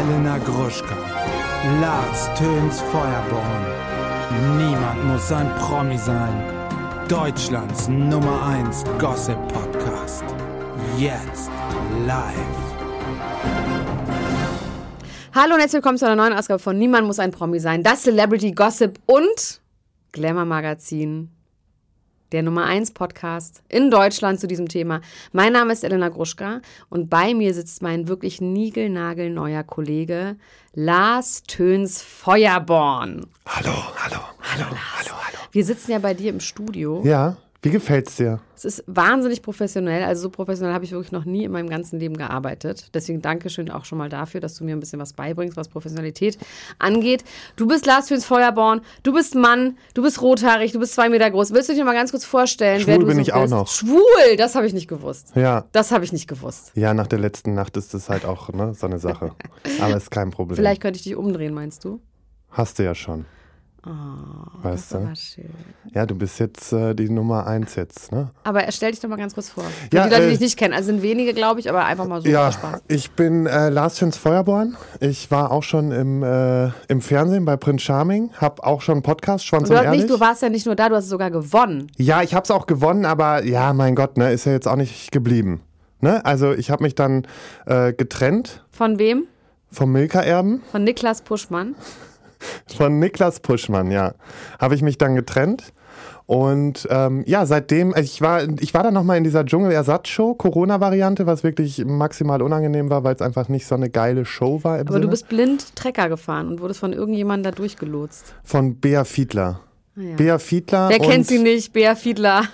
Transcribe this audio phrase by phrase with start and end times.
[0.00, 0.96] Elena Gruschka,
[1.78, 3.64] Lars Töns Feuerborn.
[4.56, 6.42] Niemand muss ein Promi sein.
[7.06, 10.24] Deutschlands Nummer 1 Gossip Podcast.
[10.96, 11.50] Jetzt
[12.06, 12.34] live.
[15.34, 17.82] Hallo und herzlich willkommen zu einer neuen Ausgabe von Niemand muss ein Promi sein.
[17.82, 19.60] Das Celebrity Gossip und
[20.12, 21.30] Glamour Magazin.
[22.32, 25.00] Der Nummer 1 Podcast in Deutschland zu diesem Thema.
[25.32, 30.36] Mein Name ist Elena Gruschka und bei mir sitzt mein wirklich niegelnagelneuer Kollege
[30.72, 33.26] Lars Töns Feuerborn.
[33.46, 34.98] Hallo, hallo, hallo, Lars.
[34.98, 35.38] hallo, hallo.
[35.50, 37.02] Wir sitzen ja bei dir im Studio.
[37.04, 38.40] Ja, wie gefällt's dir?
[38.56, 40.02] Es ist wahnsinnig professionell.
[40.04, 42.88] Also so professionell habe ich wirklich noch nie in meinem ganzen Leben gearbeitet.
[42.94, 46.38] Deswegen Dankeschön auch schon mal dafür, dass du mir ein bisschen was beibringst, was Professionalität
[46.78, 47.22] angeht.
[47.56, 51.30] Du bist Lars Töns Feuerborn, du bist Mann, du bist rothaarig, du bist zwei Meter
[51.30, 51.52] groß.
[51.52, 53.42] Willst du dich noch mal ganz kurz vorstellen, wer Schwul du bin so ich auch
[53.42, 53.52] bist?
[53.52, 53.68] noch.
[53.68, 55.32] Schwul, das habe ich nicht gewusst.
[55.34, 55.66] Ja.
[55.72, 56.72] Das habe ich nicht gewusst.
[56.76, 59.32] Ja, nach der letzten Nacht ist das halt auch ne, so eine Sache.
[59.80, 60.56] Aber ist kein Problem.
[60.56, 62.00] Vielleicht könnte ich dich umdrehen, meinst du?
[62.50, 63.26] Hast du ja schon.
[63.82, 65.42] Das weißt ist du?
[65.42, 65.50] schön.
[65.94, 68.30] Ja, du bist jetzt äh, die Nummer eins jetzt, ne?
[68.44, 69.64] Aber stell dich doch mal ganz kurz vor.
[69.64, 70.74] Für Ja, die Leute, die äh, dich nicht kennen.
[70.74, 72.82] Also sind wenige, glaube ich, aber einfach mal so ja, Spaß.
[72.88, 74.76] ich bin äh, Lars Töns Feuerborn.
[75.00, 79.02] Ich war auch schon im, äh, im Fernsehen bei Prince Charming, hab auch schon einen
[79.02, 80.02] Podcast, Schwanz Du, und hast Ehrlich.
[80.02, 81.90] nicht, du warst ja nicht nur da, du hast sogar gewonnen.
[81.96, 85.10] Ja, ich hab's auch gewonnen, aber ja, mein Gott, ne, ist ja jetzt auch nicht
[85.10, 85.62] geblieben.
[86.02, 86.24] Ne?
[86.24, 87.26] Also ich habe mich dann
[87.66, 89.24] äh, getrennt Von wem?
[89.72, 90.62] vom Milka-Erben.
[90.70, 91.74] Von Niklas Puschmann.
[92.76, 94.14] Von Niklas Puschmann, ja.
[94.58, 95.72] Habe ich mich dann getrennt.
[96.30, 101.42] Und ähm, ja, seitdem, ich war, ich war dann nochmal in dieser Dschungel-Ersatzshow, Corona-Variante, was
[101.42, 104.78] wirklich maximal unangenehm war, weil es einfach nicht so eine geile Show war.
[104.78, 105.06] Aber Sinne.
[105.06, 108.32] du bist blind Trecker gefahren und wurdest von irgendjemandem da durchgelotst.
[108.44, 109.58] Von Bea Fiedler.
[109.96, 110.14] ja.
[110.14, 110.88] Bea Fiedler.
[110.88, 111.72] Wer kennt sie nicht?
[111.72, 112.44] Bea Fiedler.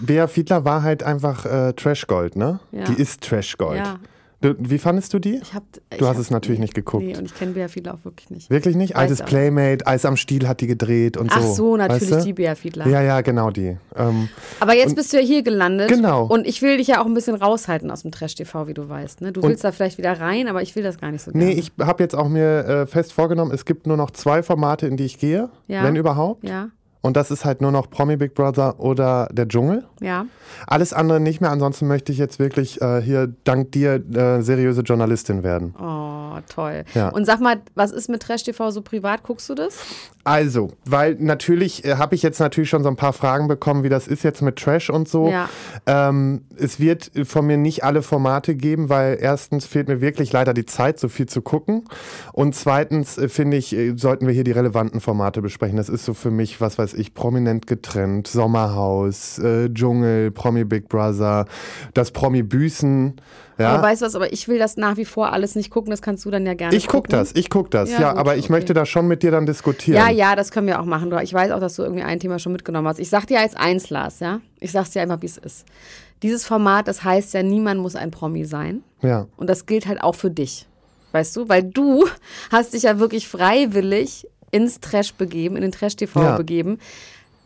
[0.00, 2.60] Bea Fiedler war halt einfach äh, Trashgold, ne?
[2.70, 2.84] Ja.
[2.84, 3.78] Die ist Trashgold.
[3.78, 3.98] Ja.
[4.44, 5.36] Du, wie fandest du die?
[5.42, 7.02] Ich hab, ich Du hast es natürlich nee, nicht geguckt.
[7.02, 8.50] Nee, und ich kenne Bea Fiedler auch wirklich nicht.
[8.50, 8.94] Wirklich nicht?
[8.94, 9.24] Altes auch.
[9.26, 11.54] Playmate, Eis am Stiel hat die gedreht und Ach so.
[11.54, 12.26] so, natürlich weißt du?
[12.26, 12.86] die Bea Fiedler.
[12.86, 13.78] Ja, ja, genau die.
[13.96, 14.28] Ähm,
[14.60, 15.88] Aber jetzt bist du ja hier gelandet.
[15.88, 16.26] Genau.
[16.26, 19.22] Und ich will dich ja auch ein bisschen raushalten aus dem Trash-TV, wie du weißt.
[19.22, 19.32] Ne?
[19.32, 21.46] Du Und- willst da vielleicht wieder rein, aber ich will das gar nicht so gerne.
[21.46, 24.86] Nee, ich habe jetzt auch mir äh, fest vorgenommen, es gibt nur noch zwei Formate,
[24.86, 25.84] in die ich gehe, Ja.
[25.84, 26.46] wenn überhaupt.
[26.46, 26.68] Ja,
[27.04, 29.84] Und das ist halt nur noch Promi Big Brother oder der Dschungel.
[30.00, 30.24] ja.
[30.66, 31.50] Alles andere nicht mehr.
[31.50, 35.74] Ansonsten möchte ich jetzt wirklich äh, hier dank dir äh, seriöse Journalistin werden.
[35.78, 36.84] Oh, toll.
[36.94, 37.08] Ja.
[37.08, 39.24] Und sag mal, was ist mit Trash-TV so privat?
[39.24, 39.78] Guckst du das?
[40.22, 43.90] Also, weil natürlich äh, habe ich jetzt natürlich schon so ein paar Fragen bekommen, wie
[43.90, 45.28] das ist jetzt mit Trash und so.
[45.28, 45.50] Ja.
[45.86, 50.54] Ähm, es wird von mir nicht alle Formate geben, weil erstens fehlt mir wirklich leider
[50.54, 51.84] die Zeit, so viel zu gucken.
[52.32, 55.76] Und zweitens äh, finde ich, äh, sollten wir hier die relevanten Formate besprechen.
[55.76, 60.88] Das ist so für mich, was weiß ich, prominent getrennt, Sommerhaus, äh, Dschungel, Promi Big
[60.88, 61.46] Brother,
[61.94, 63.14] das Promi Büßen.
[63.58, 63.68] Ja.
[63.74, 66.02] Aber weißt du was, aber ich will das nach wie vor alles nicht gucken, das
[66.02, 67.12] kannst du dann ja gerne ich guck gucken.
[67.12, 68.52] das, ich guck das, Ja, ja, gut, aber ich okay.
[68.52, 69.96] möchte da schon mit dir dann diskutieren.
[69.96, 71.08] Ja, ja, das können wir auch machen.
[71.10, 72.98] Du- Ich weiß auch, dass du irgendwie ein Thema schon mitgenommen hast.
[72.98, 74.40] Ich sag dir jetzt eins, Lars, ja?
[74.58, 75.64] Ich sag's dir einfach, wie es ist.
[76.22, 78.82] Dieses Format, das heißt ja, niemand muss ein Promi sein.
[79.02, 79.26] ja.
[79.36, 80.66] Und das gilt halt auch für dich.
[81.12, 81.48] Weißt du?
[81.48, 82.06] Weil du
[82.50, 86.36] hast dich ja wirklich freiwillig ins Trash begeben, in den Trash-TV Ja.
[86.36, 86.78] begeben.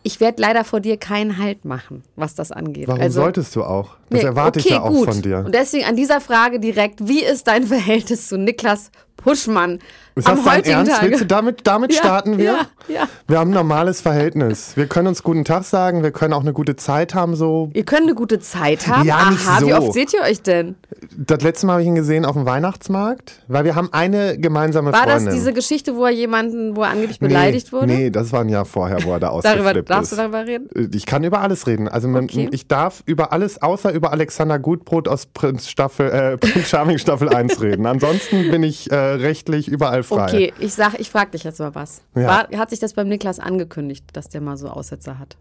[0.03, 2.87] Ich werde leider vor dir keinen Halt machen, was das angeht.
[2.87, 3.97] Warum also, solltest du auch?
[4.11, 5.13] Das Nee, erwarte okay, ich ja auch gut.
[5.13, 5.39] von dir.
[5.45, 9.79] Und deswegen an dieser Frage direkt, wie ist dein Verhältnis zu Niklas Puschmann
[10.15, 10.93] Ist das dein Ernst?
[10.93, 11.07] Tage?
[11.11, 12.45] Willst du damit, damit Ja, starten wir?
[12.45, 13.09] ja, ja.
[13.27, 14.73] Wir haben ein normales Verhältnis.
[14.77, 17.37] Wir können uns guten Tag sagen, wir können auch eine gute Zeit haben.
[17.37, 17.71] So.
[17.75, 19.07] Ihr könnt eine gute Zeit haben.
[19.07, 19.77] Ja, nicht Aha, wie so.
[19.77, 20.77] oft seht ihr euch denn?
[21.17, 24.93] Das letzte Mal habe ich ihn gesehen auf dem Weihnachtsmarkt, weil wir haben eine gemeinsame
[24.93, 25.27] War Freundin.
[25.27, 27.87] das diese Geschichte, wo er jemanden, wo er angeblich beleidigt nee, wurde?
[27.87, 30.19] Nee, das war ein Jahr vorher, wo er da Darüber, ausgeflippt darfst du ist.
[30.21, 30.69] darüber reden?
[30.95, 31.89] Ich kann über alles reden.
[31.89, 32.49] Also man, Okay.
[32.53, 37.29] ich darf über alles, außer über Alexander Gutbrot aus Prinz, Staffel, äh, Prinz Charming Staffel
[37.31, 37.87] 1 reden.
[37.87, 40.25] Ansonsten bin ich äh, rechtlich überall frei.
[40.25, 42.03] Okay, ich sag, ich frag dich jetzt mal was.
[42.15, 42.27] Ja.
[42.27, 45.37] War, hat sich das beim Niklas angekündigt, dass der mal so Aussetzer hat?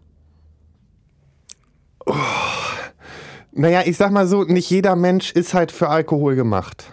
[3.52, 6.92] Naja, ich sag mal so, nicht jeder Mensch ist halt für Alkohol gemacht.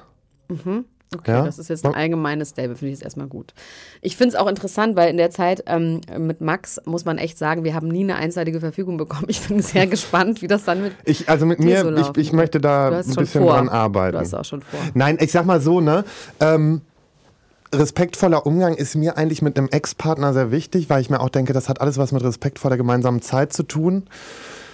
[1.16, 1.46] Okay, Ja?
[1.46, 3.54] das ist jetzt ein allgemeines Statement, finde ich jetzt erstmal gut.
[4.02, 7.38] Ich finde es auch interessant, weil in der Zeit ähm, mit Max, muss man echt
[7.38, 9.26] sagen, wir haben nie eine einseitige Verfügung bekommen.
[9.28, 10.94] Ich bin sehr gespannt, wie das dann mit.
[11.06, 13.54] Ich, also mit mir, so ich, ich möchte da ein bisschen vor.
[13.54, 14.14] dran arbeiten.
[14.14, 14.80] Du hast auch schon vor.
[14.94, 16.04] Nein, ich sag mal so, ne?
[16.40, 16.82] Ähm,
[17.74, 21.54] respektvoller Umgang ist mir eigentlich mit einem Ex-Partner sehr wichtig, weil ich mir auch denke,
[21.54, 24.04] das hat alles was mit Respekt vor der gemeinsamen Zeit zu tun.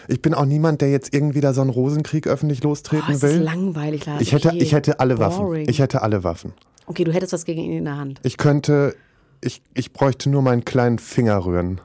[0.08, 3.18] Ich bin auch niemand, der jetzt irgendwie da so einen Rosenkrieg öffentlich Oh, lostreten es
[3.18, 3.42] ist will.
[3.42, 4.22] langweilig, Lars.
[4.22, 4.58] Ich hätte, okay.
[4.60, 5.46] ich hätte alle Waffen.
[5.46, 5.70] Boring.
[5.70, 6.54] Ich hätte alle Waffen.
[6.86, 8.20] okay, du hättest was gegen ihn in der Hand.
[8.24, 8.96] Ich könnte,
[9.42, 11.80] ich, ich bräuchte nur meinen kleinen Finger rühren.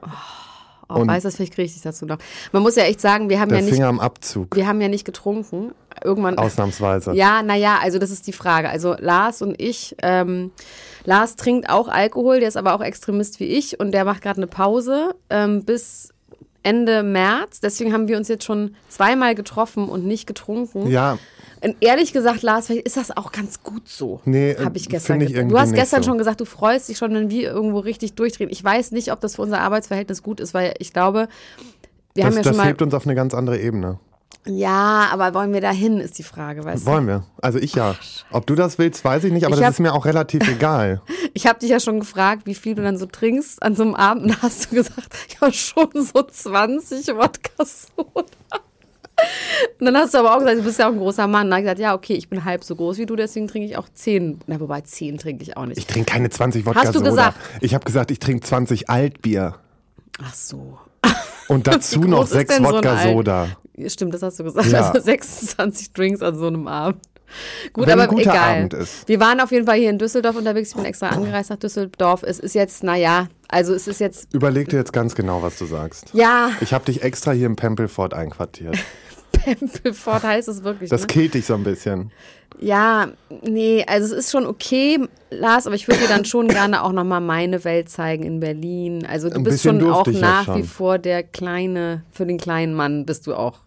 [0.88, 2.18] Oh, Und- weiß das, vielleicht kriege ich dich dazu noch.
[2.52, 4.80] Man muss ja echt sagen, wir haben Der ja nicht, Finger am Abzug, wir haben
[4.80, 5.72] ja nicht getrunken.
[6.04, 6.36] Irgendwann.
[6.36, 7.14] ausnahmsweise.
[7.14, 8.68] Ja, naja, also das ist die Frage.
[8.68, 10.50] Also Lars und ich, ähm,
[11.04, 14.36] Lars trinkt auch Alkohol, der ist aber auch Extremist wie ich und der macht gerade
[14.36, 16.10] eine Pause ähm, bis
[16.66, 17.60] Ende März.
[17.60, 20.88] Deswegen haben wir uns jetzt schon zweimal getroffen und nicht getrunken.
[20.88, 21.16] Ja,
[21.62, 24.20] Und ehrlich gesagt, Lars, vielleicht ist das auch ganz gut so.
[24.24, 25.32] Nee, äh, habe ich gestern ich.
[25.32, 26.10] Du hast gestern so.
[26.10, 28.50] schon gesagt, du freust dich schon, wenn wir irgendwo richtig durchdrehen.
[28.50, 31.28] Ich weiß nicht, ob das für unser Arbeitsverhältnis gut ist, weil ich glaube,
[32.14, 32.66] wir das, haben ja schon das mal.
[32.66, 34.00] hebt uns auf eine ganz andere Ebene.
[34.46, 36.90] Ja, aber wollen wir dahin, ist die Frage, weißt du?
[36.90, 37.24] Wollen wir?
[37.42, 37.94] Also ich ja.
[38.30, 40.48] Ob du das willst, weiß ich nicht, aber Ich das hab- ist mir auch relativ
[40.48, 41.00] egal.
[41.34, 43.94] Ich habe dich ja schon gefragt, wie viel du dann so trinkst an so einem
[43.94, 44.24] Abend.
[44.24, 45.08] Und da hast du gesagt,
[45.40, 48.22] ja, schon so 20 Wodka Soda.
[49.80, 51.46] Und dann hast du aber auch gesagt, du bist ja auch ein großer Mann.
[51.46, 53.48] Und dann habe ich gesagt, ja, okay, ich bin halb so groß wie du, deswegen
[53.48, 54.40] trinke ich auch 10.
[54.46, 55.78] Na, wobei 10 trinke ich auch nicht.
[55.78, 57.10] Ich trinke keine 20 Wodka Hast du Soda.
[57.10, 57.38] gesagt?
[57.62, 59.54] Ich habe gesagt, ich trinke 20 Altbier.
[60.22, 60.78] Ach so.
[61.48, 63.48] Und dazu noch groß ist sechs denn so ein Wodka Alt- Soda.
[63.88, 64.68] Stimmt, das hast du gesagt.
[64.68, 64.90] Ja.
[64.90, 67.00] Also 26 Drinks an so einem Abend.
[67.72, 68.68] Gut, Wenn aber egal.
[69.06, 70.70] Wir waren auf jeden Fall hier in Düsseldorf unterwegs.
[70.70, 72.22] Ich bin extra angereist nach Düsseldorf.
[72.22, 75.66] Es ist jetzt, naja, also es ist jetzt, Überleg dir jetzt ganz genau, was du
[75.66, 76.10] sagst.
[76.12, 78.78] ja, Ich habe dich extra hier im Pempelfort einquartiert.
[79.32, 80.90] Pempelfort heißt es wirklich.
[80.90, 81.06] Das ne?
[81.08, 82.12] killt dich so ein bisschen.
[82.58, 83.08] Ja,
[83.42, 85.00] nee, also es ist schon okay,
[85.30, 89.04] Lars, aber ich würde dir dann schon gerne auch nochmal meine Welt zeigen in Berlin.
[89.06, 90.58] Also du Ein bist schon auch ich ja nach schon.
[90.58, 93.65] wie vor der kleine, für den kleinen Mann bist du auch.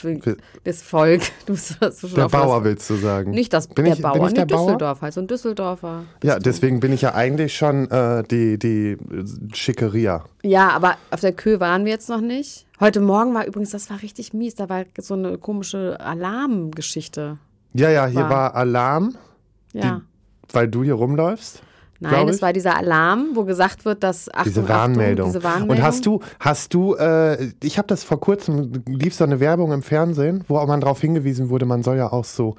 [0.00, 1.22] Für das Volk.
[1.46, 3.32] Du hast schon Der Bauer willst du sagen.
[3.32, 4.66] Nicht das, bin der ich, Bauer, bin ich der nee, Bauer?
[4.66, 6.04] Düsseldorf, halt so ein Düsseldorfer.
[6.22, 8.96] Ja, deswegen bin ich ja eigentlich schon äh, die, die
[9.52, 10.24] Schickeria.
[10.42, 12.66] Ja, aber auf der Kö waren wir jetzt noch nicht.
[12.80, 17.38] Heute Morgen war übrigens, das war richtig mies, da war so eine komische Alarmgeschichte.
[17.74, 19.16] Ja, ja, hier War- war Alarm,
[19.72, 20.02] Ja.
[20.52, 21.62] weil du hier rumläufst.
[22.00, 22.42] Nein, es ich.
[22.42, 25.28] war dieser Alarm, wo gesagt wird, dass Achtung, Diese Warnmeldung.
[25.28, 25.76] Achtung, diese Warnmeldung.
[25.76, 29.72] Und hast du, hast du, äh, ich habe das vor kurzem, lief so eine Werbung
[29.72, 32.54] im Fernsehen, wo auch man darauf hingewiesen wurde, man soll ja auch so,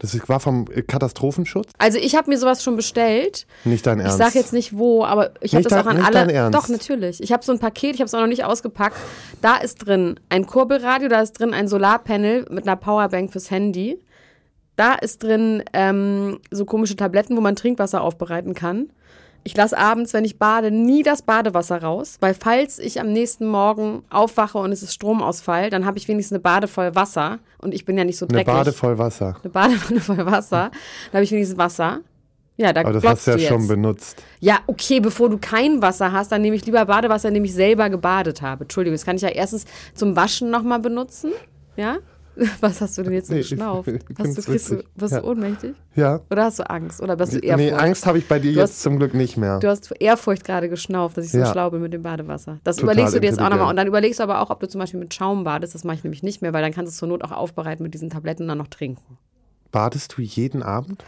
[0.00, 3.46] das war vom Katastrophenschutz, Also ich habe mir sowas schon bestellt.
[3.64, 4.18] nicht dein Ich Ernst.
[4.18, 6.14] sage jetzt nicht wo, aber ich habe das auch an nicht alle.
[6.14, 6.58] dein Ernst?
[6.58, 7.22] Doch natürlich.
[7.22, 8.96] Ich habe so ein Paket, ich habe es auch noch nicht ausgepackt.
[9.42, 13.98] Da ist drin ein Kurbelradio, da ist drin ein Solarpanel mit einer Powerbank fürs Handy.
[14.80, 18.88] Da ist drin ähm, so komische Tabletten, wo man Trinkwasser aufbereiten kann.
[19.44, 23.46] Ich lasse abends, wenn ich bade, nie das Badewasser raus, weil falls ich am nächsten
[23.46, 27.74] Morgen aufwache und es ist Stromausfall, dann habe ich wenigstens eine Bade voll Wasser und
[27.74, 28.54] ich bin ja nicht so Eine dreckig.
[28.54, 29.36] Bade voll Wasser.
[29.42, 30.70] eine Badewanne voll Wasser,
[31.12, 32.00] dann habe ich wenigstens Wasser.
[32.56, 33.68] Ja, da Aber das hast du ja du schon jetzt.
[33.68, 34.22] benutzt.
[34.40, 37.52] Ja, okay, bevor du kein Wasser hast, dann nehme ich lieber Badewasser, in dem ich
[37.52, 38.64] selber gebadet habe.
[38.64, 41.32] Entschuldigung, das kann ich ja erstens zum Waschen nochmal benutzen.
[41.76, 41.98] Ja?
[42.60, 43.88] Was hast du denn jetzt Nee, geschnauft?
[44.18, 45.20] Hast du, kriegst du, wirst Ja.
[45.20, 45.74] du ohnmächtig?
[45.94, 46.20] Ja.
[46.30, 47.00] Oder hast du Angst?
[47.02, 49.12] Oder bist du eher Nee, Angst habe ich bei dir Du jetzt hast- zum Glück
[49.14, 49.58] nicht mehr.
[49.58, 51.50] Du hast Ehrfurcht gerade geschnauft, dass ich so Ja.
[51.52, 52.58] schlau bin mit dem Badewasser.
[52.64, 53.68] Das Total überlegst du dir jetzt auch nochmal.
[53.68, 55.74] Und dann überlegst du aber auch, ob du zum Beispiel mit Schaum badest.
[55.74, 57.82] Das mache ich nämlich nicht mehr, weil dann kannst du es zur Not auch aufbereiten
[57.82, 59.18] mit diesen Tabletten und dann noch trinken.
[59.72, 61.04] Badest du jeden Abend?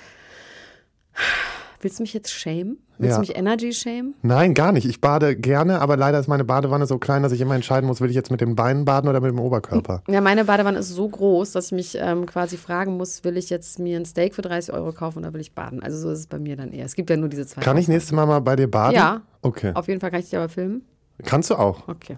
[1.82, 2.76] Willst du mich jetzt shame?
[2.99, 3.14] Willst Ja.
[3.17, 4.14] du mich Energy shame?
[4.23, 4.87] Nein, gar nicht.
[4.87, 8.00] Ich bade gerne, aber leider ist meine Badewanne so klein, dass ich immer entscheiden muss,
[8.00, 10.02] will ich jetzt mit den Beinen baden oder mit dem Oberkörper.
[10.08, 13.50] Ja, meine Badewanne ist so groß, dass ich mich ähm, quasi fragen muss, will ich
[13.50, 15.82] jetzt mir ein Steak für 30 Euro kaufen oder will ich baden?
[15.82, 16.84] Also so ist es bei mir dann eher.
[16.87, 17.61] Es gibt ja nur diese zwei.
[17.61, 18.94] Kann ich nächstes Mal mal bei dir baden?
[18.94, 19.23] Ja.
[19.43, 19.73] Okay.
[19.75, 20.82] Auf jeden Fall kann ich dich aber filmen.
[21.25, 21.88] Kannst du auch.
[21.88, 22.17] Okay.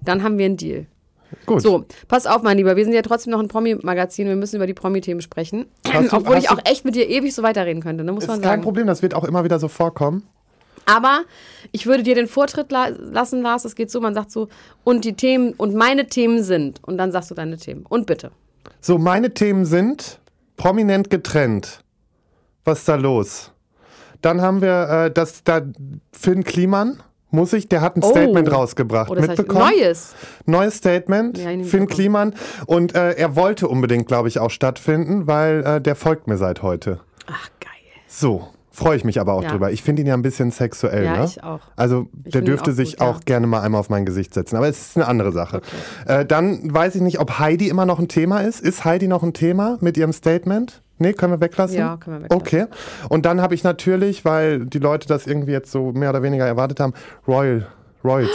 [0.00, 0.86] Dann haben wir einen Deal.
[1.46, 1.60] Gut.
[1.62, 2.76] So, pass auf, mein Lieber.
[2.76, 4.26] Wir sind ja trotzdem noch ein Promi-Magazin.
[4.28, 5.66] Wir müssen über die Promi-Themen sprechen.
[5.84, 8.12] Du- Obwohl ich auch echt mit dir ewig so weiterreden könnte, ne?
[8.12, 8.62] muss Ist man kein sagen.
[8.62, 10.22] Problem, das wird auch immer wieder so vorkommen.
[10.86, 11.20] Aber
[11.72, 13.64] ich würde dir den Vortritt la lassen, Lars.
[13.66, 14.48] Es geht so, man sagt so,
[14.84, 16.82] und die Themen, und meine Themen sind.
[16.82, 17.84] Und dann sagst du deine Themen.
[17.86, 18.30] Und bitte.
[18.80, 20.18] So, meine Themen sind
[20.56, 21.80] prominent getrennt.
[22.64, 23.52] Was ist da los?
[24.22, 25.60] Dann haben wir äh, das da
[26.12, 28.10] Finn Kliman, muss ich, der hat ein Oh.
[28.10, 29.10] Statement rausgebracht.
[29.10, 29.70] Oh, das heißt Mitbekommen?
[29.78, 30.14] Neues.
[30.46, 31.86] Neues Statement, Ja, Finn.
[31.86, 32.34] Kliman.
[32.66, 36.62] Und äh, er wollte unbedingt, glaube ich, auch stattfinden, weil äh, der folgt mir seit
[36.62, 37.00] heute.
[37.26, 37.70] Ach, geil.
[38.06, 39.50] So, freue ich mich aber auch Ja.
[39.50, 39.70] drüber.
[39.72, 41.04] Ich finde ihn ja ein bisschen sexuell.
[41.04, 41.24] Ja, ne?
[41.26, 41.60] ich auch.
[41.76, 43.06] Also Ich der dürfte auch sich gut, ja.
[43.10, 44.56] auch gerne mal einmal auf mein Gesicht setzen.
[44.56, 45.60] Aber es ist eine andere Sache.
[46.06, 48.60] Äh, dann weiß ich nicht, ob Heidi immer noch ein Thema ist.
[48.60, 50.82] Ist Heidi noch ein Thema mit ihrem Statement?
[50.98, 51.78] Nee, können wir weglassen?
[51.78, 52.40] Ja, können wir weglassen.
[52.40, 52.66] Okay.
[53.08, 56.46] Und dann habe ich natürlich, weil die Leute das irgendwie jetzt so mehr oder weniger
[56.46, 56.94] erwartet haben,
[57.26, 57.66] Royal,
[58.04, 58.30] Royals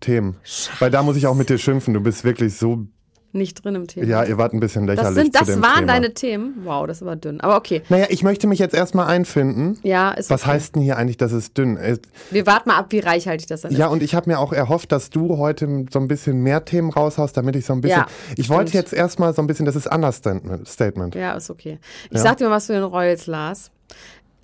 [0.00, 0.36] Themen.
[0.78, 1.94] Weil da muss ich auch mit dir schimpfen.
[1.94, 2.86] Du bist wirklich so,
[3.34, 4.06] Nicht drin im Thema.
[4.06, 5.86] ja, ihr wart ein bisschen lächerlich das sind, das waren Thema.
[5.86, 6.60] deine Themen.
[6.64, 7.40] Wow, das war dünn.
[7.40, 7.82] Aber okay.
[7.88, 9.78] Naja, ich möchte mich jetzt erstmal einfinden.
[9.82, 10.52] Ja, ist Was okay.
[10.52, 12.02] heißt denn hier eigentlich, dass es dünn ist?
[12.30, 13.78] Wir warten mal ab, wie reichhaltig das dann ist.
[13.78, 16.90] Ja, und ich habe mir auch erhofft, dass du heute so ein bisschen mehr Themen
[16.90, 17.98] raushaust, damit ich so ein bisschen.
[18.02, 18.84] Ja, ich wollte stimmt.
[18.84, 20.68] jetzt erstmal so ein bisschen, das ist Understatement.
[20.68, 21.16] Statement.
[21.16, 21.78] Ja, ist okay.
[22.10, 22.22] Ich Ja.
[22.22, 23.72] sag dir mal was zu den Royals, Lars.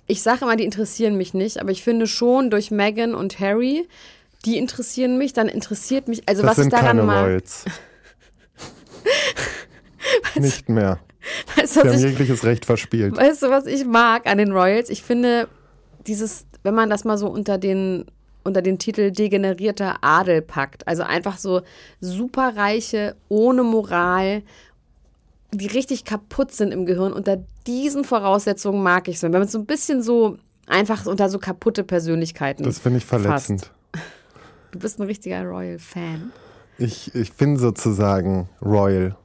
[0.07, 3.87] Ich sage immer, die interessieren mich nicht, aber ich finde schon durch Meghan und Harry
[4.43, 7.25] Die interessieren mich, dann interessiert mich, also Das was ich sind daran keine mag.
[7.25, 7.63] Royals.
[10.35, 10.99] Nicht mehr.
[11.55, 13.15] Weißt Sie haben ich, jegliches Recht verspielt.
[13.15, 14.89] weißt du, was ich mag an den Royals?
[14.89, 15.47] Ich finde,
[16.07, 18.05] dieses, wenn man das mal so unter den,
[18.43, 21.61] unter den Titel degenerierter Adel packt, also einfach so
[21.99, 24.41] superreiche, ohne Moral,
[25.53, 29.23] die richtig kaputt sind im Gehirn, unter diesen Voraussetzungen mag ich es.
[29.23, 32.63] Wenn man so ein bisschen so einfach unter so kaputte Persönlichkeiten.
[32.63, 33.71] Das finde ich verletzend.
[34.71, 36.31] Du bist ein richtiger Royal-Fan.
[36.81, 39.15] Ich, ich bin sozusagen Royal.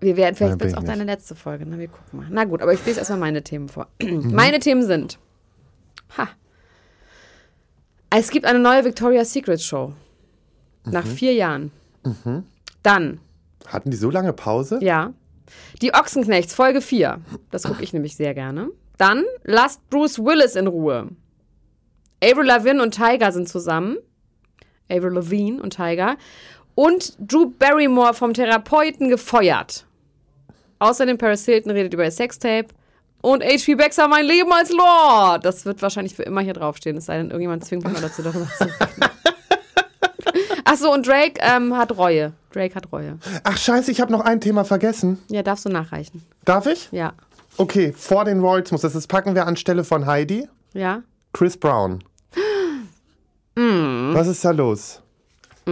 [0.00, 1.66] Wir werden, vielleicht wird es auch deine letzte Folge.
[1.66, 2.26] Na, wir gucken mal.
[2.30, 3.88] Na gut, aber ich lese erstmal meine Themen vor.
[4.02, 4.32] Mhm.
[4.32, 5.18] Meine Themen sind.
[6.16, 6.28] Ha.
[8.10, 9.92] Es gibt eine neue Victoria's Secret Show.
[10.84, 11.08] Nach Mhm.
[11.10, 11.72] vier Jahren.
[12.82, 13.20] Dann,
[13.66, 14.78] Hatten die so lange Pause?
[14.80, 15.12] ja.
[15.80, 17.20] Die Ochsenknechts, Folge 4.
[17.50, 18.68] Das gucke ich nämlich sehr gerne.
[18.98, 21.08] Dann lasst Bruce Willis in Ruhe.
[22.22, 23.96] Avril Lavigne und Tiger sind zusammen.
[24.90, 26.16] Avril Lavigne und Tiger.
[26.78, 29.84] Und Drew Barrymore vom Therapeuten gefeuert.
[30.78, 32.68] Außerdem Paris Hilton redet über ihr Sextape.
[33.20, 33.74] Und H.P.
[33.74, 35.44] Baxter, mein Leben als Lord.
[35.44, 38.22] Das wird wahrscheinlich für immer hier draufstehen, es sei denn, irgendjemand zwingt mich mal dazu,
[38.22, 39.10] darüber zu reden.
[40.64, 42.32] Achso, und Drake ähm, hat Reue.
[42.52, 43.18] Drake hat Reue.
[43.42, 45.18] Ach scheiße, ich habe noch ein Thema vergessen.
[45.30, 46.22] Ja, darfst du nachreichen.
[46.44, 46.92] Darf ich?
[46.92, 47.12] Ja.
[47.56, 48.92] Okay, vor den Royals muss das.
[48.92, 50.48] Das packen wir anstelle von Heidi.
[50.74, 51.02] Ja?
[51.32, 52.04] Chris Brown.
[53.56, 54.14] Mm.
[54.14, 55.02] Was ist da los?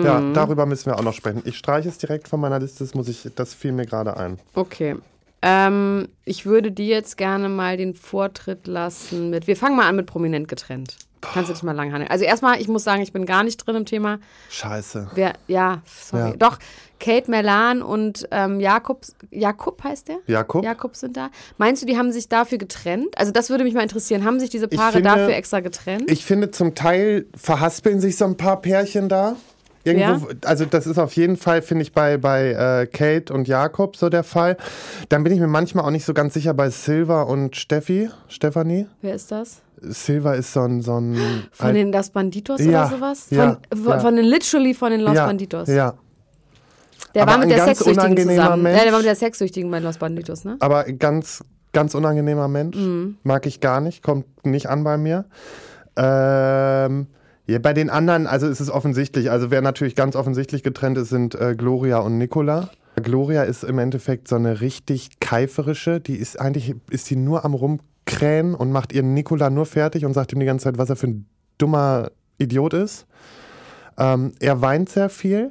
[0.05, 1.43] Ja, darüber müssen wir auch noch sprechen.
[1.45, 4.39] Ich streiche es direkt von meiner Liste, das, muss ich, das fiel mir gerade ein.
[4.55, 4.97] Okay.
[5.43, 9.47] Ähm, ich würde dir jetzt gerne mal den Vortritt lassen mit.
[9.47, 10.97] Wir fangen mal an mit prominent getrennt.
[11.21, 12.11] Kannst du dich mal lang handeln.
[12.11, 14.19] Also erstmal, ich muss sagen, ich bin gar nicht drin im Thema.
[14.49, 15.11] Scheiße.
[15.15, 16.31] Wer, ja, sorry.
[16.31, 16.37] Ja.
[16.37, 16.59] Doch,
[17.01, 20.19] Kate Melan und ähm, Jakob, Jakob heißt der?
[20.27, 20.65] Jakob?
[20.65, 21.31] Jakob sind da.
[21.59, 23.19] Meinst du, die haben sich dafür getrennt?
[23.19, 24.25] Also das würde mich mal interessieren.
[24.25, 26.11] Haben sich diese Paare finde- dafür extra getrennt?
[26.11, 29.37] Ich finde, zum Teil verhaspeln sich so ein paar Pärchen da.
[29.87, 32.51] Irgendwo, Also das ist auf jeden Fall, finde ich, bei, bei
[32.83, 34.57] äh, Kate und Jakob so der Fall.
[35.09, 38.11] Dann bin ich mir manchmal auch nicht so ganz sicher bei Silva und Steffi.
[38.29, 38.87] Stefanie?
[39.03, 39.63] Wer ist das?
[39.81, 40.81] Silva ist so ein...
[40.83, 41.17] So ein
[41.53, 43.27] Von den Los Banditos Ja, oder sowas?
[43.29, 43.99] Von, ja, von, ja.
[44.01, 45.69] von den literally von den Los ja, Banditos.
[45.69, 45.95] Ja,
[47.15, 48.63] Der Aber war mit der Sexsüchtigen zusammen.
[48.63, 48.79] Mensch.
[48.79, 50.57] Ja, der war mit der Sexsüchtigen bei Los Banditos, ne?
[50.61, 52.77] aber ganz, ganz unangenehmer Mensch.
[52.77, 53.19] Mhm.
[53.23, 55.27] Mag ich gar nicht, kommt nicht an bei mir.
[55.97, 57.07] Ähm,
[57.47, 59.31] ja, bei den anderen, also ist es offensichtlich.
[59.31, 62.71] Also wer natürlich ganz offensichtlich getrennt ist, sind äh, Gloria und Nicola.
[63.03, 66.01] Gloria ist im Endeffekt so eine richtig keiferische.
[66.01, 70.15] Die ist eigentlich, ist die nur am rumkrähen und macht ihren Nicola nur fertig und
[70.15, 71.27] sagt ihm die ganze Zeit, was er für ein
[71.59, 73.07] dummer Idiot ist.
[73.99, 75.51] Ähm, er weint sehr viel.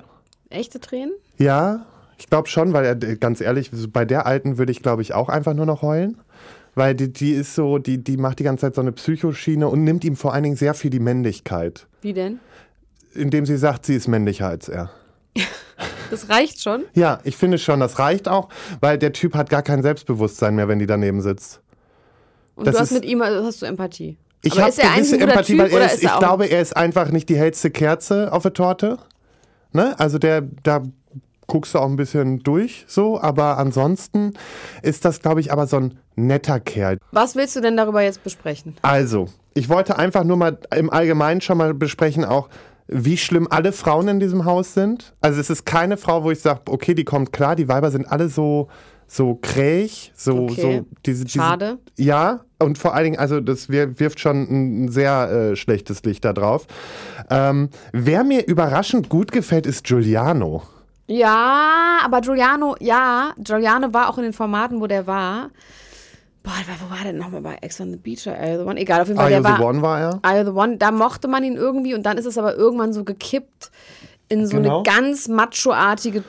[0.49, 1.13] Echte Tränen?
[1.37, 1.85] Ja,
[2.17, 5.29] ich glaube schon, weil er, ganz ehrlich, bei der Alten würde ich, glaube ich, auch
[5.29, 6.17] einfach nur noch heulen.
[6.75, 9.83] Weil die, die ist so, die, die macht die ganze Zeit so eine Psychoschiene und
[9.83, 11.87] nimmt ihm vor allen Dingen sehr viel die Männlichkeit.
[12.01, 12.39] Wie denn?
[13.13, 14.91] Indem sie sagt, sie ist männlicher als er.
[16.11, 16.83] Das reicht schon.
[16.93, 20.67] Ja, ich finde schon, das reicht auch, weil der Typ hat gar kein Selbstbewusstsein mehr,
[20.67, 21.61] wenn die daneben sitzt.
[22.55, 24.15] Und Das du hast mit ihm, also hast du Empathie.
[24.43, 27.09] Ich habe gewisse Empathie, Typ weil er ist, ist er ich glaube, er ist einfach
[27.09, 28.99] nicht die hellste Kerze auf der Torte.
[29.73, 29.99] Ne?
[29.99, 30.83] Also der, da
[31.47, 34.33] guckst du auch ein bisschen durch, so, aber ansonsten
[34.81, 36.97] ist das, glaube ich, aber so ein netter Kerl.
[37.11, 38.75] Was willst du denn darüber jetzt besprechen?
[38.81, 42.49] Also, ich wollte einfach nur mal im Allgemeinen schon mal besprechen, auch
[42.87, 45.13] wie schlimm alle Frauen in diesem Haus sind.
[45.21, 48.05] Also es ist keine Frau, wo ich sage, okay, die kommt klar, die Weiber sind
[48.11, 48.67] alle so,
[49.07, 50.61] so kräg, so, Okay.
[50.61, 51.77] so diese, diese Schade.
[51.97, 56.03] ja, und vor allen Dingen, also das wir- wirft schon ein, ein sehr äh, schlechtes
[56.03, 56.67] Licht da drauf.
[57.29, 60.61] Ähm, wer mir überraschend gut gefällt, ist Giuliano.
[61.07, 65.49] Ja, aber Giuliano, ja, Giuliano war auch in den Formaten, wo der war.
[66.41, 66.51] Boah,
[66.83, 68.79] wo war der denn nochmal bei Ex on the Beach oder Are the One?
[68.79, 69.69] Egal, auf jeden Fall, Are der You the war.
[69.69, 70.19] One war er?
[70.21, 72.93] Are You the One, da mochte man ihn irgendwie und dann ist es aber irgendwann
[72.93, 73.71] so gekippt
[74.29, 74.75] in so Genau.
[74.77, 76.23] eine ganz macho-artige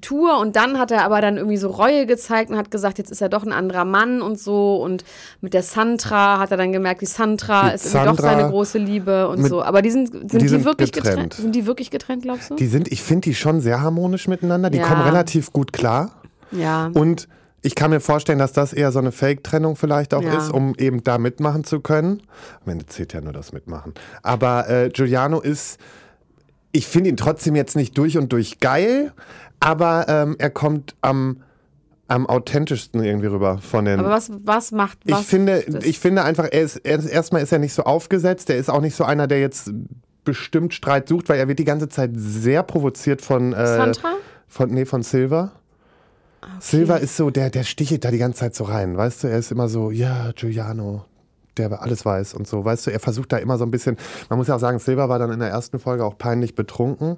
[0.00, 3.10] Tour und dann hat er aber dann irgendwie so Reue gezeigt und hat gesagt, jetzt
[3.10, 5.04] ist er doch ein anderer Mann und so und
[5.40, 8.50] mit der Santra hat er dann gemerkt, die Santra Die ist irgendwie doch Sandra seine
[8.50, 9.62] große Liebe und mit- so.
[9.62, 11.14] Aber die sind, sind die die, sind wirklich getrennt.
[11.16, 11.34] getrennt.
[11.34, 12.56] Sind die wirklich getrennt, glaubst du?
[12.56, 14.70] Die sind, ich finde die schon sehr harmonisch miteinander.
[14.70, 14.86] Die Ja.
[14.86, 16.10] kommen relativ gut klar.
[16.50, 16.90] ja.
[16.94, 17.28] Und
[17.60, 20.38] ich kann mir vorstellen, dass das eher so eine Fake-Trennung vielleicht auch Ja.
[20.38, 22.22] ist, um eben da mitmachen zu können.
[22.64, 23.94] Am Ende zählt ja nur das Mitmachen.
[24.22, 25.78] Aber äh, Giuliano ist,
[26.72, 29.12] ich finde ihn trotzdem jetzt nicht durch und durch geil,
[29.60, 31.42] aber ähm, er kommt am,
[32.06, 33.98] am authentischsten irgendwie rüber von den.
[34.00, 35.20] Aber was, was macht was?
[35.22, 37.82] ich finde, das- ich finde einfach, er ist, er ist, erstmal ist er nicht so
[37.84, 38.50] aufgesetzt.
[38.50, 39.70] Er ist auch nicht so einer, der jetzt
[40.24, 43.52] bestimmt Streit sucht, weil er wird die ganze Zeit sehr provoziert von.
[43.52, 44.12] Äh, Santra?
[44.46, 45.52] Von, nee, von Silver.
[46.60, 49.28] Silver ist so, der, der stichelt da die ganze Zeit so rein, weißt du?
[49.28, 51.04] Er ist immer so, ja, Giuliano,
[51.58, 52.64] der alles weiß und so.
[52.64, 53.96] Weißt du, er versucht da immer so ein bisschen,
[54.28, 57.16] man muss ja auch sagen, Silver war dann in der ersten Folge auch peinlich betrunken.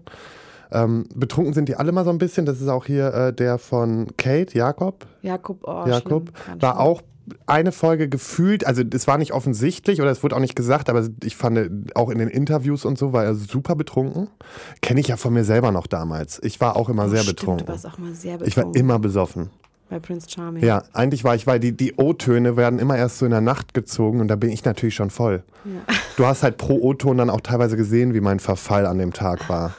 [0.73, 2.47] Ähm, betrunken sind die alle mal so ein bisschen.
[2.47, 5.07] Das ist auch hier äh, der von Kate, Jakob.
[5.23, 6.87] Jakob, oh, Jakob schlimm, war schlimm.
[6.87, 7.03] auch
[7.47, 11.07] eine Folge gefühlt, also es war nicht offensichtlich oder es wurde auch nicht gesagt, aber
[11.23, 14.29] ich fand auch in den Interviews und so war er super betrunken.
[14.83, 16.41] Kenne ich ja von mir selber noch damals.
[16.43, 17.67] Ich war auch immer sehr Oh, Stimmt, betrunken.
[17.67, 18.49] Du warst auch mal sehr betrunken.
[18.49, 19.51] Ich war immer besoffen.
[19.91, 20.65] Bei Prince Charming.
[20.65, 23.75] Ja, eigentlich war ich, weil die, die O-Töne werden immer erst so in der Nacht
[23.75, 25.43] gezogen und da bin ich natürlich schon voll.
[25.65, 25.95] Ja.
[26.17, 29.49] Du hast halt pro O-Ton dann auch teilweise gesehen, wie mein Verfall an dem Tag
[29.49, 29.75] war.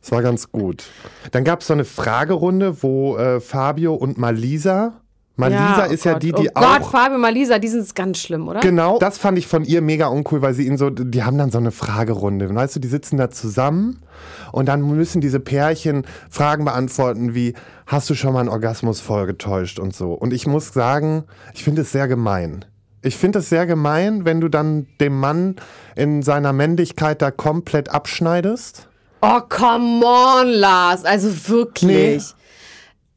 [0.00, 0.86] Das war ganz gut.
[1.30, 4.94] Dann gab es so eine Fragerunde, wo äh, Fabio und Malisa,
[5.40, 6.22] Malisa oh ist ja Gott.
[6.22, 8.60] die, die oh Gott, auch Fabio Malisa, die sind ganz schlimm, oder?
[8.60, 11.50] Genau, das fand ich von ihr mega uncool, weil sie ihn so, die haben dann
[11.50, 12.54] so eine Fragerunde.
[12.54, 14.00] Weißt du, die sitzen da zusammen
[14.52, 17.54] und dann müssen diese Pärchen Fragen beantworten wie,
[17.86, 20.12] hast du schon mal einen Orgasmus vollgetäuscht und so.
[20.12, 22.64] Und ich muss sagen, ich finde es sehr gemein.
[23.02, 25.56] Ich finde es sehr gemein, wenn du dann dem Mann
[25.96, 28.88] in seiner Männlichkeit da komplett abschneidest.
[29.22, 31.04] Oh, come on, Lars.
[31.04, 31.86] Also wirklich.
[31.86, 32.39] Nee.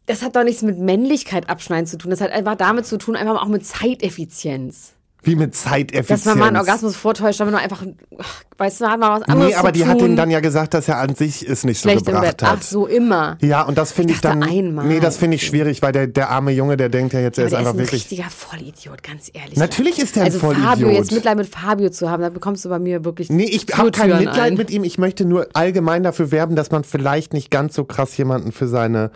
[0.06, 2.12] Das hat doch nichts mit Männlichkeit abschneiden zu tun.
[2.12, 4.94] Das hat einfach damit zu tun, einfach auch mit Zeiteffizienz.
[5.26, 6.24] Wie mit Zeiteffizienz.
[6.24, 7.82] Dass man mal einen Orgasmus vortäuscht, damit man einfach,
[8.20, 10.74] ach, weißt du, hat man was anderes Nee, aber die hat ihm dann ja gesagt,
[10.74, 12.58] dass er an sich es nicht so schlecht im gebracht hat.
[12.60, 13.38] Ach so, immer.
[13.40, 14.44] Ja, und das finde ich, Ich dann.
[14.44, 14.86] einmal.
[14.86, 17.46] Nee, das finde ich schwierig, weil der, der arme Junge, der denkt ja jetzt, er
[17.46, 18.02] ist der ist einfach ein wirklich.
[18.02, 19.58] richtiger Vollidiot, ganz ehrlich.
[19.58, 20.68] Natürlich ist der ein also Vollidiot.
[20.68, 23.66] Fabio, jetzt Mitleid mit Fabio zu haben, da bekommst du bei mir wirklich Nee, ich
[23.78, 24.54] habe kein Mitleid ein.
[24.56, 24.84] mit ihm.
[24.84, 28.68] Ich möchte nur allgemein dafür werben, dass man vielleicht nicht ganz so krass jemanden für
[28.68, 29.10] seine,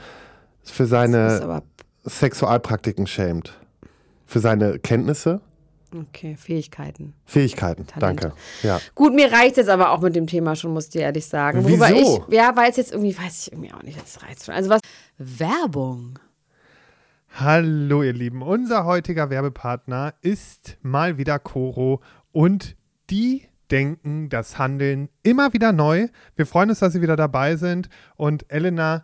[0.72, 1.64] für seine
[2.06, 3.58] Sexualpraktiken schämt.
[4.26, 5.42] Für seine Kenntnisse,
[5.96, 7.14] okay, Fähigkeiten.
[7.26, 7.88] Fähigkeiten.
[7.88, 8.30] Talente.
[8.30, 8.38] Danke.
[8.64, 8.80] Ja.
[8.96, 11.64] Gut, mir reicht jetzt aber auch mit dem Thema schon, muss ich dir ehrlich sagen.
[11.64, 12.26] Worüber Wieso?
[12.28, 14.56] Ich, ja, weil es jetzt irgendwie, weiß ich irgendwie auch nicht, jetzt reizt schon.
[14.56, 14.82] Also was?
[15.18, 16.20] Werbung.
[17.40, 22.76] Hallo ihr Lieben, unser heutiger Werbepartner ist mal wieder Coro und
[23.10, 26.08] die denken das Handeln immer wieder neu.
[26.36, 29.04] Wir freuen uns, dass Sie wieder dabei sind und Elena,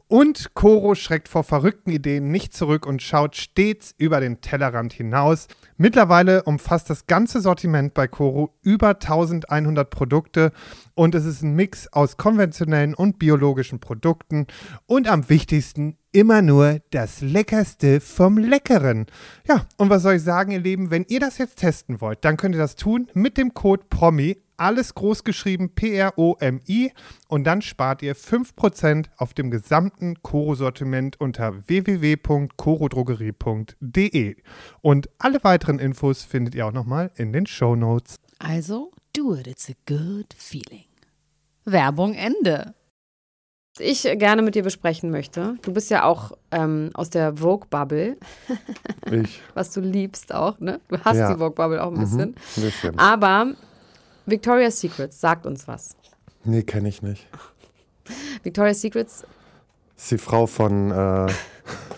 [0.11, 5.47] Und Coro schreckt vor verrückten Ideen nicht zurück und schaut stets über den Tellerrand hinaus.
[5.81, 10.51] Mittlerweile umfasst das ganze Sortiment bei Coro über 1100 Produkte
[10.93, 14.45] und es ist ein Mix aus konventionellen und biologischen Produkten
[14.85, 19.07] und am wichtigsten immer nur das Leckerste vom Leckeren.
[19.47, 22.37] Ja, und was soll ich sagen, ihr Lieben, wenn ihr das jetzt testen wollt, dann
[22.37, 26.91] könnt ihr das tun mit dem Code PROMI alles groß geschrieben, P-R-O-M-I.
[27.27, 34.35] Und dann spart ihr 5% auf dem gesamten Koro-Sortiment unter www.korodrogerie.de.
[34.81, 38.15] Und alle weiteren Infos findet ihr auch nochmal in den Show Notes.
[38.39, 40.85] Also, do it, it's a good feeling.
[41.65, 42.73] Werbung Ende.
[43.77, 48.17] Was ich gerne mit dir besprechen möchte, du bist ja auch ähm, aus der Vogue-Bubble,
[49.11, 49.41] Ich.
[49.53, 50.81] was du liebst auch, ne?
[50.89, 51.31] Du hast Ja.
[51.33, 52.35] die Vogue-Bubble auch ein bisschen.
[52.57, 52.99] Ein bisschen.
[52.99, 53.53] Aber
[54.25, 55.95] Victoria's Secrets sagt uns was.
[56.43, 57.27] Nee, kenne ich nicht.
[58.43, 59.23] Victoria's Secrets
[60.01, 61.27] ist die Frau von äh,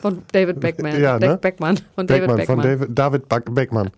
[0.01, 1.01] von David Beckman.
[1.01, 1.37] Ja, ne?
[1.37, 1.79] Beckman.
[1.95, 2.57] Von David Beckmann, Beckman.
[2.57, 3.91] von David, David Back Beckmann.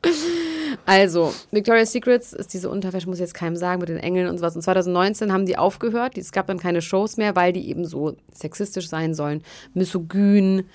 [0.85, 4.37] Also, Victoria's Secrets ist diese Unterwäsche, muss ich jetzt keinem sagen, mit den Engeln und
[4.37, 4.55] sowas.
[4.55, 6.15] Und 2019 haben die aufgehört.
[6.15, 9.41] Es gab dann keine Shows mehr, weil die eben so sexistisch sein sollen,
[9.73, 10.65] misogyn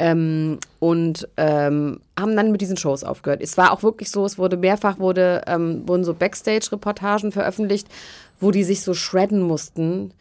[0.00, 3.40] ähm, und ähm, haben dann mit diesen Shows aufgehört.
[3.40, 7.86] Es war auch wirklich so, es wurde mehrfach, wurde, ähm, wurden so Backstage-Reportagen veröffentlicht,
[8.40, 10.12] wo die sich so shredden mussten,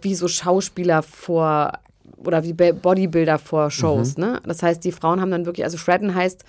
[0.00, 1.72] wie so Schauspieler vor
[2.16, 4.16] oder wie Bodybuilder vor Shows.
[4.16, 4.40] Ne?
[4.44, 6.44] Das heißt, die Frauen haben dann wirklich, also shredden heißt,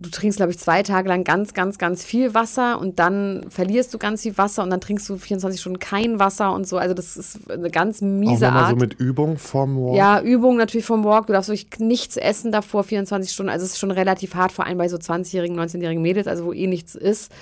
[0.00, 3.92] du trinkst, glaube ich, zwei Tage lang ganz, ganz, ganz viel Wasser und dann verlierst
[3.92, 6.78] du ganz viel Wasser und dann trinkst du 24 Stunden kein Wasser und so.
[6.78, 8.70] Also das ist eine ganz Auch miese nochmal Art.
[8.70, 9.96] so mit Übung vorm Walk.
[9.96, 11.26] Ja, Übung natürlich vom Walk.
[11.26, 13.50] Du darfst wirklich nichts essen davor, 24 Stunden.
[13.50, 16.52] Also es ist schon relativ hart, vor allem bei so 20-jährigen, 19-jährigen Mädels, also wo
[16.52, 17.32] eh nichts ist.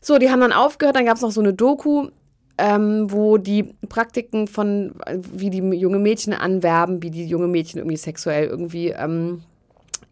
[0.00, 0.96] So, die haben dann aufgehört.
[0.96, 2.08] Dann gab es noch so eine Doku,
[2.58, 7.78] ähm, wo die Praktiken von, äh, wie die junge Mädchen anwerben, wie die junge Mädchen
[7.78, 9.42] irgendwie sexuell irgendwie, ähm,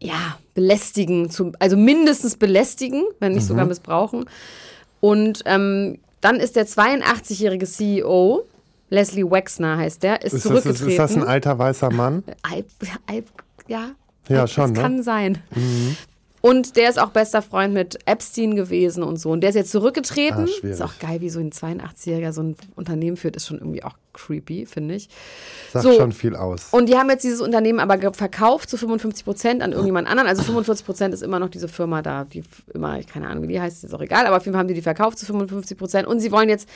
[0.00, 3.48] ja, belästigen, zum, also mindestens belästigen, wenn nicht Mhm.
[3.48, 4.24] sogar missbrauchen.
[5.00, 8.44] Und ähm, dann ist der 82-jährige CEO,
[8.90, 10.86] Leslie Wexner heißt der, ist, Ist das, zurückgetreten.
[10.86, 12.22] ist, ist das ein alter weißer Mann?
[12.42, 12.66] Alp,
[13.06, 13.26] Alp,
[13.68, 13.90] ja.
[14.28, 14.80] Ja, schon, Das ne?
[14.82, 15.38] kann sein.
[16.42, 19.30] Und der ist auch bester Freund mit Epstein gewesen und so.
[19.30, 20.48] Und der ist jetzt zurückgetreten.
[20.48, 23.84] Ah, ist auch geil, wie so ein 82-Jähriger so ein Unternehmen führt, ist schon irgendwie
[23.84, 25.08] auch creepy, finde ich.
[25.72, 25.92] Sagt So.
[25.92, 26.68] schon viel aus.
[26.72, 30.28] Und die haben jetzt dieses Unternehmen aber verkauft zu 55 Prozent an irgendjemand anderen.
[30.28, 32.42] Also 45 Prozent ist immer noch diese Firma da, die
[32.74, 34.26] immer, ich keine Ahnung, wie die heißt, ist auch egal.
[34.26, 36.08] Aber auf jeden Fall haben die die verkauft zu 55 Prozent.
[36.08, 36.68] Und sie wollen jetzt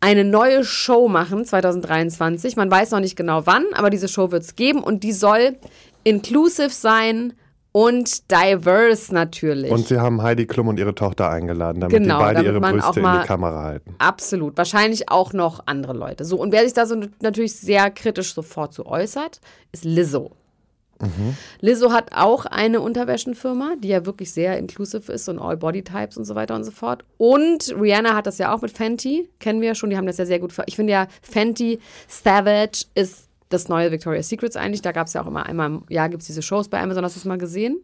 [0.00, 2.56] eine neue Show machen, 2023.
[2.56, 4.82] Man weiß noch nicht genau wann, aber diese Show wird es geben.
[4.82, 5.56] Und die soll
[6.04, 7.32] inclusive sein
[7.72, 9.70] und diverse natürlich.
[9.70, 12.72] Und sie haben Heidi Klum und ihre Tochter eingeladen, damit Genau, die beide damit ihre
[12.72, 13.94] Brüste in die Kamera halten.
[13.98, 14.56] Absolut.
[14.56, 16.24] Wahrscheinlich auch noch andere Leute.
[16.24, 19.40] So, und wer sich da so natürlich sehr kritisch sofort zu äußert,
[19.72, 20.32] ist Lizzo.
[21.60, 26.18] Lizzo hat auch eine Unterwäschenfirma, die ja wirklich sehr inclusive ist und all Body Types
[26.18, 27.04] und so weiter und so fort.
[27.16, 30.18] Und Rihanna hat das ja auch mit Fenty, kennen wir ja schon, die haben das
[30.18, 30.52] ja sehr gut.
[30.66, 34.80] Ich finde ja, Fenty Savage ist das neue Victoria's Secrets eigentlich.
[34.80, 37.04] Da gab es ja auch immer einmal im Jahr gibt es diese Shows bei Amazon.
[37.04, 37.80] Hast du es mal gesehen?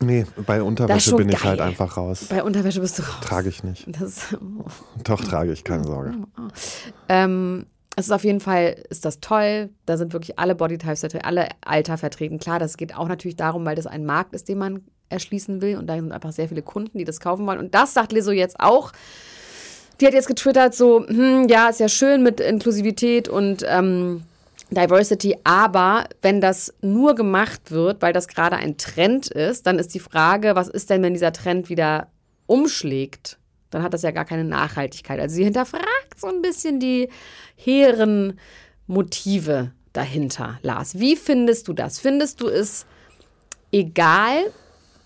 [0.00, 1.50] Nee, bei Unterwäsche bin ich geil.
[1.50, 2.26] halt einfach raus.
[2.28, 3.20] Bei Unterwäsche bist du raus.
[3.22, 3.86] Trage ich nicht.
[4.00, 4.36] Das,
[5.04, 6.14] Doch, trage ich, keine Sorge.
[7.08, 9.70] Ähm, es ist auf jeden Fall, ist das toll.
[9.86, 12.38] Da sind wirklich alle Bodytypes vertreten, alle Alter vertreten.
[12.38, 15.76] Klar, das geht auch natürlich darum, weil das ein Markt ist, den man erschließen will.
[15.76, 17.58] Und da sind einfach sehr viele Kunden, die das kaufen wollen.
[17.58, 18.92] Und das sagt Lizzo jetzt auch.
[20.00, 24.22] Die hat jetzt getwittert so, hm, ja, ist ja schön mit Inklusivität und ähm,
[24.74, 29.94] Diversity, aber wenn das nur gemacht wird, weil das gerade ein Trend ist, dann ist
[29.94, 32.08] die Frage, was ist denn, wenn dieser Trend wieder
[32.46, 33.38] umschlägt?
[33.70, 35.18] Dann hat das ja gar keine Nachhaltigkeit.
[35.18, 35.86] Also sie hinterfragt
[36.18, 37.08] so ein bisschen die
[37.56, 38.38] hehren
[38.86, 40.98] Motive dahinter, Lars.
[40.98, 41.98] Wie findest du das?
[41.98, 42.86] Findest du es
[43.72, 44.52] egal,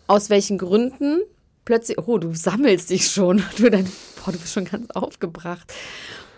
[0.07, 1.21] aus welchen Gründen
[1.65, 3.43] plötzlich, oh, du sammelst dich schon.
[3.59, 3.85] Du, dann,
[4.25, 5.73] boah, du bist schon ganz aufgebracht.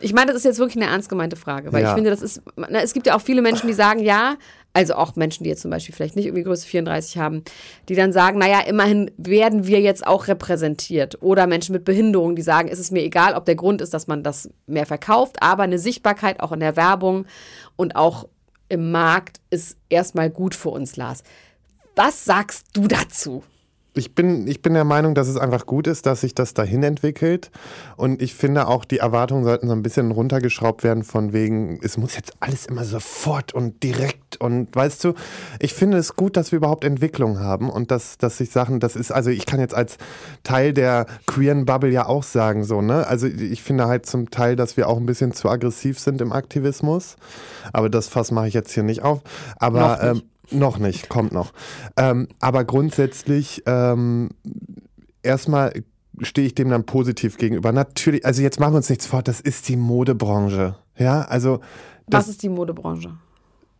[0.00, 1.88] Ich meine, das ist jetzt wirklich eine ernst gemeinte Frage, weil Ja.
[1.90, 4.36] ich finde, das ist, na, es gibt ja auch viele Menschen, die sagen, ja,
[4.72, 7.42] also auch Menschen, die jetzt zum Beispiel vielleicht nicht irgendwie Größe 34 haben,
[7.88, 11.20] die dann sagen, naja, immerhin werden wir jetzt auch repräsentiert.
[11.22, 14.06] Oder Menschen mit Behinderung, die sagen, es ist mir egal, ob der Grund ist, dass
[14.06, 17.26] man das mehr verkauft, aber eine Sichtbarkeit auch in der Werbung
[17.76, 18.28] und auch
[18.68, 21.22] im Markt ist erstmal gut für uns, Lars.
[21.96, 23.42] Was sagst du dazu?
[23.94, 26.82] Ich bin, ich bin der Meinung, dass es einfach gut ist, dass sich das dahin
[26.82, 27.50] entwickelt.
[27.96, 31.96] Und ich finde auch, die Erwartungen sollten so ein bisschen runtergeschraubt werden, von wegen, es
[31.96, 34.36] muss jetzt alles immer sofort und direkt.
[34.40, 35.14] Und weißt du,
[35.58, 38.94] ich finde es gut, dass wir überhaupt Entwicklung haben und dass, dass sich Sachen, das
[38.94, 39.96] ist, also ich kann jetzt als
[40.44, 43.06] Teil der queeren Bubble ja auch sagen, so, ne?
[43.06, 46.32] Also ich finde halt zum Teil, dass wir auch ein bisschen zu aggressiv sind im
[46.32, 47.16] Aktivismus.
[47.72, 49.22] Aber das Fass mache ich jetzt hier nicht auf.
[49.56, 50.22] Aber Noch nicht.
[50.22, 51.52] Ähm, noch nicht, kommt noch.
[51.96, 54.30] Ähm, aber grundsätzlich ähm,
[55.22, 55.72] erstmal
[56.20, 57.72] stehe ich dem dann positiv gegenüber.
[57.72, 60.76] Natürlich, also jetzt machen wir uns nichts vor, das ist die Modebranche.
[60.96, 61.60] Ja, also
[62.06, 63.10] das Was ist die Modebranche?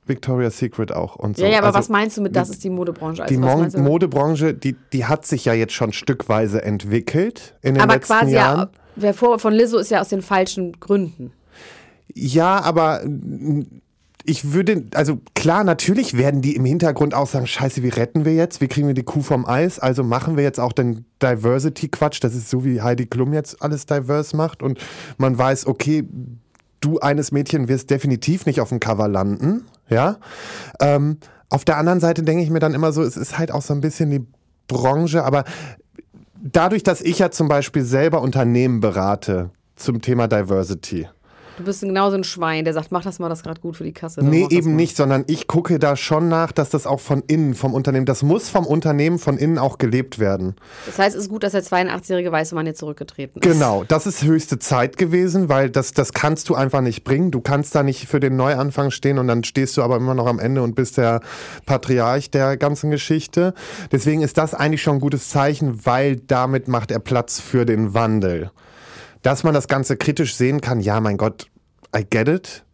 [0.06, 1.44] Victoria's Secret auch und so.
[1.44, 3.22] Ja, ja, aber also, was meinst du mit, das ist die Modebranche?
[3.22, 3.70] Also, die Mon?
[3.82, 8.34] Modebranche, die, die hat sich ja jetzt schon stückweise entwickelt in den aber letzten quasi
[8.34, 8.58] Jahren.
[8.58, 11.32] ja, der Vorwurf von Lizzo ist ja aus den falschen Gründen.
[12.14, 13.02] Ja, aber
[14.28, 18.34] ich würde, also klar, natürlich werden die im Hintergrund auch sagen, scheiße, wie retten wir
[18.34, 18.60] jetzt?
[18.60, 19.78] Wie kriegen wir die Kuh vom Eis?
[19.78, 22.22] Also machen wir jetzt auch den Diversity-Quatsch.
[22.22, 24.62] Das ist so, wie Heidi Klum jetzt alles diverse macht.
[24.62, 24.78] Und
[25.16, 26.06] man weiß, okay,
[26.80, 29.64] du eines Mädchen wirst definitiv nicht auf dem Cover landen.
[29.88, 30.18] Ja.
[30.78, 31.16] Ähm,
[31.48, 33.72] auf der anderen Seite denke ich mir dann immer so, es ist halt auch so
[33.72, 34.26] ein bisschen die
[34.66, 35.44] Branche, aber
[36.34, 41.08] dadurch, dass ich ja zum Beispiel selber Unternehmen berate zum Thema Diversity,
[41.58, 43.82] Du bist genauso ein Schwein, der sagt, mach das mal, das ist gerade gut für
[43.82, 44.24] die Kasse.
[44.24, 47.74] Nee, eben nicht, sondern ich gucke da schon nach, dass das auch von innen, vom
[47.74, 50.54] Unternehmen, das muss vom Unternehmen von innen auch gelebt werden.
[50.86, 53.52] Das heißt, es ist gut, dass der 82-jährige weiße Mann jetzt zurückgetreten ist.
[53.52, 57.32] Genau, das ist höchste Zeit gewesen, weil das, das kannst du einfach nicht bringen.
[57.32, 60.28] Du kannst da nicht für den Neuanfang stehen und dann stehst du aber immer noch
[60.28, 61.22] am Ende und bist der
[61.66, 63.52] Patriarch der ganzen Geschichte.
[63.90, 67.94] Deswegen ist das eigentlich schon ein gutes Zeichen, weil damit macht er Platz für den
[67.94, 68.52] Wandel.
[69.22, 71.50] Dass man das Ganze kritisch sehen kann, ja, mein Gott,
[71.96, 72.64] I get it.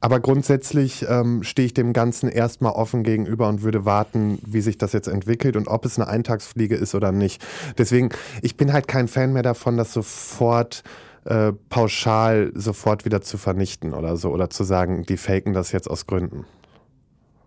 [0.00, 4.76] Aber grundsätzlich ähm, stehe ich dem Ganzen erstmal offen gegenüber und würde warten, wie sich
[4.76, 7.40] das jetzt entwickelt und ob es eine Eintagsfliege ist oder nicht.
[7.78, 8.08] Deswegen,
[8.42, 10.82] ich bin halt kein Fan mehr davon, das sofort
[11.24, 15.88] äh, pauschal sofort wieder zu vernichten oder so oder zu sagen, die faken das jetzt
[15.88, 16.46] aus Gründen.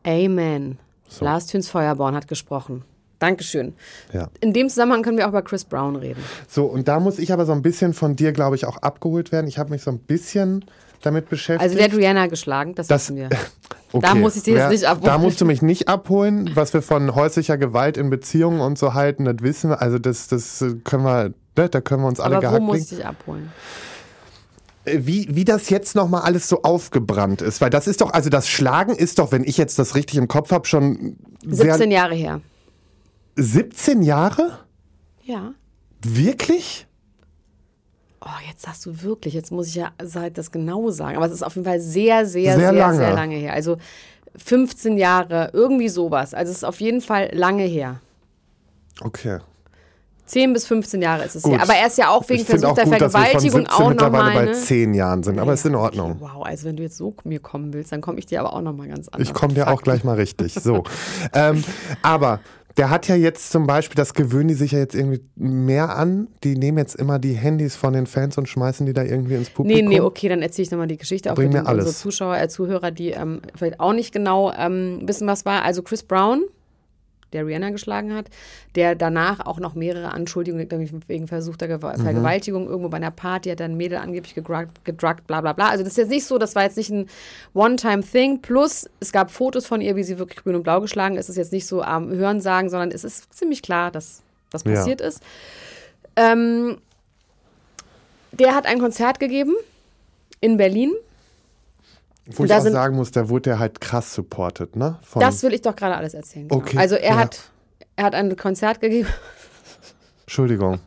[0.06, 0.80] Amen.
[1.20, 2.86] Lars Thüns Feuerborn hat gesprochen.
[3.20, 3.74] Dankeschön.
[4.14, 4.30] Ja.
[4.42, 6.22] In dem Zusammenhang können wir auch über Chris Brown reden.
[6.48, 9.32] So, und da muss ich aber so ein bisschen von dir, glaube ich, auch abgeholt
[9.32, 9.48] werden.
[9.48, 10.66] Ich habe mich so ein bisschen
[11.02, 11.62] damit beschäftigt.
[11.62, 13.30] Also der hat Rihanna geschlagen, das, Das- wissen wir.
[13.94, 14.08] Okay.
[14.10, 15.06] Da muss ich jetzt Ja, nicht abholen.
[15.06, 16.52] Da musst du mich nicht abholen.
[16.54, 19.82] Was wir von häuslicher Gewalt in Beziehungen und so halten, das wissen wir.
[19.82, 22.74] Also das, das können wir, ne, da können wir uns alle Aber wo gehackt muss
[22.76, 22.88] legen.
[22.92, 23.52] ich dich abholen?
[24.84, 27.62] Äh, Wie, wie das jetzt nochmal alles so aufgebrannt ist.
[27.62, 30.28] Weil das ist doch, also das Schlagen ist doch, wenn ich jetzt das richtig im
[30.28, 32.42] Kopf habe, schon sehr, 17 Jahre her.
[33.36, 34.60] 17 Jahre?
[35.24, 35.54] Ja.
[36.04, 36.88] Wirklich?
[38.22, 41.18] Oh, jetzt sagst du wirklich, jetzt muss ich ja halt das genau sagen.
[41.18, 42.98] Aber es ist auf jeden Fall sehr, sehr, Sehr sehr, lange.
[42.98, 43.54] sehr lange her.
[43.54, 43.78] Also
[44.38, 46.34] 15 Jahre, irgendwie sowas.
[46.34, 48.00] Also es ist auf jeden Fall lange her.
[49.02, 49.40] Okay.
[50.26, 51.54] 10 bis 15 Jahre ist es Gut.
[51.54, 51.62] her.
[51.62, 53.26] Aber er ist ja auch wegen ich finde Versuch auch der gut, dass wir von
[53.26, 54.46] Vergewaltigung 17 auch mittlerweile nochmal.
[54.48, 54.58] bei Ne?
[54.58, 55.40] 10 Jahren sind.
[55.40, 56.18] Aber ist in Ordnung.
[56.20, 58.62] Wow, also wenn du jetzt so mir kommen willst, dann komme ich dir aber auch
[58.62, 59.28] nochmal ganz anders.
[59.28, 60.56] Ich komme dir auch gleich mal richtig.
[60.56, 60.84] So.
[61.34, 61.64] ähm,
[62.02, 62.40] aber
[62.78, 66.28] der hat ja jetzt zum Beispiel, das gewöhnen die sich ja jetzt irgendwie mehr an.
[66.44, 69.48] Die nehmen jetzt immer die Handys von den Fans und schmeißen die da irgendwie ins
[69.50, 69.90] Nee, Publikum.
[69.90, 72.00] nee, okay, dann erzähle ich nochmal die Geschichte auch Bring für mir die, unsere alles.
[72.00, 75.64] Zuschauer, äh, Zuhörer, die ähm, vielleicht auch nicht genau ähm, wissen, was war.
[75.64, 76.44] Also Chris Brown,
[77.36, 78.28] der Rihanna geschlagen hat,
[78.74, 80.68] der danach auch noch mehrere Anschuldigungen
[81.08, 82.02] wegen versuchter Gew Mhm.
[82.04, 85.68] Vergewaltigung irgendwo bei einer Party hat dann ein Mädel angeblich gedruckt, gedruckt, bla bla bla.
[85.70, 87.08] Also das ist jetzt nicht so, das war jetzt nicht ein
[87.54, 88.42] One-Time-Thing.
[88.42, 91.26] Plus, es gab Fotos von ihr, wie sie wirklich grün und blau geschlagen ist.
[91.26, 94.22] Es ist jetzt nicht so am Hören sagen, sondern es ist ziemlich klar, dass
[94.52, 94.72] das Ja.
[94.74, 95.22] passiert ist.
[96.16, 96.78] Ähm,
[98.32, 99.54] der hat ein Konzert gegeben
[100.42, 100.94] in Berlin.
[102.32, 104.98] Wo ich da auch sind- sagen muss, da wurde er halt krass supported, ne?
[105.04, 106.48] Von, Das will ich doch gerade alles erzählen.
[106.48, 106.62] Genau.
[106.62, 107.18] Okay, Also er ja.
[107.18, 107.40] hat
[107.96, 109.08] er hat ein Konzert gegeben.
[110.22, 110.80] Entschuldigung,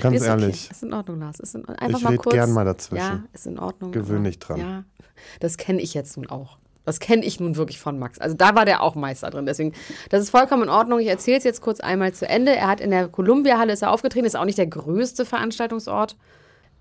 [0.00, 0.64] ganz ist ehrlich.
[0.66, 0.68] Okay.
[0.72, 1.40] Ist in Ordnung, Lars.
[1.40, 2.32] Ist in, einfach Ich mal kurz.
[2.34, 3.02] gern mal dazwischen.
[3.04, 3.90] Ja, ist in Ordnung.
[3.90, 4.58] Gewöhn aber- dich dran.
[4.60, 4.84] Ja,
[5.40, 6.58] das kenne ich jetzt nun auch.
[6.84, 8.18] Das kenne ich nun wirklich von Max.
[8.20, 9.46] Also da war der auch Meister drin.
[9.46, 9.72] Deswegen,
[10.10, 11.00] das ist vollkommen in Ordnung.
[11.00, 12.54] Ich erzähle es jetzt kurz einmal zu Ende.
[12.54, 14.26] Er hat in der Columbia-Halle ist er aufgetreten.
[14.26, 16.16] Ist auch nicht der größte Veranstaltungsort.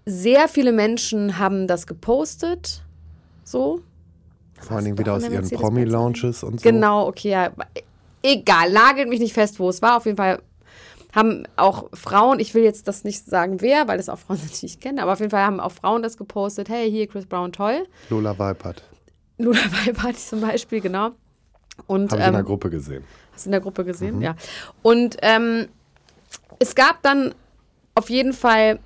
[0.05, 2.83] Sehr viele Menschen haben das gepostet.
[3.45, 3.81] So.
[4.61, 6.69] Vor allen Dingen wieder aus ihren Promi-Lounges und so.
[6.69, 7.51] Genau, okay, ja.
[8.21, 9.97] Egal, nagelt mich nicht fest, wo es war.
[9.97, 10.39] Auf jeden Fall
[11.13, 14.61] haben auch Frauen, ich will jetzt das nicht sagen, wer, weil das auch Frauen sind,
[14.61, 16.69] die ich kenne, aber auf jeden Fall haben auch Frauen das gepostet.
[16.69, 17.85] Hey, hier Chris Brown, toll.
[18.09, 18.83] Lola Weipert.
[19.37, 21.11] Luna Weibart zum Beispiel, genau.
[21.87, 23.03] Und Habe ich in der ähm, Gruppe gesehen.
[23.33, 24.21] Hast du in der Gruppe gesehen?
[24.21, 24.35] Ja.
[24.81, 25.67] Und ähm,
[26.59, 27.33] es gab dann
[27.95, 28.79] auf jeden Fall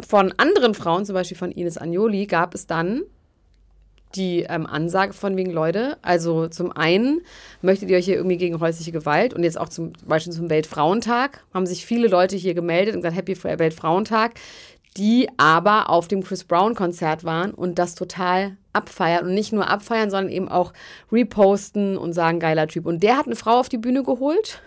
[0.00, 3.02] von anderen Frauen, zum Beispiel von Ines Agnoli, gab es dann
[4.14, 5.98] die ähm, Ansage von wegen Leute.
[6.02, 7.20] Also zum einen
[7.62, 11.44] möchtet ihr euch hier irgendwie gegen häusliche Gewalt und jetzt auch zum Beispiel zum Weltfrauentag
[11.52, 14.34] haben sich viele Leute hier gemeldet und gesagt Happy Weltfrauentag,
[14.96, 19.68] die aber auf dem Chris Brown Konzert waren und das total abfeiern und nicht nur
[19.68, 20.72] abfeiern, sondern eben auch
[21.10, 22.86] reposten und sagen geiler Typ.
[22.86, 24.60] Und der hat eine Frau auf die Bühne geholt.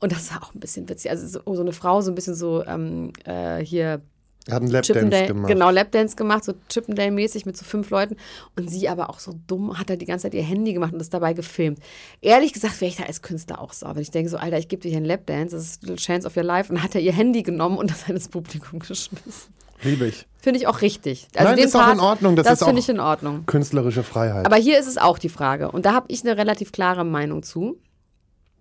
[0.00, 1.10] Und das war auch ein bisschen witzig.
[1.10, 4.00] Also so, so eine Frau, so ein bisschen so ähm, äh, hier Er
[4.50, 5.48] hat einen Lapdance gemacht.
[5.48, 8.16] genau, Lapdance gemacht, so Chippendale-mäßig mit so fünf Leuten.
[8.56, 10.98] Und sie aber auch so dumm, hat halt die ganze Zeit ihr Handy gemacht und
[10.98, 11.78] das dabei gefilmt.
[12.20, 13.94] Ehrlich gesagt wäre ich da als Künstler auch sauer.
[13.96, 16.26] Wenn ich denke so, Alter, ich gebe dir hier einen Lapdance, das ist Little Chance
[16.26, 16.72] of Your Life.
[16.72, 19.52] Und hat er ihr Handy genommen und das ins Publikum geschmissen.
[19.82, 20.26] Liebe ich.
[20.38, 21.26] Finde ich auch richtig.
[21.34, 23.00] Also Nein, den ist auch Part, in Ordnung, das Das, ist auch- finde ich in
[23.00, 23.46] Ordnung.
[23.46, 24.44] Künstlerische Freiheit.
[24.46, 25.70] Aber hier ist es auch die Frage.
[25.70, 27.78] Und da habe ich eine relativ klare Meinung zu.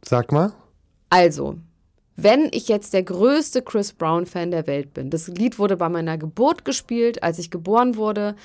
[0.06, 0.54] Sag mal.
[1.10, 1.56] Also,
[2.24, 6.18] wenn ich jetzt der größte Chris Brown-Fan der Welt bin, das Lied wurde bei meiner
[6.18, 8.36] Geburt gespielt, als ich geboren wurde.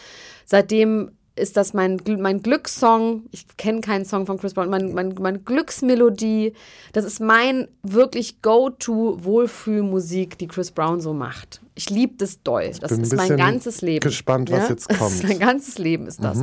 [0.44, 3.24] Seitdem ist das mein, mein Glückssong.
[3.32, 4.70] Ich kenne keinen Song von Chris Brown.
[4.70, 6.52] Mein, mein, meine Glücksmelodie.
[6.92, 11.60] Das ist mein wirklich Go-To-Wohlfühlmusik, die Chris Brown so macht.
[11.74, 12.70] Ich liebe das doll.
[12.80, 14.00] Das bin ist mein ganzes Leben.
[14.00, 15.22] gespannt, was jetzt Das kommt.
[15.22, 15.28] Mhm.
[15.28, 16.40] mein ganzes Leben ist das.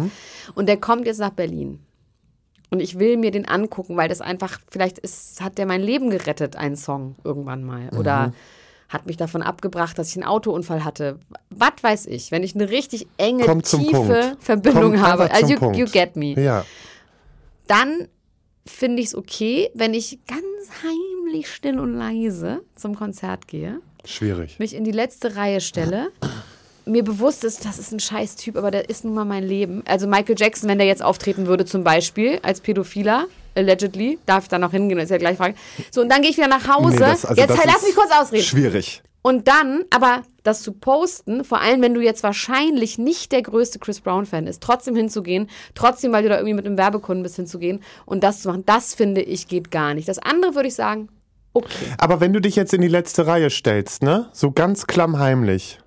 [0.56, 1.80] Und der kommt jetzt nach Berlin.
[2.72, 6.10] Und ich will mir den angucken, weil das einfach, vielleicht ist, hat der mein Leben
[6.10, 7.90] gerettet, ein Song irgendwann mal.
[7.92, 8.00] Mhm.
[8.00, 8.34] Oder
[8.88, 11.20] hat mich davon abgebracht, dass ich einen Autounfall hatte.
[11.50, 14.38] Was weiß ich, wenn ich eine richtig enge, tiefe Punkt.
[14.40, 15.32] Verbindung Kommt habe.
[15.32, 16.34] Also you, you get me.
[16.34, 16.66] Ja.
[17.68, 18.08] Dann
[18.66, 20.42] finde ich es okay, wenn ich ganz
[20.84, 24.60] heimlich, still und leise zum Konzert gehe Schwierig.
[24.60, 26.12] mich in die letzte Reihe stelle,
[26.86, 29.84] mir bewusst ist, das ist ein scheiß Typ, aber der ist nun mal mein Leben.
[29.88, 34.50] Also Michael Jackson, wenn der jetzt auftreten würde zum Beispiel als Pädophiler, allegedly, darf ich
[34.50, 35.56] da noch hingehen, das ist ja gleich Frage.
[35.92, 36.92] So, und dann gehe ich wieder nach Hause.
[36.94, 38.44] Nee, das- also jetzt halt, lass mich kurz ausreden.
[38.44, 39.02] Schwierig.
[39.24, 43.78] Und dann, aber das zu posten, vor allem wenn du jetzt wahrscheinlich nicht der größte
[43.78, 47.84] Chris Brown-Fan ist, trotzdem hinzugehen, trotzdem, weil du da irgendwie mit einem Werbekunden bist, hinzugehen
[48.08, 50.08] und das zu machen, das finde ich geht gar nicht.
[50.08, 51.10] Das andere würde ich sagen,
[51.54, 51.86] okay.
[52.00, 54.28] Aber wenn du dich jetzt in die letzte Reihe stellst, ne?
[54.34, 55.78] So ganz klammheimlich,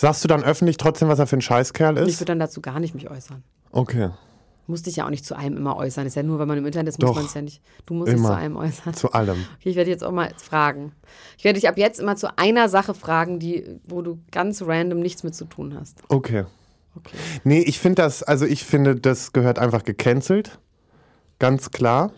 [0.00, 2.20] sagst du dann öffentlich trotzdem, was er für ein Scheißkerl Ich ist?
[2.20, 3.42] würde dann dazu gar nicht mich äußern.
[3.72, 4.10] Okay.
[4.66, 6.06] Musst dich ja auch nicht zu allem immer äußern.
[6.06, 7.62] Ist ja nur, wenn man im Internet ist, muss man es ja nicht.
[7.86, 8.92] Du musst dich zu allem äußern.
[8.94, 9.44] Zu allem.
[9.58, 10.92] Okay, ich werde jetzt auch mal fragen.
[11.38, 15.00] Ich werde dich ab jetzt immer zu einer Sache fragen, die, wo du ganz random
[15.00, 15.98] nichts mit zu tun hast.
[16.08, 16.44] Okay.
[16.96, 17.16] Okay.
[17.44, 20.58] Nee, ich finde das, also ich finde, das gehört einfach gecancelt.
[21.38, 22.12] Ganz klar.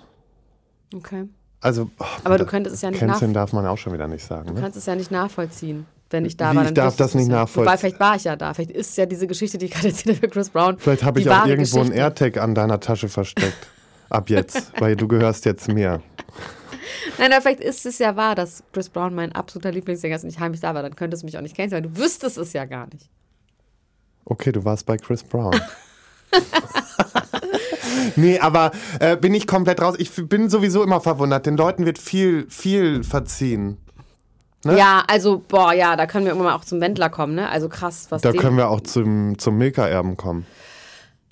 [0.94, 1.28] Okay.
[1.60, 4.24] Also, oh, Aber du könntest es ja nicht Canceln darf man auch schon wieder nicht
[4.24, 4.48] sagen.
[4.48, 4.60] du Ne?
[4.60, 6.64] kannst es ja nicht nachvollziehen, wenn ich da Wie, war.
[6.66, 7.66] ich darf das nicht nachvollziehen?
[7.66, 8.52] Wobei, vielleicht war ich ja da.
[8.52, 10.78] Vielleicht ist ja diese Geschichte, die ich gerade erzählt habe für Chris Brown.
[10.78, 11.80] Vielleicht habe ich auch irgendwo Geschichte.
[11.80, 13.68] einen AirTag an deiner Tasche versteckt.
[14.10, 16.02] Ab jetzt, weil du gehörst jetzt mir.
[17.18, 20.30] Nein, aber vielleicht ist es ja wahr, dass Chris Brown mein absoluter Lieblingssänger ist und
[20.30, 20.82] ich heimlich da war.
[20.82, 23.08] Dann könntest du mich auch nicht kennen, weil du wüsstest es ja gar nicht.
[24.24, 25.58] Okay, du warst bei Chris Brown.
[28.16, 29.94] nee, aber äh, bin ich komplett raus.
[29.98, 31.46] Ich bin sowieso immer verwundert.
[31.46, 33.78] Den Leuten wird viel, viel verziehen.
[34.64, 34.76] Ne?
[34.76, 37.48] Ja, also, boah, ja, da können wir irgendwann mal auch zum Wendler kommen, ne?
[37.48, 40.46] Also krass, was Da können wir auch zum, zum Milka-Erben kommen.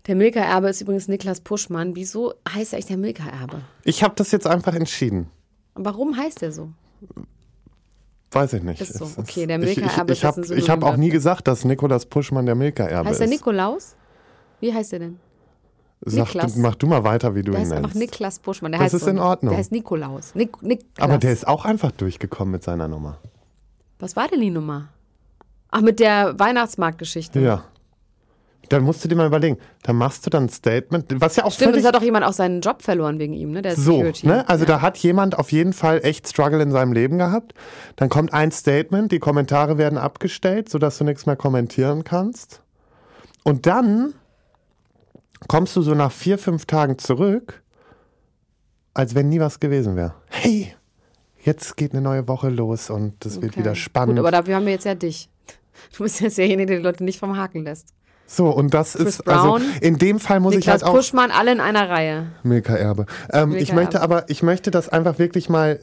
[0.06, 1.94] Der Milka-Erbe ist übrigens Niklas Puschmann.
[1.94, 3.60] Wieso heißt er eigentlich der Milka-Erbe?
[3.84, 5.28] Ich habe das jetzt einfach entschieden.
[5.74, 6.70] Warum heißt er so?
[8.30, 8.80] Weiß ich nicht.
[8.80, 9.04] Ist so.
[9.04, 11.64] Ist- Okay, der ich, ich, Milka-Erbe ich ist habe ich hab auch nie gesagt, dass
[11.66, 13.26] Nikolaus Puschmann der Milka-Erbe Heißt ist.
[13.26, 13.94] er Nikolaus?
[14.60, 15.20] Wie heißt er denn?
[16.00, 18.12] Sag, du, mach du mal weiter, wie du Der ihn heißt einfach nennst.
[18.12, 18.72] Niklas Puschmann.
[18.72, 19.10] Der Das heißt ist so.
[19.10, 19.50] in Ordnung.
[19.50, 20.34] Der heißt Nikolaus.
[20.34, 20.86] Nik Niklas.
[20.98, 23.18] Aber der ist auch einfach durchgekommen mit seiner Nummer.
[23.98, 24.88] Was war denn die Nummer?
[25.70, 27.40] Ach, mit der Weihnachtsmarktgeschichte.
[27.40, 27.64] Ja.
[28.68, 29.56] Dann musst du dir mal überlegen.
[29.82, 32.32] Dann machst du dann ein Statement, was ja auch Stimmt, es hat auch jemand auch
[32.34, 33.62] seinen Job verloren wegen ihm, ne?
[33.62, 34.26] Der so, Security.
[34.26, 34.48] ne?
[34.48, 34.68] Also ja.
[34.68, 37.54] da hat jemand auf jeden Fall echt Struggle in seinem Leben gehabt.
[37.96, 42.60] Dann kommt ein Statement, die Kommentare werden abgestellt, sodass du nichts mehr kommentieren kannst.
[43.42, 44.12] Und dann
[45.46, 47.62] kommst du so nach vier, fünf Tagen zurück,
[48.94, 50.14] als wenn nie was gewesen wäre.
[50.28, 50.74] Hey,
[51.44, 53.60] jetzt geht eine neue Woche los und das wird Okay.
[53.60, 54.16] wieder spannend.
[54.16, 55.28] Gut, aber dafür haben wir jetzt ja dich.
[55.96, 57.94] Du bist jetzt derjenige, der die Leute nicht vom Haken lässt.
[58.26, 60.96] so, und das Chris ist, also Brown, in dem Fall muss ich Niklas halt auch.
[60.96, 62.32] Puschmann, alle in einer Reihe.
[62.42, 63.06] Milka Erbe.
[63.30, 64.16] Ähm, ich Milka möchte Erbe.
[64.16, 65.80] aber, ich möchte das einfach wirklich mal.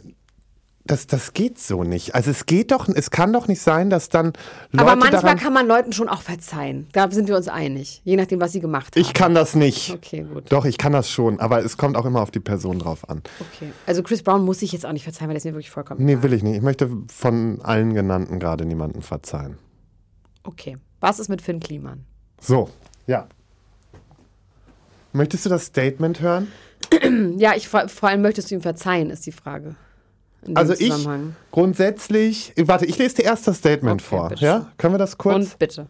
[0.87, 2.13] Das, das geht so nicht.
[2.13, 4.33] Also es geht doch, es kann doch nicht sein, dass dann
[4.71, 6.87] Leute Aber manchmal kann man Leuten schon auch verzeihen.
[6.91, 8.01] Da sind wir uns einig.
[8.03, 9.01] Je nachdem, was sie gemacht haben.
[9.01, 9.91] ich kann das nicht.
[9.91, 10.51] Okay, gut.
[10.51, 13.23] Doch, ich kann das schon, aber es kommt auch immer auf die Person drauf an.
[13.39, 13.71] Okay.
[13.87, 16.21] Also Chris Brown muss ich jetzt auch nicht verzeihen, weil ist mir wirklich vollkommen Nee,
[16.21, 16.55] will ich nicht.
[16.55, 19.57] Ich möchte von allen genannten gerade niemanden verzeihen.
[20.43, 20.77] Okay.
[20.99, 22.05] Was ist mit Finn Kliman?
[22.39, 22.69] So,
[23.07, 23.27] ja.
[25.13, 26.47] Möchtest du das Statement hören?
[27.37, 29.75] Ja, ich vor, vor allem möchtest du ihm verzeihen, ist die Frage.
[30.53, 30.93] Also ich
[31.51, 34.29] grundsätzlich, warte, ich lese dir erst das Statement Okay, vor.
[34.29, 35.35] bitte Ja, können wir das kurz?
[35.35, 35.87] Und bitte.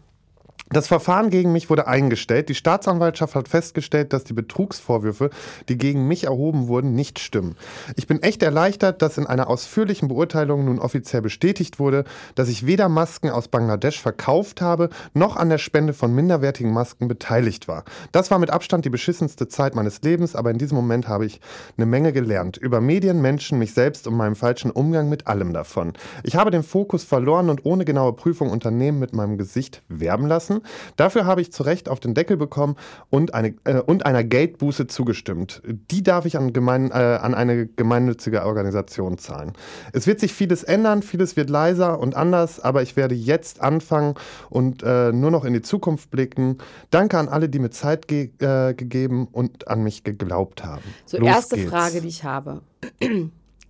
[0.68, 2.48] Das Verfahren gegen mich wurde eingestellt.
[2.48, 5.30] Die Staatsanwaltschaft hat festgestellt, dass die Betrugsvorwürfe,
[5.68, 7.54] die gegen mich erhoben wurden, nicht stimmen.
[7.94, 12.02] Ich bin echt erleichtert, dass in einer ausführlichen Beurteilung nun offiziell bestätigt wurde,
[12.34, 17.06] dass ich weder Masken aus Bangladesch verkauft habe, noch an der Spende von minderwertigen Masken
[17.06, 17.84] beteiligt war.
[18.10, 21.40] Das war mit Abstand die beschissenste Zeit meines Lebens, aber in diesem Moment habe ich
[21.76, 22.56] eine Menge gelernt.
[22.56, 25.92] Über Medien, Menschen, mich selbst und meinen falschen Umgang mit allem davon.
[26.24, 30.62] Ich habe den Fokus verloren und ohne genaue Prüfung Unternehmen mit meinem Gesicht werben lassen.
[30.96, 32.76] Dafür habe ich zu Recht auf den Deckel bekommen
[33.10, 35.62] und, eine, äh, und einer Geldbuße zugestimmt.
[35.90, 39.52] Die darf ich an, gemein, äh, an eine gemeinnützige Organisation zahlen.
[39.92, 44.14] Es wird sich vieles ändern, vieles wird leiser und anders, aber ich werde jetzt anfangen
[44.50, 46.58] und äh, nur noch in die Zukunft blicken.
[46.90, 50.82] Danke an alle, die mir Zeit ge äh, gegeben und an mich geglaubt haben.
[51.04, 51.70] So, Los erste geht's.
[51.70, 52.62] Frage, die ich habe.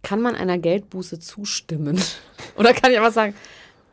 [0.03, 2.01] Kann man einer Geldbuße zustimmen?
[2.57, 3.35] Oder kann ich einfach sagen,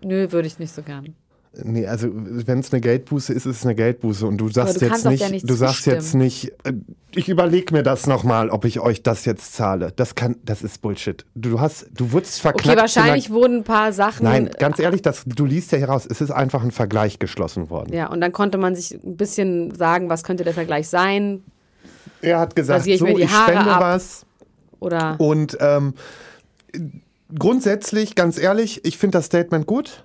[0.02, 1.16] nö, würde ich nicht so gern.
[1.56, 4.88] Nee, also wenn es eine Geldbuße ist, ist es eine Geldbuße und du sagst du
[4.88, 5.96] jetzt nicht, ja du sagst zustimmen.
[5.96, 6.74] jetzt nicht, äh,
[7.14, 9.94] ich überlege mir das nochmal, ob ich euch das jetzt zahle.
[9.96, 11.24] Das kann, das ist Bullshit.
[11.36, 12.68] Du hast, du wurdest verknackt.
[12.70, 14.24] Okay, wahrscheinlich wurden ein paar Sachen.
[14.24, 17.70] Nein, ganz ehrlich, das, du liest ja hier raus, es ist einfach ein Vergleich geschlossen
[17.70, 17.94] worden.
[17.94, 21.44] Ja, und dann konnte man sich ein bisschen sagen, was könnte der Vergleich sein?
[22.24, 23.82] Er hat gesagt, ich so, ich spende ab.
[23.82, 24.26] was.
[24.80, 25.94] Oder Und ähm,
[27.38, 30.04] grundsätzlich, ganz ehrlich, ich finde das Statement gut.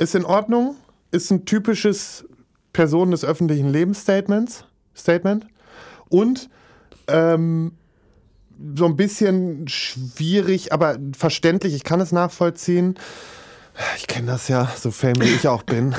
[0.00, 0.76] Ist in Ordnung.
[1.10, 2.24] Ist ein typisches
[2.72, 4.64] Personen des öffentlichen Lebens Statements,
[4.96, 5.46] Statement.
[6.08, 6.48] Und
[7.06, 7.72] ähm,
[8.76, 11.74] so ein bisschen schwierig, aber verständlich.
[11.74, 12.98] Ich kann es nachvollziehen.
[13.98, 15.94] Ich kenne das ja, so fame wie ich auch bin.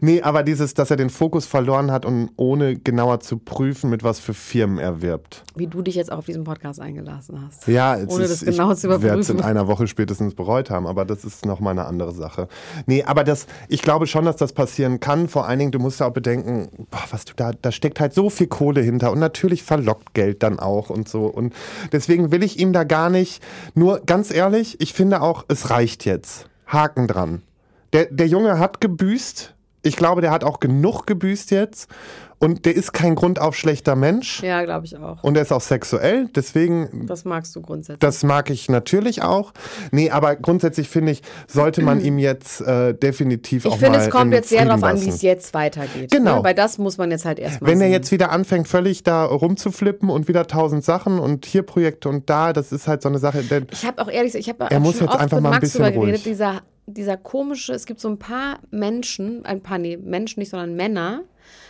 [0.00, 4.02] Nee, aber dieses, dass er den Fokus verloren hat und ohne genauer zu prüfen, mit
[4.02, 5.44] was für Firmen er wirbt.
[5.56, 7.66] wie du dich jetzt auch auf diesen Podcast eingelassen hast.
[7.68, 9.40] Ja, es Ohne ist, das genau zu ich werde es in überprüfen.
[9.42, 12.48] einer Woche spätestens bereut haben, aber das ist nochmal eine andere Sache.
[12.86, 15.28] Nee, aber das, ich glaube schon, dass das passieren kann.
[15.28, 18.14] Vor allen Dingen, du musst ja auch bedenken, boah, was du da, da steckt halt
[18.14, 21.26] so viel Kohle hinter und natürlich verlockt Geld dann auch und so.
[21.26, 21.54] Und
[21.92, 23.42] deswegen will ich ihm da gar nicht,
[23.74, 26.46] nur ganz ehrlich, ich finde auch, es reicht jetzt.
[26.66, 27.42] Haken dran.
[27.92, 29.54] Der, der Junge hat gebüßt.
[29.82, 31.88] Ich glaube, der hat auch genug gebüßt jetzt.
[32.40, 34.44] Und der ist kein grundauf schlechter Mensch.
[34.44, 35.24] Ja, glaube ich auch.
[35.24, 36.28] Und er ist auch sexuell.
[36.36, 37.98] Deswegen Das magst du grundsätzlich.
[37.98, 39.52] das mag ich natürlich auch.
[39.90, 44.04] Nee, aber grundsätzlich finde ich, sollte man ihm jetzt äh, definitiv ich auch finde, mal
[44.04, 46.12] es kommt jetzt sehr darauf an, wie es jetzt weitergeht.
[46.12, 46.36] Genau.
[46.38, 46.44] Ne?
[46.44, 47.92] Weil das muss man jetzt halt erstmal Wenn er sehen.
[47.94, 52.52] jetzt wieder anfängt, völlig da rumzuflippen und wieder tausend Sachen und hier Projekte und da,
[52.52, 53.42] das ist halt so eine Sache.
[53.42, 55.38] Denn Ich habe auch ehrlich gesagt, ich habe Er auch muss schon jetzt oft einfach
[55.38, 56.22] mit mal ein Max bisschen geredet, ruhig.
[56.22, 56.62] dieser,
[56.92, 61.22] dieser komische, es gibt so ein paar Menschen, ein paar, nee, Menschen nicht, sondern Männer,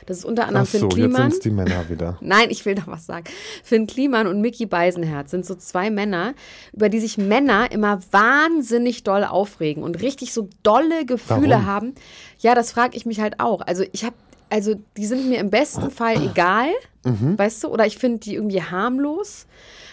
[0.07, 1.31] das ist unter anderem ach so, Finn jetzt Kliman.
[1.31, 2.17] sind die Männer wieder.
[2.23, 3.25] Nein, ich will doch was sagen.
[3.63, 6.35] Finn Kliman und Mickey Beisenherz sind so zwei Männer,
[6.73, 11.67] über die sich Männer immer wahnsinnig doll aufregen und richtig so dolle Gefühle Warum?
[11.67, 11.95] haben.
[12.39, 13.61] Ja, das frage ich mich halt auch.
[13.61, 14.17] Also ich habe,
[14.51, 16.69] also die sind mir im besten Fall egal,
[17.05, 17.39] Mhm.
[17.39, 19.47] weißt du, oder ich finde die irgendwie harmlos.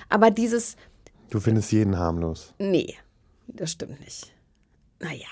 [0.09, 0.75] Aber dieses,
[1.29, 2.53] Du findest jeden harmlos.
[2.57, 2.95] Nee,
[3.47, 4.31] das stimmt nicht.
[4.99, 5.25] Naja,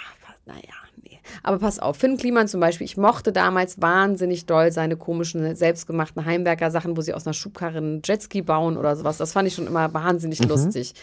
[0.45, 0.61] naja,
[1.01, 1.20] nee.
[1.41, 6.26] Aber pass auf, Finn Kliman zum Beispiel, ich mochte damals wahnsinnig doll seine komischen, selbstgemachten
[6.26, 9.18] Heimwerker-Sachen, wo sie aus einer Schubkarre einen Jetski bauen oder sowas.
[9.18, 10.93] Das fand ich schon immer wahnsinnig lustig.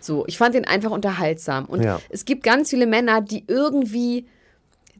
[0.00, 1.64] So, ich fand ihn einfach unterhaltsam.
[1.66, 2.00] Und Ja.
[2.08, 4.26] es gibt ganz viele Männer, die irgendwie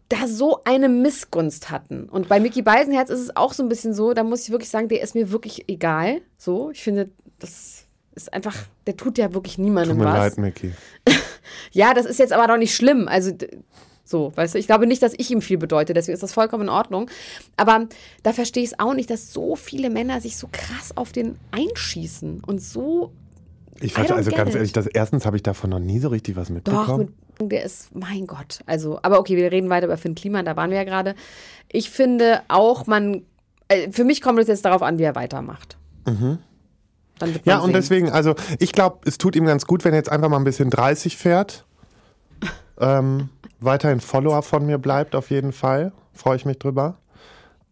[0.08, 2.08] da so eine Missgunst hatten.
[2.08, 4.68] Und bei Mickey Beisenherz ist es auch so ein bisschen so, da muss ich wirklich
[4.70, 6.20] sagen, der ist mir wirklich egal.
[6.36, 8.54] So, ich finde, das ist einfach,
[8.86, 10.18] der tut ja wirklich niemandem Tut mir was.
[10.18, 10.72] leid, Mickey.
[11.72, 13.08] Ja, das ist jetzt aber doch nicht schlimm.
[13.08, 13.32] Also
[14.04, 16.64] so, weißt du, ich glaube nicht, dass ich ihm viel bedeute, deswegen ist das vollkommen
[16.64, 17.10] in Ordnung.
[17.56, 17.88] Aber
[18.22, 21.38] da verstehe ich es auch nicht, dass so viele Männer sich so krass auf den
[21.52, 23.12] einschießen und so
[23.80, 24.56] Ich fand, also ganz it.
[24.56, 27.14] ehrlich, das, erstens habe ich davon noch nie so richtig was doch mitbekommen.
[27.40, 28.60] mit, der ist, mein Gott.
[28.66, 31.14] Also, aber okay, wir reden weiter über Finn Kliman, da waren wir ja gerade.
[31.72, 33.22] Ich finde auch, man,
[33.68, 35.78] äh, für mich kommt es jetzt darauf an, wie er weitermacht.
[36.04, 36.38] Man
[37.44, 37.72] Ja, und sehen.
[37.74, 40.44] deswegen, also ich glaube, es tut ihm ganz gut, wenn er jetzt einfach mal ein
[40.44, 41.64] bisschen 30 fährt.
[42.80, 43.28] ähm,
[43.60, 45.92] weiterhin Follower von mir bleibt, auf jeden Fall.
[46.12, 46.96] Freue ich mich drüber.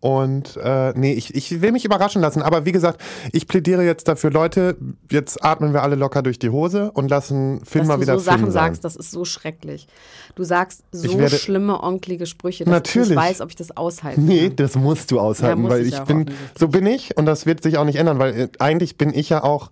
[0.05, 2.43] Und äh, nee, ich, ich will mich überraschen lassen.
[2.43, 3.01] Aber wie gesagt,
[3.31, 4.77] ich plädiere jetzt dafür, Leute,
[5.09, 8.15] jetzt atmen wir alle locker durch die Hose und lassen Finn dass mal du wieder
[8.19, 8.65] so Sachen Finn sein.
[8.73, 9.87] sagst, das ist so schrecklich.
[10.35, 13.09] Du sagst so Ich werde- schlimme, onkelige Sprüche, dass ich Natürlich.
[13.11, 15.95] nicht weiß, ob ich das aushalten Nee, das musst du aushalten, Ja, muss weil ich
[15.95, 16.27] ich bin,
[16.59, 19.29] so bin ich und das wird sich auch nicht ändern, weil äh, eigentlich bin ich
[19.29, 19.71] ja auch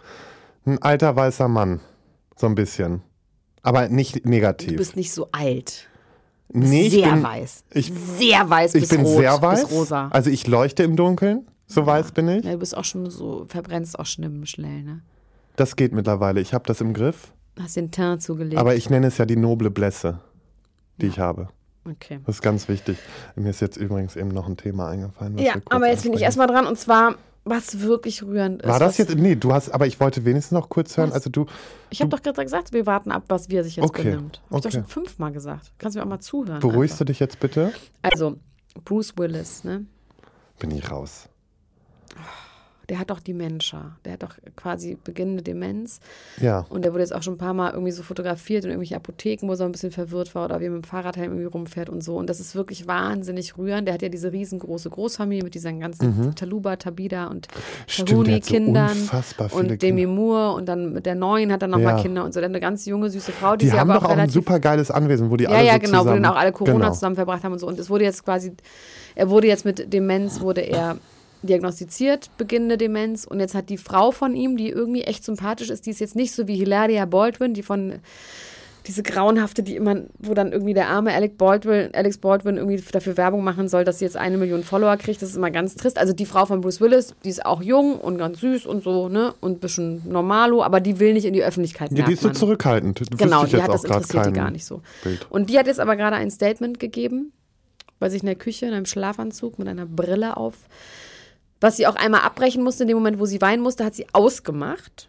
[0.64, 1.80] ein alter weißer Mann.
[2.36, 3.02] So ein bisschen.
[3.62, 4.76] Aber nicht Du negativ.
[4.76, 5.88] bist nicht so alt.
[6.52, 7.64] Nee, sehr bin, weiß.
[7.74, 9.62] ich- sehr weiß Ich bis bin rot, sehr weiß.
[9.66, 10.08] Bis rosa.
[10.08, 11.46] Also ich leuchte im Dunkeln.
[11.66, 12.44] So weiß bin ich.
[12.44, 15.02] Ja, du bist auch schon so, verbrennst auch schlimm schnell, ne?
[15.56, 16.40] Das geht mittlerweile.
[16.40, 17.32] Ich habe das im Griff.
[17.60, 18.58] Hast den Teint zugelegt.
[18.58, 20.18] Aber ich nenne es ja die noble Blässe,
[21.00, 21.48] die ich habe.
[21.88, 22.18] Okay.
[22.26, 22.98] Das ist ganz wichtig.
[23.36, 25.38] Mir ist jetzt übrigens eben noch ein Thema eingefallen.
[25.38, 27.14] Ja, aber jetzt bin ich erstmal dran und zwar,
[27.44, 28.68] was wirklich rührend ist.
[28.68, 29.14] War das jetzt?
[29.14, 31.08] Nee, du hast, aber ich wollte wenigstens noch kurz hören.
[31.08, 31.14] Was?
[31.16, 31.46] Also du,
[31.90, 34.42] Ich habe doch gerade gesagt, wir warten ab, was wir sich jetzt Okay, benimmt.
[34.50, 34.70] Hab ich doch okay.
[34.72, 35.72] schon fünfmal gesagt.
[35.78, 36.60] Kannst du mir auch mal zuhören.
[36.60, 36.98] beruhigst einfach.
[36.98, 37.72] du dich jetzt bitte?
[38.02, 38.36] Also,
[38.84, 39.86] Bruce Willis, ne?
[40.58, 41.28] Bin ich raus.
[42.90, 43.96] Der hat doch Dementia.
[44.04, 46.00] Der hat doch quasi beginnende Demenz.
[46.40, 46.66] Ja.
[46.68, 49.46] Und der wurde jetzt auch schon ein paar Mal irgendwie so fotografiert in irgendwelche Apotheken,
[49.46, 51.88] wo er so ein bisschen verwirrt war oder wie er mit dem Fahrradhelm irgendwie rumfährt
[51.88, 52.16] und so.
[52.16, 53.86] Und das ist wirklich wahnsinnig rührend.
[53.86, 57.82] Der hat ja diese riesengroße Großfamilie mit diesen ganzen Taluba, Tabida und Mhm.
[57.86, 60.06] So Tahuni-Kindern viele und Demi.
[60.06, 62.02] Moore und dann mit der Neuen hat er nochmal Ja.
[62.02, 62.40] Kinder und so.
[62.40, 64.12] Der hat eine ganz junge, süße Frau, die, Die sie haben aber doch auch auch
[64.14, 66.32] ein relativ super geiles Anwesen, wo die ja, alle ja, so genau, wo zusammen, dann
[66.32, 66.92] auch alle Corona genau.
[66.92, 67.66] zusammen verbracht haben und so.
[67.66, 68.52] Und es wurde jetzt quasi,
[69.14, 70.96] er wurde jetzt mit Demenz, wurde er
[71.42, 73.24] diagnostiziert, beginnende Demenz.
[73.24, 76.16] Und jetzt hat die Frau von ihm, die irgendwie echt sympathisch ist, die ist jetzt
[76.16, 78.00] nicht so wie Hilaria Baldwin, die von
[78.86, 83.16] diese grauenhafte, die immer, wo dann irgendwie der arme Alec Baldwin, Alex Baldwin irgendwie dafür
[83.16, 85.20] Werbung machen soll, dass sie jetzt eine Million Follower kriegt.
[85.22, 85.98] Das ist immer ganz trist.
[85.98, 89.08] Also die Frau von Bruce Willis, die ist auch jung und ganz süß und so,
[89.08, 89.34] ne?
[89.40, 91.92] Und ein bisschen normalo, aber die will nicht in die Öffentlichkeit.
[91.92, 93.00] Ja, die ist so zurückhaltend.
[93.00, 94.82] Wüsste Genau, die jetzt hat auch das interessiert die gar nicht so.
[95.04, 95.26] Bild.
[95.30, 97.32] Und die hat jetzt aber gerade ein Statement gegeben,
[97.98, 100.54] bei sich in der Küche, in einem Schlafanzug mit einer Brille auf,
[101.60, 102.84] was sie auch einmal abbrechen musste.
[102.84, 105.08] In dem Moment, wo sie weinen musste, hat sie ausgemacht,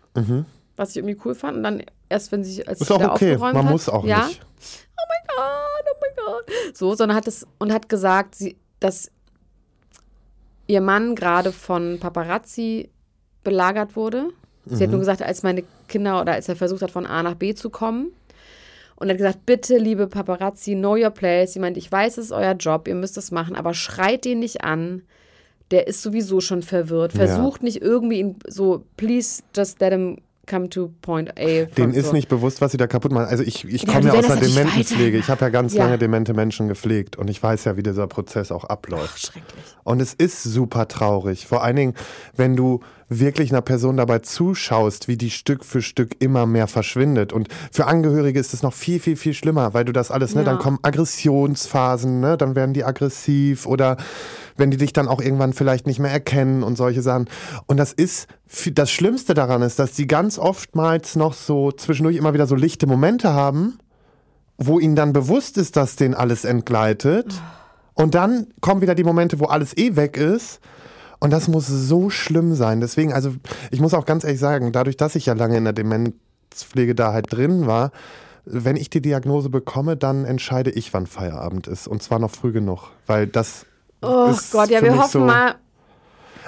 [0.75, 1.57] was ich irgendwie cool fand.
[1.57, 2.83] Und dann erst, wenn sie als Mhm.
[2.83, 4.41] Ist sie auch okay, aufgeräumt man hat, muss auch ja, nicht.
[4.43, 6.77] Oh mein Gott, oh mein Gott.
[6.77, 9.09] So, sondern hat es und hat gesagt, sie, dass
[10.67, 12.89] ihr Mann gerade von Paparazzi
[13.43, 14.29] belagert wurde.
[14.65, 14.81] Sie Mhm.
[14.81, 17.53] hat nur gesagt, als meine Kinder oder als er versucht hat, von A nach B
[17.55, 18.11] zu kommen.
[18.95, 21.53] Und hat gesagt, bitte, liebe Paparazzi, know your place.
[21.53, 24.39] Sie meint, ich weiß, es ist euer Job, ihr müsst das machen, aber schreit den
[24.39, 25.01] nicht an.
[25.71, 27.13] Der ist sowieso schon verwirrt.
[27.13, 27.25] Ja.
[27.27, 30.17] Versucht nicht irgendwie ihn so, please just let him
[30.47, 31.65] come to point A.
[31.77, 32.13] Denen ist so.
[32.13, 33.27] nicht bewusst, was sie da kaputt machen.
[33.27, 35.17] Also ich, ich Ja, komme ja aus ja nicht Dementenpflege.
[35.17, 35.85] Ich habe ja ganz Ja.
[35.85, 39.19] lange demente Menschen gepflegt und ich weiß ja, wie dieser Prozess auch Ach, abläuft.
[39.27, 39.63] schrecklich.
[39.83, 41.45] Und es ist super traurig.
[41.47, 41.93] Vor allen Dingen,
[42.35, 42.81] wenn du
[43.13, 47.33] wirklich einer Person dabei zuschaust, wie die Stück für Stück immer mehr verschwindet.
[47.33, 50.41] Und für Angehörige ist es noch viel, viel, viel schlimmer, weil du das alles, ne,
[50.41, 50.45] Ja.
[50.45, 53.97] dann kommen Aggressionsphasen, ne, dann werden die aggressiv oder
[54.55, 57.27] wenn die dich dann auch irgendwann vielleicht nicht mehr erkennen und solche Sachen.
[57.67, 58.27] Und das ist,
[58.73, 62.87] das Schlimmste daran ist, dass die ganz oftmals noch so zwischendurch immer wieder so lichte
[62.87, 63.77] Momente haben,
[64.57, 67.41] wo ihnen dann bewusst ist, dass denen alles entgleitet.
[67.93, 70.61] Und dann kommen wieder die Momente, wo alles eh weg ist.
[71.21, 72.81] Und das muss so schlimm sein.
[72.81, 73.35] Deswegen, also
[73.69, 77.13] ich muss auch ganz ehrlich sagen, dadurch, dass ich ja lange in der Demenzpflege da
[77.13, 77.91] halt drin war,
[78.43, 81.87] wenn ich die Diagnose bekomme, dann entscheide ich, wann Feierabend ist.
[81.87, 82.89] Und zwar noch früh genug.
[83.05, 83.67] Weil das.
[84.01, 85.57] Oh ist Gott, ja, wir hoffen so, mal,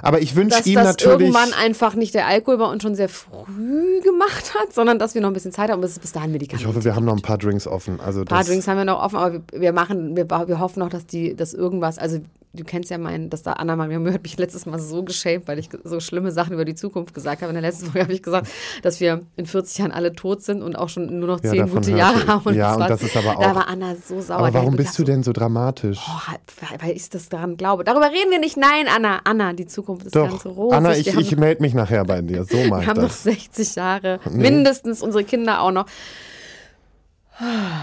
[0.02, 1.30] Aber ich wünsche dass ihm das natürlich.
[1.30, 5.22] irgendwann einfach nicht der Alkohol bei uns schon sehr früh gemacht hat, sondern dass wir
[5.22, 6.64] noch ein bisschen Zeit haben, bis, bis dahin Medikamente.
[6.64, 8.00] Ich hoffe, wir haben noch ein paar Drinks offen.
[8.00, 10.80] Also ein paar Drinks haben wir noch offen, aber wir, wir machen, wir, wir hoffen
[10.80, 12.18] noch, dass die, dass irgendwas, also
[12.56, 15.58] du kennst ja meinen, dass da Anna-Maria Mühe hat mich letztes Mal so geschämt, weil
[15.58, 17.50] ich so schlimme Sachen über die Zukunft gesagt habe.
[17.50, 18.48] In der letzten Folge habe ich gesagt,
[18.84, 21.60] dass wir in 40 Jahren alle tot sind und auch schon nur noch Ja, 10
[21.60, 22.54] davon gute Jahre haben.
[22.56, 24.38] Ja, das und das ist aber Da auch- war Anna so sauer.
[24.40, 26.00] aber warum bist du denn so dramatisch?
[26.08, 26.32] Oh,
[26.62, 27.84] weil- weil ich das daran glaube.
[27.84, 28.56] Darüber reden wir nicht.
[28.58, 29.22] Nein, Anna.
[29.24, 30.78] Anna, die Zukunft ist ganz Doch, rosig.
[30.78, 32.44] Anna, ich, ich melde mich nachher bei dir.
[32.46, 33.24] So mach wir haben noch das.
[33.24, 34.20] 60 Jahre.
[34.32, 35.86] Mindestens unsere Kinder auch noch.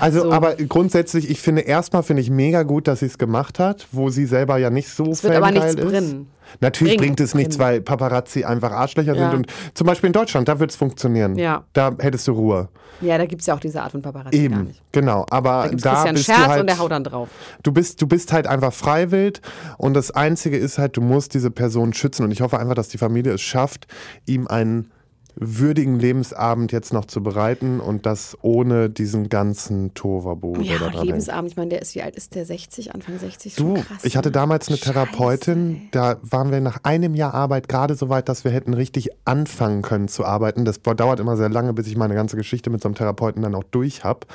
[0.01, 0.33] Also, So.
[0.33, 4.09] aber grundsätzlich, ich finde erstmal finde ich mega gut, dass sie es gemacht hat, wo
[4.11, 5.81] sie selber ja nicht so Es wird aber nichts ist.
[5.81, 6.29] bringen.
[6.61, 7.69] Natürlich Bringen, bringt es nichts, bringen.
[7.71, 9.31] weil Paparazzi einfach Arschlöcher Ja.
[9.31, 11.37] sind und zum Beispiel in Deutschland, da wird es funktionieren.
[11.37, 11.65] Ja.
[11.73, 12.69] Da hättest du Ruhe.
[13.01, 15.25] Ja, da gibt es ja auch diese Art von Paparazzi gar Eben, genau.
[15.31, 17.29] Aber Da da Christian bist Scherz du halt, und der haut dann drauf.
[17.63, 19.41] du bist, du bist halt einfach freiwillig
[19.79, 22.89] und das Einzige ist halt, du musst diese Person schützen und ich hoffe einfach, dass
[22.89, 23.87] die Familie es schafft,
[24.27, 24.91] ihm einen
[25.37, 30.78] würdigen Lebensabend jetzt noch zu bereiten und das ohne diesen ganzen Toverbo, der Ja, da
[30.78, 31.05] dran hängt.
[31.05, 31.51] Lebensabend.
[31.51, 32.45] Ich meine, der ist, wie alt ist der?
[32.45, 33.57] 60, Anfang 60?
[33.57, 34.33] Du, krass, ich hatte ne?
[34.33, 35.89] damals eine Scheiße, Therapeutin, ey.
[35.93, 39.83] da waren wir nach einem Jahr Arbeit gerade so weit, dass wir hätten richtig anfangen
[39.83, 40.64] können zu arbeiten.
[40.64, 43.55] Das dauert immer sehr lange, bis ich meine ganze Geschichte mit so einem Therapeuten dann
[43.55, 44.26] auch durch habe.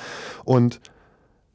[0.44, 0.80] Und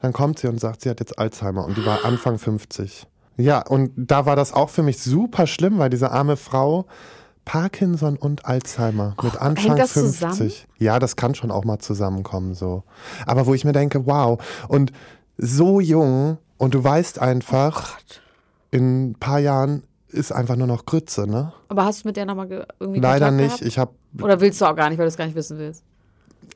[0.01, 3.07] dann kommt sie und sagt, sie hat jetzt Alzheimer und die war Anfang 50.
[3.37, 6.87] Ja, und da war das auch für mich super schlimm, weil diese arme Frau
[7.45, 10.29] Parkinson und Alzheimer mit Anfang hängt das 50.
[10.31, 10.53] zusammen?
[10.79, 12.85] Ja, das kann schon auch mal zusammenkommen so.
[13.27, 14.93] Aber wo ich mir denke, wow, und
[15.37, 17.99] so jung und du weißt einfach,
[18.71, 21.53] in ein paar Jahren ist einfach nur noch Grütze, ne?
[21.69, 23.59] Aber hast du mit der nochmal ge- irgendwie Leider Kontakt nicht.
[23.61, 23.67] Gehabt?
[23.69, 25.83] Ich habe Oder willst du auch gar nicht, weil du es gar nicht wissen willst?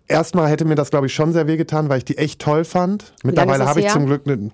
[0.07, 3.15] erstmal hätte mir das glaube ich schon sehr wehgetan, weil ich die echt toll fand.
[3.23, 4.51] Mittlerweile habe ich zum Glück ne,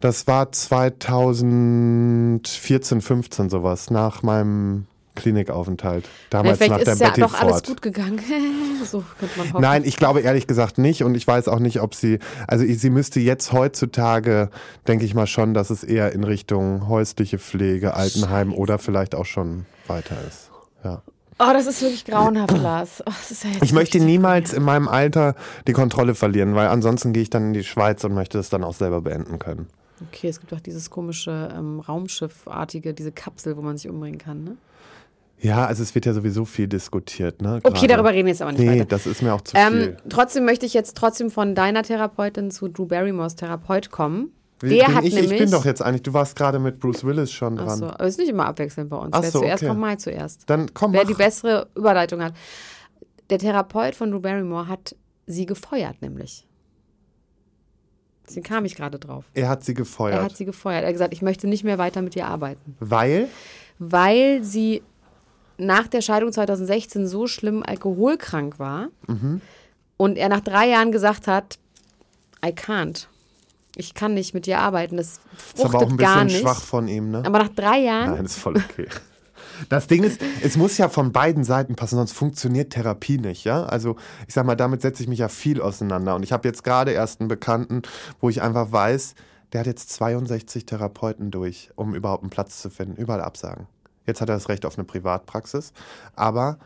[0.00, 6.08] das war 2014, 15 sowas nach meinem Klinikaufenthalt.
[6.30, 8.20] Damals Vielleicht nach der ist ja Betty doch alles gut gegangen.
[8.84, 9.62] so könnte man hoffen.
[9.62, 12.90] Nein, ich glaube ehrlich gesagt nicht und ich weiß auch nicht, ob sie, also sie
[12.90, 14.50] müsste jetzt heutzutage,
[14.86, 19.26] denke ich mal schon, dass es eher in Richtung häusliche Pflege, Altenheim oder vielleicht auch
[19.26, 20.50] schon weiter ist.
[20.84, 21.02] Ja.
[21.42, 23.02] Oh, das ist wirklich grauenhaft, Lars.
[23.06, 25.34] Oh, das ist ja Ich möchte niemals in meinem Alter
[25.66, 28.62] die Kontrolle verlieren, weil ansonsten gehe ich dann in die Schweiz und möchte es dann
[28.62, 29.68] auch selber beenden können.
[30.08, 34.44] Okay, es gibt auch dieses komische ähm, Raumschiffartige, diese Kapsel, wo man sich umbringen kann,
[34.44, 34.56] ne?
[35.42, 37.40] Ja, also es wird ja sowieso viel diskutiert.
[37.40, 38.84] Ne, Okay, darüber reden wir jetzt aber nicht Nee, weiter.
[38.84, 39.96] das ist mir auch zu Ähm, viel.
[40.08, 44.32] trotzdem möchte ich jetzt trotzdem von deiner Therapeutin zu Drew Barrymores Therapeut kommen.
[44.62, 45.32] Der bin hat ich, nämlich.
[45.32, 47.68] ich bin doch jetzt eigentlich, du warst gerade mit Bruce Willis schon dran.
[47.68, 49.08] Achso, aber es ist nicht immer abwechselnd bei uns.
[49.12, 49.68] Ach Wer so, zuerst okay.
[49.68, 50.42] kommt, mal zuerst.
[50.50, 51.08] Dann komm, Wer mach.
[51.08, 52.34] die bessere Überleitung hat.
[53.30, 54.94] Der Therapeut von Drew Barrymore hat
[55.26, 56.46] sie gefeuert, nämlich.
[58.28, 59.24] Deswegen kam ich gerade drauf.
[59.34, 60.18] Er hat sie gefeuert.
[60.18, 60.82] Er hat sie gefeuert.
[60.82, 62.76] Er hat gesagt, ich möchte nicht mehr weiter mit ihr arbeiten.
[62.80, 63.28] weil?
[63.78, 64.82] Weil sie
[65.60, 69.40] nach der Scheidung 2016 so schlimm alkoholkrank war Mhm.
[69.96, 71.58] und er nach drei Jahren gesagt hat,
[72.44, 73.06] I can't.
[73.76, 74.96] Ich kann nicht mit dir arbeiten.
[74.96, 75.20] Das
[75.54, 76.40] Ist aber auch ein gar bisschen nicht.
[76.40, 77.22] schwach von ihm, ne?
[77.24, 78.88] Aber nach drei Jahren Nein, ist voll okay.
[79.68, 83.64] Das Ding ist, es muss ja von beiden Seiten passen, sonst funktioniert Therapie nicht, ja?
[83.64, 83.96] Also,
[84.26, 86.14] ich sag mal, damit setze ich mich ja viel auseinander.
[86.16, 87.82] Und ich habe jetzt gerade erst einen Bekannten,
[88.20, 89.14] wo ich einfach weiß,
[89.52, 92.96] der hat jetzt 62 Therapeuten durch, um überhaupt einen Platz zu finden.
[92.96, 93.66] Überall Absagen.
[94.06, 95.72] Jetzt hat er das Recht auf eine Privatpraxis,
[96.16, 96.58] aber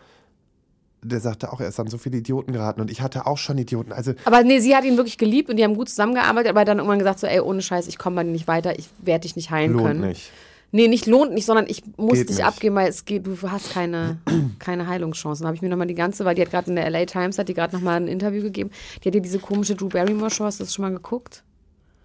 [1.03, 3.59] der sagte auch, er ist an so viele Idioten geraten und ich hatte auch schon
[3.59, 3.93] Idioten.
[3.93, 6.79] Also, Aber nee, sie hat ihn wirklich geliebt und die haben gut zusammengearbeitet, aber dann
[6.79, 9.37] irgendwann gesagt so, ey, ohne Scheiß, ich komme bei dir nicht weiter, ich werde dich
[9.37, 10.01] nicht heilen lohnt können.
[10.09, 10.31] nicht.
[10.73, 12.47] Nee, nicht lohnt nicht, sondern ich muss Geht dich nicht.
[12.47, 14.19] abgeben, weil es geht, du hast keine,
[14.59, 15.47] keine Heilungschancen.
[15.47, 17.49] Habe ich mir nochmal die ganze, weil die hat gerade in der LA Times, hat
[17.49, 18.71] die gerade nochmal ein Interview gegeben,
[19.03, 21.45] die hat dir diese komische Drew Barrymore Show, hast du das schon mal geguckt?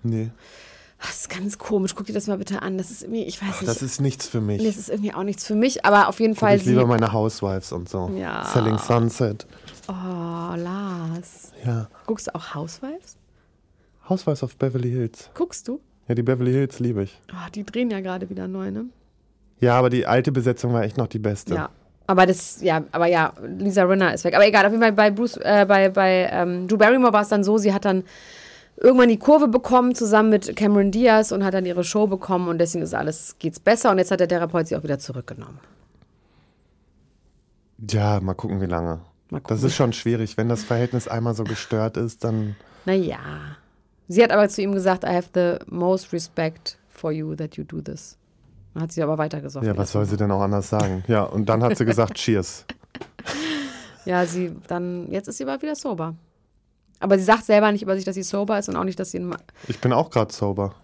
[0.04, 0.30] Nee,
[1.02, 2.78] Das ist ganz komisch, guck dir das mal bitte an.
[2.78, 4.62] Das ist irgendwie, ich weiß nicht, das ist nichts für mich.
[4.62, 6.86] nee, das ist irgendwie auch nichts für mich, aber auf jeden Guck Fall ich lieber
[6.86, 8.12] meine Housewives und so.
[8.18, 8.46] Ja.
[8.46, 9.48] Selling Sunset.
[9.88, 11.54] oh, Lars.
[11.66, 11.88] Ja.
[12.06, 13.18] Guckst du auch Housewives?
[14.10, 15.30] Housewives of Beverly Hills.
[15.36, 15.80] Guckst du?
[16.08, 17.20] Ja, die Beverly Hills liebe ich.
[17.32, 18.86] Oh, die drehen ja gerade wieder neu, ne?
[19.62, 21.56] Ja, aber die alte Besetzung war echt noch die beste.
[21.56, 21.70] Ja.
[22.08, 24.34] Aber das, ja, aber ja, Lisa Rinna ist weg.
[24.34, 27.28] Aber egal, auf jeden Fall bei Bruce, äh, bei, bei ähm, Drew Barrymore war es
[27.30, 28.04] dann so, sie hat dann
[28.82, 32.58] irgendwann die Kurve bekommen zusammen mit Cameron Diaz und hat dann ihre Show bekommen und
[32.60, 35.60] deswegen ist alles, geht's besser und jetzt hat der Therapeut sie auch wieder zurückgenommen.
[37.90, 39.00] Ja, mal gucken, wie lange.
[39.30, 39.66] Mal Das gucken.
[39.68, 40.38] ist schon schwierig.
[40.38, 42.56] Wenn das Verhältnis einmal so gestört ist, dann.
[42.86, 43.20] Naja.
[44.08, 47.64] Sie hat aber zu ihm gesagt, I have the most respect for you that you
[47.64, 48.18] do this.
[48.74, 49.68] Dann hat sie aber weitergesoffen.
[49.68, 51.04] Ja, was soll sie denn auch anders sagen?
[51.08, 52.66] Ja, und dann hat sie gesagt, Cheers.
[54.06, 56.16] Ja, sie dann, jetzt ist sie aber wieder sober.
[57.00, 59.12] Aber sie sagt selber nicht über sich, dass sie sober ist und auch nicht, dass
[59.12, 59.26] sie
[59.68, 60.76] Ich bin auch gerade sober.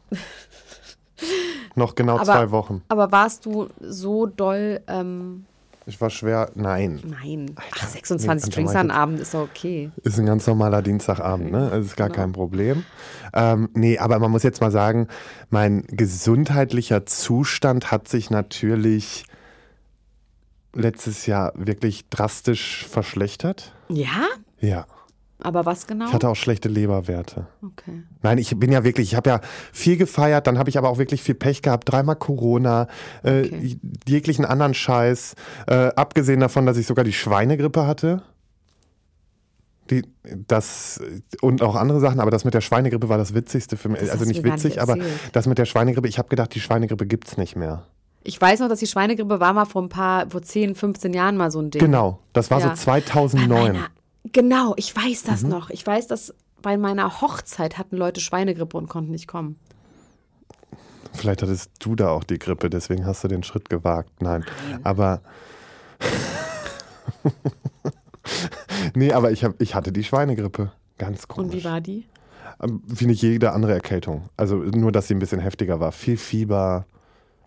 [1.76, 2.82] Noch genau Aber- zwei Wochen.
[2.88, 5.46] Aber warst du so doll, ähm,
[5.88, 6.50] Ich war schwer.
[6.56, 7.00] Nein.
[7.06, 7.52] nein.
[7.58, 9.92] Ach, nee, 26 Alter, Drinks ich Abend ist doch okay.
[10.04, 11.70] Ist ein ganz normaler Dienstagabend, ne?
[11.70, 12.20] Das ist gar Genau.
[12.22, 12.86] kein Problem.
[13.34, 15.08] Ähm, nee, aber man muss jetzt mal sagen,
[15.52, 19.26] mein gesundheitlicher Zustand hat sich natürlich
[20.74, 23.72] letztes Jahr wirklich drastisch verschlechtert.
[23.90, 24.24] Ja?
[24.60, 24.88] Ja.
[25.40, 26.06] Aber was genau?
[26.08, 27.48] Ich hatte auch schlechte Leberwerte.
[27.62, 28.04] okay.
[28.22, 29.42] Nein, ich bin ja wirklich, ich habe ja
[29.74, 32.88] viel gefeiert, dann habe ich aber auch wirklich viel Pech gehabt, dreimal Corona,
[33.24, 33.78] äh, Okay.
[34.08, 35.36] jeglichen anderen Scheiß,
[35.68, 38.22] äh, abgesehen davon, dass ich sogar die Schweinegrippe hatte.
[39.92, 40.02] Die,
[40.48, 41.00] das
[41.42, 44.00] und auch andere Sachen, aber das mit der Schweinegrippe war das Witzigste für mich.
[44.00, 44.98] Das also nicht gar nicht witzig, aber
[45.32, 47.84] das mit der Schweinegrippe, ich habe gedacht, die Schweinegrippe gibt's nicht mehr.
[48.24, 51.38] Ich weiß noch, dass die Schweinegrippe war mal vor ein paar, vor 10, 15 Jahren
[51.38, 51.80] mal so ein Ding.
[51.80, 52.70] Genau, das war Ja.
[52.70, 53.78] so 2009.
[54.32, 55.50] Genau, ich weiß das Mhm.
[55.50, 55.70] noch.
[55.70, 59.60] Ich weiß, dass bei meiner Hochzeit hatten Leute Schweinegrippe und konnten nicht kommen.
[61.14, 64.10] Vielleicht hattest du da auch die Grippe, deswegen hast du den Schritt gewagt.
[64.22, 64.44] Nein,
[64.84, 65.22] aber
[68.96, 70.72] nee, aber ich, hab, ich hatte die Schweinegrippe.
[70.98, 71.54] Ganz komisch.
[71.54, 72.06] Und wie war die?
[72.62, 74.30] Ähm, Wie nicht jede andere Erkältung.
[74.38, 75.92] Also nur, dass sie ein bisschen heftiger war.
[75.92, 76.86] Viel Fieber,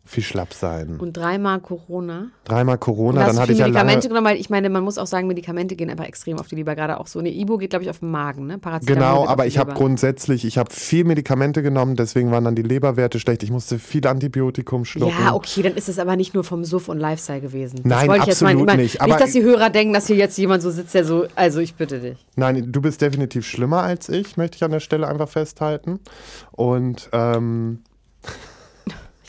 [0.08, 0.96] viel schlapp sein.
[0.98, 2.28] Und dreimal Corona.
[2.44, 3.66] Dreimal Corona, dann hatte ich ja.
[3.66, 6.54] Medikamente genommen, weil ich meine, man muss auch sagen, Medikamente gehen einfach extrem auf die
[6.54, 7.20] Leber, gerade auch so.
[7.20, 8.58] Ne, Ibo geht, glaube ich, auf den Magen, ne?
[8.58, 12.62] Paracetamol Genau, aber ich habe grundsätzlich, ich habe viel Medikamente genommen, deswegen waren dann die
[12.62, 13.42] Leberwerte schlecht.
[13.42, 15.14] Ich musste viel Antibiotikum schlucken.
[15.22, 17.76] Ja, okay, dann ist es aber nicht nur vom Suff und Lifestyle gewesen.
[17.76, 19.92] Das Nein, wollte ich jetzt mal- absolut meine, nicht, aber- nicht, dass die Hörer denken,
[19.92, 22.16] dass hier jetzt jemand so sitzt, der so, also ich bitte dich.
[22.34, 26.00] Nein, du bist definitiv schlimmer als ich, möchte ich an der Stelle einfach festhalten.
[26.52, 27.80] Und ähm,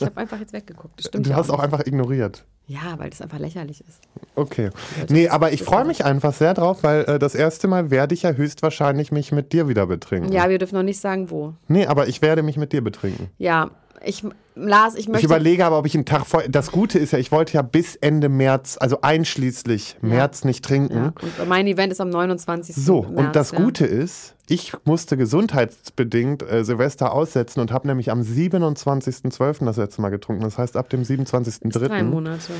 [0.00, 0.98] Ich habe einfach jetzt weggeguckt.
[0.98, 2.44] Das stimmt du ja hast auch auch einfach ignoriert.
[2.68, 2.82] nicht.
[2.82, 4.00] Ja, weil das einfach lächerlich ist.
[4.36, 4.70] Okay.
[5.08, 8.22] Nee, aber ich freue mich einfach sehr drauf, weil äh, das erste Mal werde ich
[8.22, 10.30] ja höchstwahrscheinlich mich mit dir wieder betrinken.
[10.32, 11.54] Ja, wir dürfen noch nicht sagen, wo.
[11.66, 13.28] Nee, aber ich werde mich mit dir betrinken.
[13.38, 13.70] Ja,
[14.04, 14.24] ich
[14.54, 15.20] Lars, ich möchte.
[15.20, 16.42] Ich überlege aber, ob ich einen Tag vor.
[16.48, 20.96] Das Gute ist ja, ich wollte ja bis Ende März, also einschließlich März nicht trinken.
[20.96, 22.74] ja, und mein Event ist am 29.
[22.74, 23.58] So, März, und das ja.
[23.58, 29.64] Gute ist, ich musste gesundheitsbedingt äh, Silvester aussetzen und habe nämlich am 27.12.
[29.64, 30.42] das letzte Mal getrunken.
[30.42, 32.02] Das heißt, ab dem Drei 27.03.
[32.02, 32.52] Monate.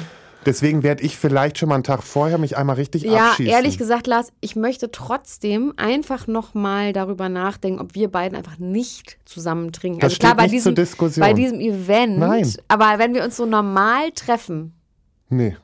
[0.46, 3.52] Deswegen werde ich vielleicht schon mal einen Tag vorher mich einmal richtig Ja, abschießen.
[3.52, 9.18] ehrlich gesagt, Lars, ich möchte trotzdem einfach nochmal darüber nachdenken, ob wir beiden einfach nicht
[9.26, 10.00] zusammen trinken.
[10.00, 11.20] Das also klar, bei nicht diesem, zur Diskussion.
[11.26, 12.18] bei diesem Event.
[12.18, 12.50] Nein.
[12.68, 14.74] Aber wenn wir uns so normal treffen.
[15.28, 15.56] Nee.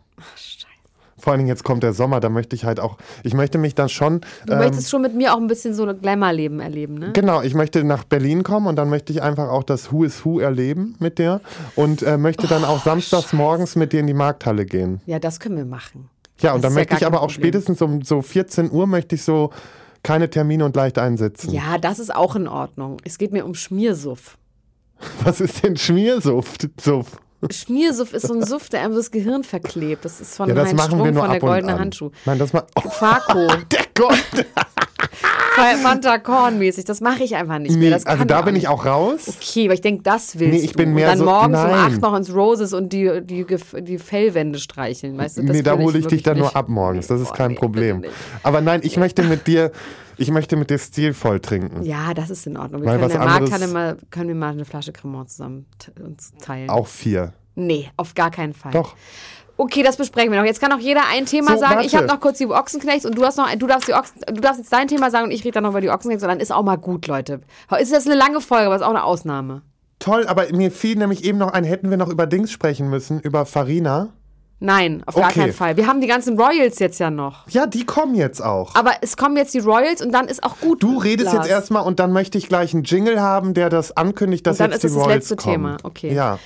[1.26, 3.74] Vor allen Dingen jetzt kommt der Sommer, da möchte ich halt auch, ich möchte mich
[3.74, 4.20] dann schon.
[4.46, 7.10] Du ähm, möchtest schon mit mir auch ein bisschen so ein Glamour-Leben erleben, ne?
[7.14, 10.24] Genau, ich möchte nach Berlin kommen und dann möchte ich einfach auch das Who is
[10.24, 11.40] Who erleben mit dir
[11.74, 15.00] und äh, möchte dann Oh, auch samstags morgens mit dir in die Markthalle gehen.
[15.06, 16.10] Ja, das können wir machen.
[16.38, 17.42] Ja, und Das dann ist ja möchte ich aber auch Problem.
[17.42, 19.50] spätestens um so 14 Uhr möchte ich so
[20.04, 21.50] keine Termine und leicht einsitzen.
[21.52, 22.98] Ja, das ist auch in Ordnung.
[23.02, 24.38] Es geht mir um Schmiersuff.
[25.24, 26.68] Was ist denn Schmiersuft?
[26.80, 27.18] Suff?
[27.50, 30.04] Schmiersuff ist so ein Suff, der einem das Gehirn verklebt.
[30.04, 31.78] Das ist von Ja, das Heinz machen wir Strunk nur von der ab goldene an.
[31.80, 32.10] Handschuh.
[32.24, 32.64] Nein, das mal.
[32.76, 33.46] Oh, Farko.
[33.70, 34.46] der Gott.
[35.82, 36.84] Fanta Korn-mäßig.
[36.84, 37.88] Das mache ich einfach nicht mehr.
[37.90, 39.26] Nee, also kann da ich bin ich auch raus.
[39.28, 40.76] Okay, aber ich denke, das willst Nee, ich du.
[40.78, 41.92] bin mehr und dann so- morgens um nein.
[41.94, 43.46] acht noch ins Roses und die, die,
[43.80, 45.16] die Fellwände streicheln.
[45.16, 46.56] Weißt du, das nee, da hole ich dich wirklich dann nur nicht.
[46.56, 47.06] ab morgens.
[47.06, 48.04] Das ist Boah, kein nee, Problem.
[48.42, 49.72] Aber nein, ich möchte mit dir,
[50.18, 51.82] ich möchte mit dir stilvoll trinken.
[51.84, 52.82] Ja, das ist in Ordnung.
[52.82, 55.66] Wir Weil können der anderes- Markthalle mal, können wir mal eine Flasche Cremant zusammen
[56.04, 56.68] uns teilen.
[56.68, 57.32] Auch vier.
[57.54, 58.72] Nee, auf gar keinen Fall.
[58.72, 58.94] Doch.
[59.58, 60.46] Okay, das besprechen wir noch.
[60.46, 61.80] Jetzt kann auch jeder ein Thema So, sagen.
[61.80, 61.96] Ich warte.
[61.96, 64.58] habe noch kurz die Ochsenknechts und du hast noch, du darfst die Ochsen, du darfst
[64.58, 66.52] jetzt dein Thema sagen und ich rede dann noch über die Ochsenknechts und dann ist
[66.52, 67.40] auch mal gut, Leute.
[67.80, 69.62] Ist das eine lange Folge, aber ist auch eine Ausnahme.
[69.98, 73.18] Toll, aber mir fiel nämlich eben noch ein, hätten wir noch über Dings sprechen müssen,
[73.20, 74.08] über Farina.
[74.58, 75.40] Nein, auf gar Okay.
[75.40, 75.76] keinen Fall.
[75.76, 77.46] Wir haben die ganzen Royals jetzt ja noch.
[77.48, 78.74] Ja, die kommen jetzt auch.
[78.74, 80.82] Aber es kommen jetzt die Royals und dann ist auch gut.
[80.82, 81.46] Du redest Lars.
[81.46, 84.64] jetzt erstmal und dann möchte ich gleich einen Jingle haben, der das ankündigt, dass Und
[84.64, 85.54] dann jetzt ist die es das Royals letzte kommen.
[85.54, 85.76] Thema.
[85.82, 86.12] Okay.
[86.14, 86.38] Ja.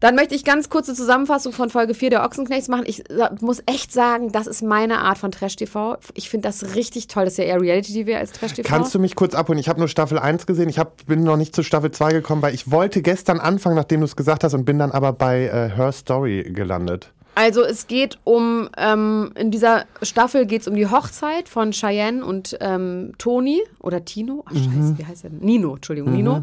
[0.00, 2.84] Dann möchte ich ganz kurze Zusammenfassung von Folge 4 der Ochsenknechts machen.
[2.86, 5.98] Ich sa- muss echt sagen, das ist meine Art von Trash-TV.
[6.14, 7.24] Ich finde das richtig toll.
[7.24, 8.66] Das ist ja eher Reality-TV als Trash-TV.
[8.66, 9.58] Kannst du mich kurz abholen?
[9.58, 10.70] Ich habe nur Staffel 1 gesehen.
[10.70, 14.00] Ich hab, bin noch nicht zu Staffel 2 gekommen, weil ich wollte gestern anfangen, nachdem
[14.00, 17.12] du es gesagt hast, und bin dann aber bei äh, Her Story gelandet.
[17.34, 22.24] Also es geht um, ähm, in dieser Staffel geht es um die Hochzeit von Cheyenne
[22.24, 24.44] und ähm, Toni oder Tino.
[24.46, 25.40] Ach scheiße, wie heißt der denn?
[25.40, 26.42] Nino, Entschuldigung, Nino.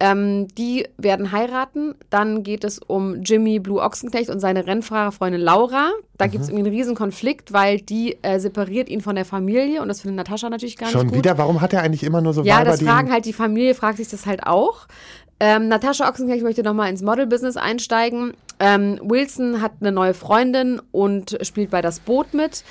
[0.00, 1.94] Ähm, die werden heiraten.
[2.10, 5.92] Dann geht es um Jimmy Blue Ochsenknecht und seine Rennfahrerfreundin Laura.
[6.18, 9.80] Da gibt es irgendwie einen riesen Konflikt, weil die äh, separiert ihn von der Familie
[9.82, 11.18] und das findet Natascha natürlich gar Schon nicht gut.
[11.18, 11.38] wieder?
[11.38, 13.74] Warum hat er eigentlich immer nur so Ja, Weiber, das die fragen halt die Familie,
[13.74, 14.88] fragt sich das halt auch.
[15.40, 18.34] Ähm, Natascha Ochsenknecht möchte nochmal ins Model-Business einsteigen.
[18.60, 22.64] Ähm, Wilson hat eine neue Freundin und spielt bei das Boot mit.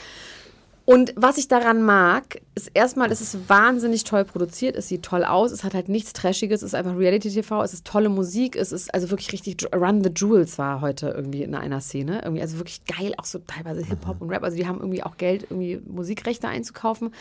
[0.85, 5.23] Und was ich daran mag, ist erstmal, es ist wahnsinnig toll produziert, es sieht toll
[5.23, 8.73] aus, es hat halt nichts Trashiges, es ist einfach Reality-TV, es ist tolle Musik, es
[8.73, 12.57] ist also wirklich richtig, Run the Jewels war heute irgendwie in einer Szene, irgendwie, also
[12.57, 15.81] wirklich geil, auch so teilweise Hip-Hop und Rap, also die haben irgendwie auch Geld, irgendwie
[15.87, 17.11] Musikrechte einzukaufen.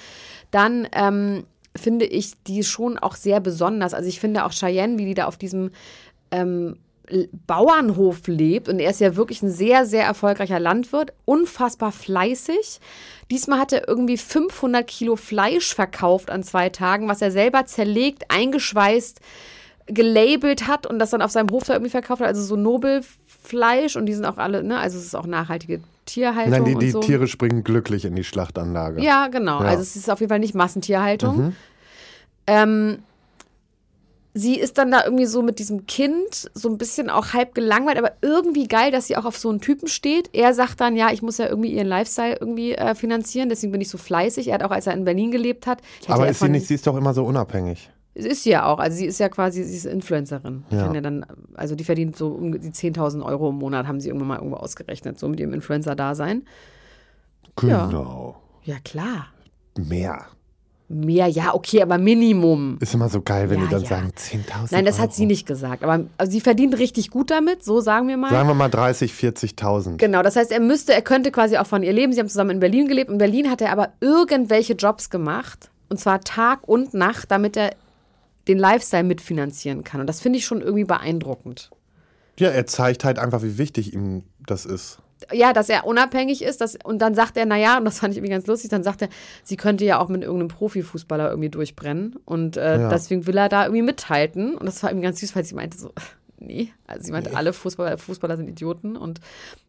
[0.51, 1.45] Dann, ähm,
[1.75, 5.27] finde ich die schon auch sehr besonders, also ich finde auch Cheyenne, wie die da
[5.27, 5.71] auf diesem
[6.31, 6.77] ähm,
[7.47, 12.81] Bauernhof lebt und er ist ja wirklich ein sehr, sehr erfolgreicher Landwirt, unfassbar fleißig.
[13.31, 18.25] Diesmal hat er irgendwie 500 Kilo Fleisch verkauft an zwei Tagen, was er selber zerlegt,
[18.29, 19.21] eingeschweißt,
[19.87, 22.29] gelabelt hat und das dann auf seinem Hof da irgendwie verkauft hat.
[22.29, 26.53] Also so Nobelfleisch und die sind auch alle, ne, also es ist auch nachhaltige Tierhaltung
[26.53, 27.01] Nein, die, und die so.
[27.01, 29.03] Tiere springen glücklich in die Schlachtanlage.
[29.03, 29.63] Ja, genau.
[29.63, 29.69] Ja.
[29.69, 31.55] Also es ist auf jeden Fall nicht Massentierhaltung.
[32.47, 32.99] Ähm,
[34.35, 37.99] sie ist dann da irgendwie so mit diesem Kind so ein bisschen auch halb gelangweilt,
[37.99, 40.31] aber irgendwie geil, dass sie auch auf so einen Typen steht.
[40.33, 43.81] Er sagt dann, ja, ich muss ja irgendwie ihren Lifestyle irgendwie äh, finanzieren, deswegen bin
[43.81, 44.49] ich so fleißig.
[44.49, 46.75] Er hat auch, als er in Berlin gelebt hat, Aber er ist sie nicht, sie
[46.75, 47.91] ist doch immer so unabhängig.
[48.15, 48.79] ist sie ja auch.
[48.79, 50.65] Also sie ist ja quasi, sie ist Influencerin.
[50.71, 50.85] Die Ja.
[50.85, 54.09] kann ja dann, also die verdient so um die 10.000 Euro im Monat, haben sie
[54.09, 56.43] irgendwann mal irgendwo ausgerechnet, so mit ihrem Influencer-Dasein.
[57.63, 57.87] Ja.
[57.87, 58.37] Genau.
[58.65, 59.27] Ja, klar.
[59.77, 60.27] Mehr.
[60.93, 62.77] Mehr, ja, okay, aber Minimum.
[62.81, 63.89] Ist immer so geil, wenn Ja, die dann ja.
[63.89, 65.15] sagen 10.000 Nein, das hat Euro.
[65.15, 65.83] sie nicht gesagt.
[65.83, 68.31] Aber also sie verdient richtig gut damit, so sagen wir mal.
[68.31, 69.97] Sagen wir mal 30, 40.000.
[69.97, 72.13] Genau, das heißt, er müsste, er könnte quasi auch von ihr leben.
[72.13, 73.11] Sie haben zusammen in Berlin gelebt.
[73.11, 75.71] In Berlin hat er aber irgendwelche Jobs gemacht.
[75.89, 77.73] Und zwar Tag und Nacht, damit er
[78.49, 80.01] den Lifestyle mitfinanzieren kann.
[80.01, 81.71] Und das finde ich schon irgendwie beeindruckend.
[82.39, 84.99] Ja, er zeigt halt einfach, wie wichtig ihm das ist.
[85.33, 86.61] Ja, dass er unabhängig ist.
[86.61, 89.03] Dass, und dann sagt er, naja, und das fand ich irgendwie ganz lustig, dann sagt
[89.03, 89.09] er,
[89.45, 92.17] sie könnte ja auch mit irgendeinem Profifußballer irgendwie durchbrennen.
[92.25, 92.89] Und äh, Ja.
[92.89, 94.57] deswegen will er da irgendwie mithalten.
[94.57, 95.93] Und das war irgendwie ganz süß, weil sie meinte so,
[96.39, 96.73] nee.
[96.87, 98.97] Also sie meinte, alle Fußballer, Fußballer sind Idioten.
[98.97, 99.21] Und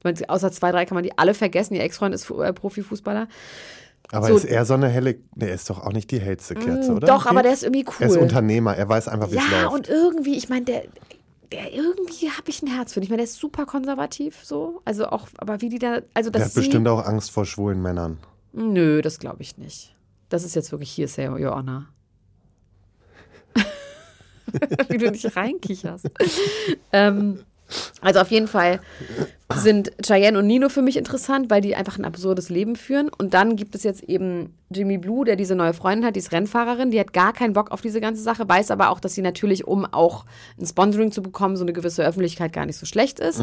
[0.04, 1.76] meinte, außer zwei, drei kann man die alle vergessen.
[1.76, 3.28] Ihr Ex-Freund ist äh, Profifußballer.
[4.12, 5.16] Aber So- ist er so eine helle.
[5.36, 7.08] Ne, er ist doch auch nicht die hellste Kerze, oder?
[7.08, 7.94] Mm, Doch, aber der ist irgendwie cool.
[8.00, 9.74] Er ist Unternehmer, er weiß einfach, wie es ja, läuft.
[9.74, 10.84] und irgendwie, ich meine, der,
[11.52, 13.00] der irgendwie habe ich ein Herz für.
[13.02, 14.82] Ich meine, der ist super konservativ so.
[14.86, 17.82] Also auch, aber wie die da, also Der dass hat bestimmt auch Angst vor schwulen
[17.82, 18.18] Männern.
[18.54, 19.96] Nö, das glaube ich nicht.
[20.30, 21.88] Das ist jetzt wirklich hier, Say Your Honor.
[24.90, 26.10] Wie du nicht reinkicherst.
[26.92, 27.40] ähm,
[28.02, 28.80] also auf jeden Fall
[29.58, 33.10] sind Cheyenne und Nino für mich interessant, weil die einfach ein absurdes Leben führen.
[33.10, 36.32] Und dann gibt es jetzt eben Jimmy Blue, der diese neue Freundin hat, die ist
[36.32, 39.22] Rennfahrerin, die hat gar keinen Bock auf diese ganze Sache, weiß aber auch, dass sie
[39.22, 40.26] natürlich, um auch
[40.60, 43.42] ein Sponsoring zu bekommen, so eine gewisse Öffentlichkeit gar nicht so schlecht ist.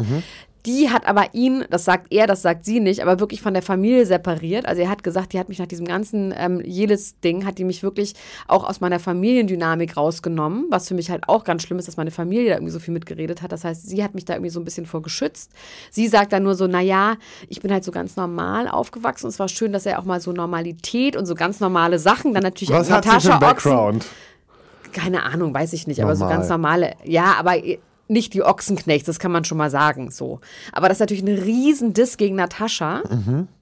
[0.65, 3.63] Die hat aber ihn, das sagt er, das sagt sie nicht, aber wirklich von der
[3.63, 4.65] Familie separiert.
[4.65, 7.83] Also er hat gesagt, die hat mich nach diesem ganzen ähm, Jedes-Ding, hat die mich
[7.83, 8.13] wirklich
[8.47, 12.11] auch aus meiner Familiendynamik rausgenommen, was für mich halt auch ganz schlimm ist, dass meine
[12.11, 13.51] Familie da irgendwie so viel mitgeredet hat.
[13.51, 15.51] Das heißt, sie hat mich da irgendwie so ein bisschen vor geschützt.
[15.89, 17.15] Sie sagt dann nur so, naja,
[17.49, 19.25] ich bin halt so ganz normal aufgewachsen.
[19.25, 22.33] Und es war schön, dass er auch mal so Normalität und so ganz normale Sachen,
[22.33, 24.05] dann natürlich Was hat Natascha Background?
[24.91, 26.37] keine Ahnung, weiß ich nicht, aber so Normal.
[26.37, 27.55] ganz normale, ja, aber
[28.11, 30.39] nicht die Ochsenknechts, das kann man schon mal sagen, so.
[30.71, 33.01] Aber das ist natürlich ein riesen Diss gegen Natascha,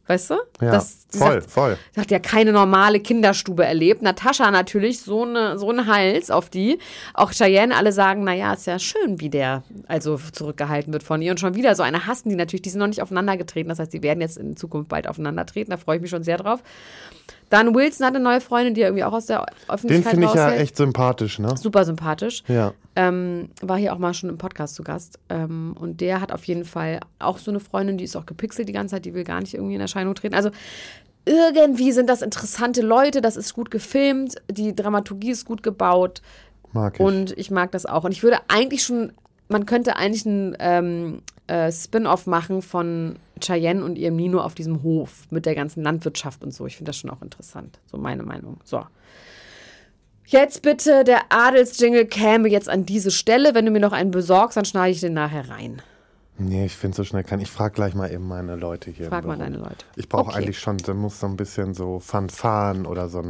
[0.07, 0.33] weißt du?
[0.33, 0.39] Mhm.
[0.61, 1.77] Ja, das, voll, sagt, voll.
[1.93, 4.01] Sie hat ja keine normale Kinderstube erlebt.
[4.01, 6.79] Natascha natürlich, so, eine, so ein Hals auf die.
[7.13, 11.31] Auch Cheyenne, alle sagen, naja, ist ja schön, wie der also zurückgehalten wird von ihr.
[11.31, 13.69] Und schon wieder so eine hassen die natürlich, die sind noch nicht aufeinander getreten.
[13.69, 15.71] Das heißt, die werden jetzt in Zukunft bald aufeinander treten.
[15.71, 16.61] Da freue ich mich schon sehr drauf.
[17.49, 20.27] Dann Wilson hat eine neue Freundin, die er irgendwie auch aus der Den Öffentlichkeit finde
[20.27, 21.57] ich ja echt sympathisch, ne?
[21.57, 22.43] Super sympathisch.
[22.47, 22.73] Ja.
[22.99, 25.19] Ähm, war hier auch mal schon im Podcast zu Gast.
[25.29, 28.67] Ähm, und der hat auf jeden Fall auch so eine Freundin, die ist auch gepixelt
[28.67, 30.35] die ganze Zeit, die will gar nicht irgendwie in Erscheinung treten.
[30.35, 30.49] Also
[31.23, 36.21] irgendwie sind das interessante Leute, das ist gut gefilmt, die Dramaturgie ist gut gebaut
[36.73, 36.99] Mag ich.
[36.99, 38.03] und ich mag das auch.
[38.03, 39.13] Und ich würde eigentlich schon,
[39.47, 44.83] man könnte eigentlich einen ähm, äh, Spin-off machen von Cheyenne und ihrem Nino auf diesem
[44.83, 46.65] Hof mit der ganzen Landwirtschaft und so.
[46.65, 47.79] Ich finde das schon auch interessant.
[47.85, 48.57] So meine Meinung.
[48.65, 48.83] So.
[50.31, 53.55] Jetzt bitte, der Adelsjingle käme jetzt an diese Stelle.
[53.55, 55.81] Wenn du mir noch einen besorgst, dann schneide ich den nachher rein.
[56.37, 57.39] nee, ich finde so schnell kann.
[57.41, 59.07] Ich frage gleich mal eben meine Leute hier.
[59.07, 59.85] Frag mal deine Leute.
[59.95, 60.37] Ich brauche Okay.
[60.37, 63.19] eigentlich schon, da muss so ein bisschen so Fanfaren oder so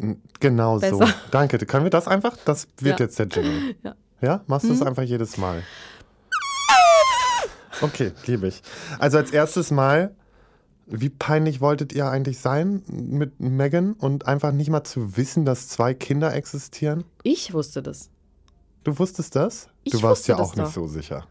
[0.00, 0.16] eine.
[0.40, 0.98] Genau so.
[0.98, 1.14] Besser.
[1.30, 1.58] Danke.
[1.58, 2.34] Können wir das einfach?
[2.46, 3.04] Das wird Ja.
[3.06, 3.74] jetzt der Jingle.
[3.84, 3.94] Ja.
[4.22, 4.40] Ja?
[4.46, 5.62] Machst du es einfach jedes Mal?
[7.82, 8.62] Okay, liebe ich.
[8.98, 10.14] Also als erstes Mal,
[10.90, 15.68] wie peinlich wolltet ihr eigentlich sein mit Megan und einfach nicht mal zu wissen, dass
[15.68, 17.04] zwei Kinder existieren?
[17.22, 18.10] Ich wusste das.
[18.84, 19.68] Du wusstest das?
[19.84, 20.72] Ich du warst ja auch das nicht doch.
[20.72, 21.26] so sicher.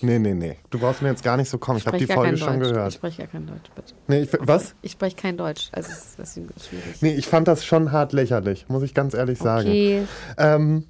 [0.00, 0.56] Nee, nee, nee.
[0.70, 1.78] Du brauchst mir jetzt gar nicht so kommen.
[1.78, 2.66] Ich habe die Folge schon Deutsch.
[2.66, 2.92] Ich gehört.
[2.94, 3.94] spreche gar kein Deutsch, bitte.
[4.08, 4.74] Nee, ich, was?
[4.82, 5.68] Ich spreche kein Deutsch.
[5.72, 7.02] Also es ist schwierig.
[7.02, 9.68] Nee, ich fand das schon hart lächerlich, muss ich ganz ehrlich sagen.
[9.68, 10.06] Okay.
[10.38, 10.86] Ähm,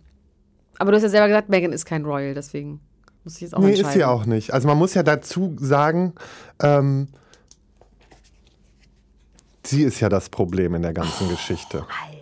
[0.79, 2.81] Aber du hast ja selber gesagt, Megan ist kein Royal, deswegen
[3.25, 3.89] muss ich jetzt auch nee, entscheiden.
[3.89, 4.53] ist sie auch nicht.
[4.55, 6.15] Also man muss ja dazu sagen,
[6.63, 7.09] ähm,
[9.67, 11.79] sie ist ja das Problem in der ganzen Geschichte.
[11.79, 12.19] Alter.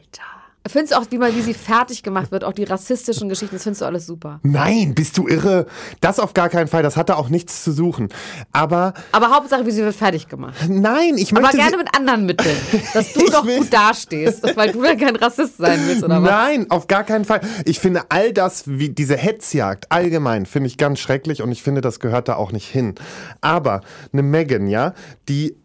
[0.69, 3.63] Findest du auch, wie, mal, wie sie fertig gemacht wird, auch die rassistischen Geschichten, das
[3.63, 4.41] findest du alles super.
[4.43, 5.65] Nein, bist du irre?
[6.03, 6.83] Das auf gar keinen Fall.
[6.83, 8.11] Das hatte auch nichts zu suchen.
[8.53, 10.55] Aber Aber Hauptsache, wie sie wird fertig gemacht.
[10.69, 11.57] nein, ich Aber möchte.
[11.57, 12.55] gerne sie- mit anderen Mitteln.
[12.93, 16.31] Dass du doch gut dastehst, weil du ja kein Rassist sein willst, oder was?
[16.31, 17.41] Nein, auf gar keinen Fall.
[17.65, 21.81] Ich finde all das, wie diese Hetzjagd allgemein, finde ich ganz schrecklich und ich finde,
[21.81, 22.97] das gehört da auch nicht hin.
[23.41, 23.81] Aber
[24.13, 24.93] eine Megan, ja,
[25.29, 25.57] die.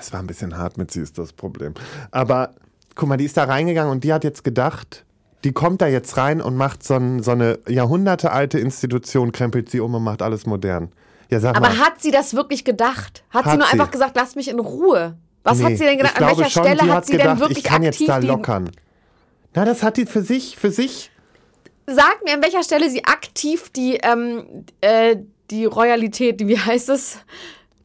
[0.00, 1.74] Es war ein bisschen hart mit sie, ist das Problem.
[2.10, 2.54] Aber
[2.94, 5.04] guck mal, die ist da reingegangen und die hat jetzt gedacht,
[5.44, 9.80] die kommt da jetzt rein und macht so, ein, so eine jahrhundertealte Institution, krempelt sie
[9.80, 10.90] um und macht alles modern.
[11.30, 11.78] Ja, Aber mal.
[11.78, 13.22] hat sie das wirklich gedacht?
[13.30, 13.72] Hat, sie Hat nur sie.
[13.74, 15.16] einfach gesagt, lass mich in Ruhe?
[15.44, 16.20] Was Nee, hat sie denn gedacht?
[16.20, 18.70] An welcher schon, Stelle hat sie gedacht, denn wirklich ich kann aktiv jetzt da lockern.
[19.54, 21.10] Na, das hat die für sich, für sich.
[21.86, 25.16] Sag mir, an welcher Stelle sie aktiv die, ähm, äh,
[25.50, 27.18] die Royalität, wie heißt es?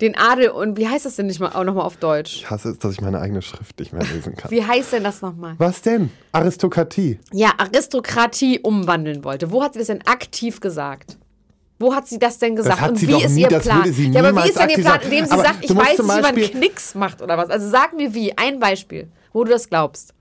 [0.02, 2.36] Den Adel und wie heißt das denn nicht mal auch nochmal auf Deutsch?
[2.36, 4.52] Ich hasse es, dass ich meine eigene Schrift nicht mehr lesen kann.
[4.52, 5.56] Wie heißt denn das nochmal?
[5.58, 6.12] Was denn?
[6.34, 7.20] Aristokratie.
[7.32, 9.52] Ja, Aristokratie umwandeln wollte.
[9.52, 11.18] Wo hat sie das denn aktiv gesagt?
[11.80, 12.80] Wo hat sie das denn gesagt?
[12.80, 13.84] hat und wie doch ist nie, ihr das Plan?
[14.14, 16.50] ja, aber wie ist denn ihr Plan, indem sie Aber sagt, ich weiß, man Beispiel-
[16.50, 17.50] Knicks macht oder was?
[17.50, 18.38] Also sag mir wie.
[18.38, 20.14] Ein Beispiel, wo du das glaubst.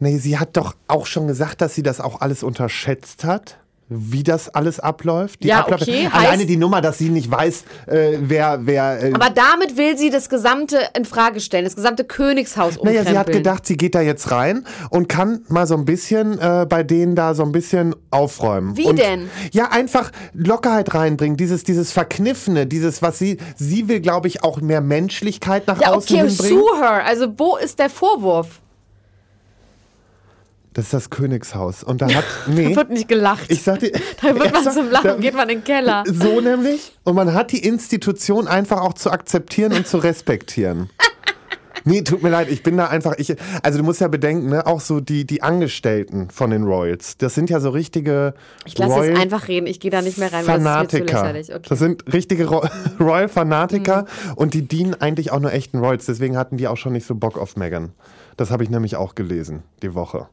[0.00, 3.58] Nee, sie hat doch auch schon gesagt, dass sie das auch alles unterschätzt hat.
[3.90, 5.42] Wie das alles abläuft.
[5.42, 5.84] Die Ja, Abläufe.
[5.84, 9.02] okay, Alleine heißt- die Nummer, dass sie nicht weiß, äh, wer, wer.
[9.02, 13.04] Äh, Aber damit will sie das Gesamte in Frage stellen, das gesamte Königshaus umkrempeln.
[13.04, 16.38] naja, sie hat gedacht, sie geht da jetzt rein und kann mal so ein bisschen
[16.38, 18.76] äh, bei denen da so ein bisschen aufräumen.
[18.76, 19.30] Wie und, denn?
[19.52, 24.60] Ja, einfach Lockerheit reinbringen, dieses, dieses Verkniffene, dieses, was sie, sie will, glaube ich, auch
[24.60, 26.58] mehr Menschlichkeit nach Ja, außen okay, hinbringen.
[26.60, 27.04] sue her.
[27.06, 28.60] Also wo ist der Vorwurf?
[30.74, 31.82] Das ist das Königshaus.
[31.82, 32.70] Und da hat, nee.
[32.70, 33.46] Da wird nicht gelacht.
[33.50, 33.90] Ich sagte,
[34.22, 36.04] da wird man zum Lachen, da- geht man in den Keller.
[36.06, 36.92] So nämlich.
[37.04, 40.90] Und man hat die Institution einfach auch zu akzeptieren und zu respektieren.
[41.84, 44.66] Nee, tut mir leid, ich bin da einfach, ich, also du musst ja bedenken, ne,
[44.66, 48.34] auch so die, die Angestellten von den Royals, das sind ja so richtige
[48.66, 49.66] Ich lasse jetzt einfach reden.
[49.66, 51.22] Ich gehe da nicht mehr rein, weil das ist mir zu Fanatiker.
[51.22, 51.48] lächerlich.
[51.50, 51.58] Okay.
[51.60, 51.68] Mhm.
[51.68, 52.66] Das sind richtige Ro
[53.00, 54.04] Royal Fanatiker
[54.36, 57.14] und die dienen eigentlich auch nur echten Royals, deswegen hatten die auch schon nicht so
[57.14, 57.92] Bock auf Megan.
[58.36, 60.28] Das habe ich nämlich auch gelesen, die Woche.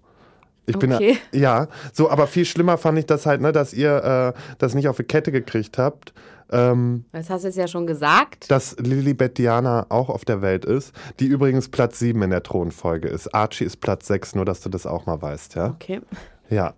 [0.68, 1.18] Ich bin Okay.
[1.32, 4.88] ja, so, aber viel schlimmer fand ich das halt, ne, dass ihr äh, das nicht
[4.88, 6.14] auf die Kette gekriegt habt.
[6.52, 8.50] Ähm, Das hast du jetzt ja schon gesagt.
[8.52, 13.08] dass Lilibet Diana auch auf der Welt ist, die übrigens Platz 7 in der Thronfolge
[13.08, 13.34] ist.
[13.34, 15.68] Archie ist Platz 6, nur dass du das auch mal weißt, ja?
[15.70, 16.02] Okay.
[16.50, 16.74] Ja.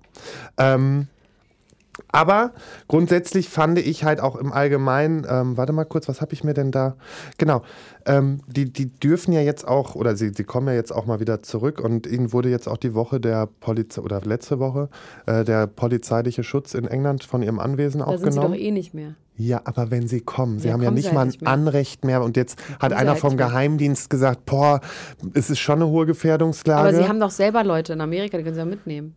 [0.57, 1.07] Ähm,
[2.11, 2.51] aber
[2.87, 6.53] grundsätzlich fand ich halt auch im Allgemeinen, ähm, warte mal kurz, was habe ich mir
[6.53, 6.95] denn da?
[7.37, 7.61] Genau,
[8.05, 11.19] ähm, die, die dürfen ja jetzt auch, oder sie, sie kommen ja jetzt auch mal
[11.19, 14.89] wieder zurück und ihnen wurde jetzt auch die Woche der Polizei, oder letzte Woche,
[15.25, 18.53] äh, der polizeiliche Schutz in England von ihrem Anwesen Da sind sie doch aufgenommen.
[18.55, 19.15] eh nicht mehr.
[19.39, 21.27] Ja, aber wenn sie kommen, sie Ja, haben ja kommen nicht sie halt mal ein
[21.27, 21.47] nicht.
[21.47, 23.37] Anrecht mehr und jetzt hat kommen sie einer halt vom nicht.
[23.39, 24.81] Geheimdienst gesagt, boah,
[25.35, 26.79] es ist schon eine hohe Gefährdungslage.
[26.89, 29.15] Aber sie haben doch selber Leute in Amerika, die können sie ja mitnehmen.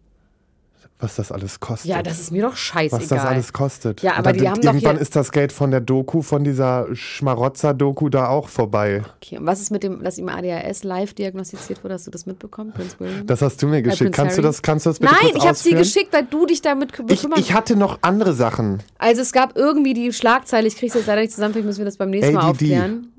[1.00, 1.90] Was das alles kostet.
[1.90, 3.00] Ja, das ist mir doch scheißegal.
[3.00, 4.02] was das alles kostet.
[4.02, 8.08] Ja, aber die haben doch irgendwann ist das Geld von der Doku, von dieser Schmarotzer-Doku
[8.10, 9.02] da auch vorbei.
[9.16, 11.94] Okay, und was ist mit dem, dass ihm ADHS live diagnostiziert wurde?
[11.94, 13.26] Hast du das mitbekommen, Prince William?
[13.26, 14.00] Das hast du mir geschickt.
[14.12, 16.44] Prince Kannst du das, kannst du das bitte Nein, ich habe sie geschickt, weil du
[16.46, 18.82] dich damit Ich, bekümmert ich hatte noch andere Sachen.
[18.98, 21.78] Also es gab irgendwie die Schlagzeile, ich kriege es jetzt leider nicht zusammen, vielleicht müssen
[21.78, 22.50] wir das beim nächsten Mal ADD.
[22.50, 23.12] aufklären.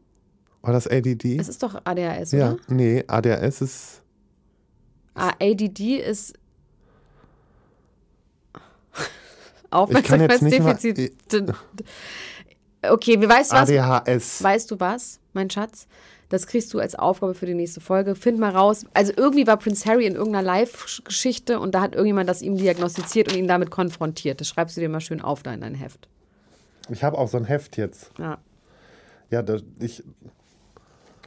[0.61, 1.37] War das ADD?
[1.39, 2.57] Es ist doch ADHS, ja, oder?
[2.67, 4.01] nee, ADHS ist.
[5.15, 6.35] Ah, ADD ist
[8.93, 8.99] Ich kann
[9.33, 11.13] jetzt nicht mal- Aufmerksamkeitsdefizit.
[12.83, 13.69] Okay, wie weißt du was?
[13.69, 14.43] ADHS.
[14.43, 15.87] Weißt du was, mein Schatz?
[16.29, 18.15] Das kriegst du als Aufgabe für die nächste Folge.
[18.15, 18.85] Find mal raus.
[18.93, 23.29] Also irgendwie war Prince Harry in irgendeiner Live-Geschichte und da hat irgendjemand das ihm diagnostiziert
[23.29, 24.39] und ihn damit konfrontiert.
[24.39, 26.07] Das schreibst du dir mal schön auf da in dein Heft.
[26.89, 28.11] Ich habe auch so ein Heft jetzt.
[28.17, 28.37] Ja.
[29.29, 30.03] Ja, da, ich,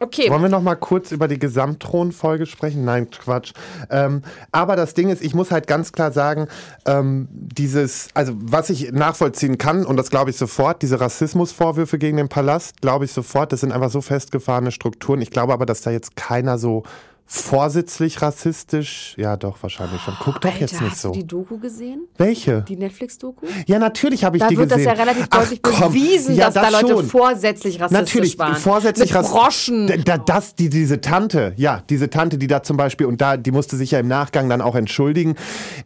[0.04, 0.28] Okay.
[0.28, 2.84] Wollen wir noch mal kurz über die Gesamtthronfolge sprechen?
[2.84, 3.52] Nein, Quatsch.
[3.88, 4.20] Ähm,
[4.52, 6.48] aber das Ding ist, ich muss halt ganz klar sagen,
[6.84, 12.18] ähm, dieses, also was ich nachvollziehen kann, und das glaube ich sofort, diese Rassismusvorwürfe gegen
[12.18, 15.22] den Palast, glaube ich sofort, das sind einfach so festgefahrene Strukturen.
[15.22, 16.82] Ich glaube aber, dass da jetzt keiner so
[17.26, 20.14] vorsätzlich rassistisch, ja doch, wahrscheinlich schon.
[20.20, 21.12] Guck doch Alter, jetzt nicht hast so.
[21.12, 22.06] du die Doku gesehen?
[22.18, 22.62] Welche?
[22.62, 23.46] Die Netflix-Doku?
[23.66, 24.94] Ja, natürlich habe ich Da die wird das gesehen.
[24.96, 25.92] ja relativ Ach, deutlich komm.
[25.92, 27.06] bewiesen, Ja, dass da Leute schon.
[27.06, 28.56] vorsätzlich rassistisch Natürlich, waren.
[28.56, 29.86] vorsätzlich Mit rass- Broschen.
[29.86, 33.36] D- Da, das, die, diese Tante, ja, diese Tante, die da zum Beispiel, und da,
[33.36, 35.34] die musste sich ja im Nachgang dann auch entschuldigen.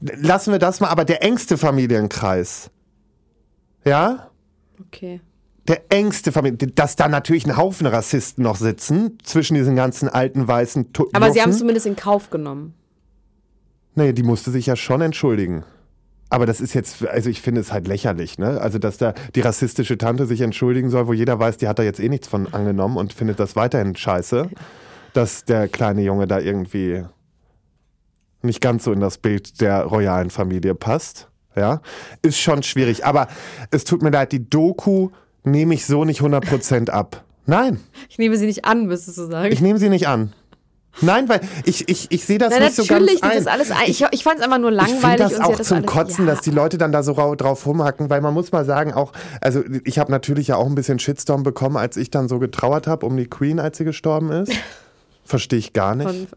[0.01, 2.70] Lassen wir das mal, aber der engste Familienkreis.
[3.84, 4.30] Ja?
[4.86, 5.20] Okay.
[5.69, 10.49] Der engste Familie, dass da natürlich ein Haufen Rassisten noch sitzen, zwischen diesen ganzen alten
[10.49, 12.75] weißen Tu- Aber sie haben es zumindest in Kauf genommen.
[13.95, 15.64] Nee, die musste sich ja schon entschuldigen.
[16.31, 18.61] Aber das ist jetzt, also ich finde es halt lächerlich, ne?
[18.61, 21.83] Also, dass da die rassistische Tante sich entschuldigen soll, wo jeder weiß, die hat da
[21.83, 24.49] jetzt eh nichts von angenommen und findet das weiterhin scheiße,
[25.14, 27.05] dass der kleine Junge da irgendwie
[28.43, 31.29] nicht ganz so in das Bild der royalen Familie passt.
[31.57, 31.81] Ja,
[32.23, 33.05] ist schon schwierig.
[33.05, 33.27] Aber
[33.71, 35.11] es tut mir leid, die Doku
[35.51, 37.24] nehme ich so nicht 100% ab.
[37.46, 39.53] Nein, Ich nehme sie nicht an, müsstest du sagen.
[39.53, 40.32] ich nehme sie nicht an.
[41.01, 43.30] Nein, weil ich, ich, ich sehe das Na, nicht so ganz natürlich ein.
[43.36, 43.84] das alles ein.
[43.86, 45.28] Ich, ich fand es einfach nur Ich finde langweilig.
[45.36, 46.34] das auch das zum alles, Kotzen, ja.
[46.34, 49.12] dass die Leute dann da so rau- drauf rumhacken, weil man muss mal sagen, auch,
[49.40, 52.86] also ich habe natürlich ja auch ein bisschen Shitstorm bekommen, als ich dann so getrauert
[52.88, 54.53] habe um die Queen, als sie gestorben ist.
[55.24, 56.28] Verstehe ich gar nicht.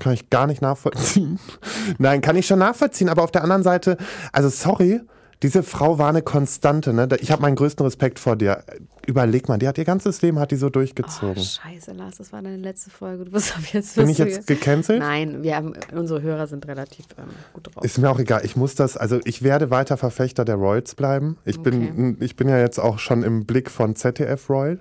[0.00, 1.38] Kann ich gar nicht nachvollziehen.
[1.98, 3.96] Nein, kann ich schon nachvollziehen, aber auf der anderen Seite,
[4.32, 5.00] also sorry,
[5.42, 6.92] diese Frau war eine Konstante.
[6.92, 7.08] Ne?
[7.20, 8.62] Ich habe meinen größten Respekt vor dir.
[9.06, 11.42] Überleg mal, die hat ihr ganzes Leben hat die so durchgezogen.
[11.42, 13.24] Oh, scheiße, Lars, das war deine letzte Folge.
[13.24, 13.96] Du bist ab jetzt.
[13.96, 15.00] Bin ich jetzt gecancelt?
[15.00, 17.24] Nein, wir haben, unsere Hörer sind relativ ähm,
[17.54, 17.84] gut drauf.
[17.84, 18.44] Ist mir auch egal.
[18.44, 21.38] Ich muss das, also ich werde weiter Verfechter der Royals bleiben.
[21.46, 24.78] Ich, bin, ich bin ja jetzt auch schon im Blick von ZDF Royal.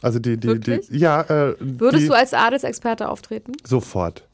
[0.00, 0.88] Also die, die, die, Wirklich?
[0.90, 3.52] ja, äh, Würdest die, du als Adelsexperte auftreten?
[3.66, 4.26] sofort.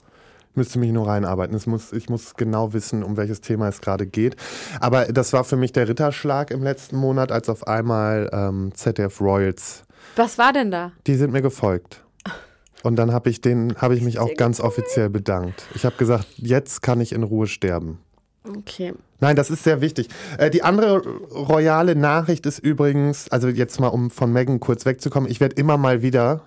[0.51, 1.55] Ich müsste mich nur reinarbeiten.
[1.55, 4.35] Es muss, ich muss genau wissen, um welches Thema es gerade geht.
[4.81, 9.21] Aber das war für mich der Ritterschlag im letzten Monat, als auf einmal ähm, ZDF
[9.21, 9.85] Royals,
[10.17, 10.93] Was war denn da?
[11.07, 12.05] die sind mir gefolgt.
[12.83, 15.67] Und dann habe ich den, habe ich mich auch ganz offiziell bedankt.
[15.75, 17.99] Ich habe gesagt, jetzt kann ich in Ruhe sterben.
[18.49, 18.95] Okay.
[19.21, 20.09] Nein, das ist sehr wichtig.
[20.39, 20.97] Äh, die andere
[21.31, 25.77] royale Nachricht ist übrigens, also jetzt mal um von Megan kurz wegzukommen, ich werde immer
[25.77, 26.43] mal wieder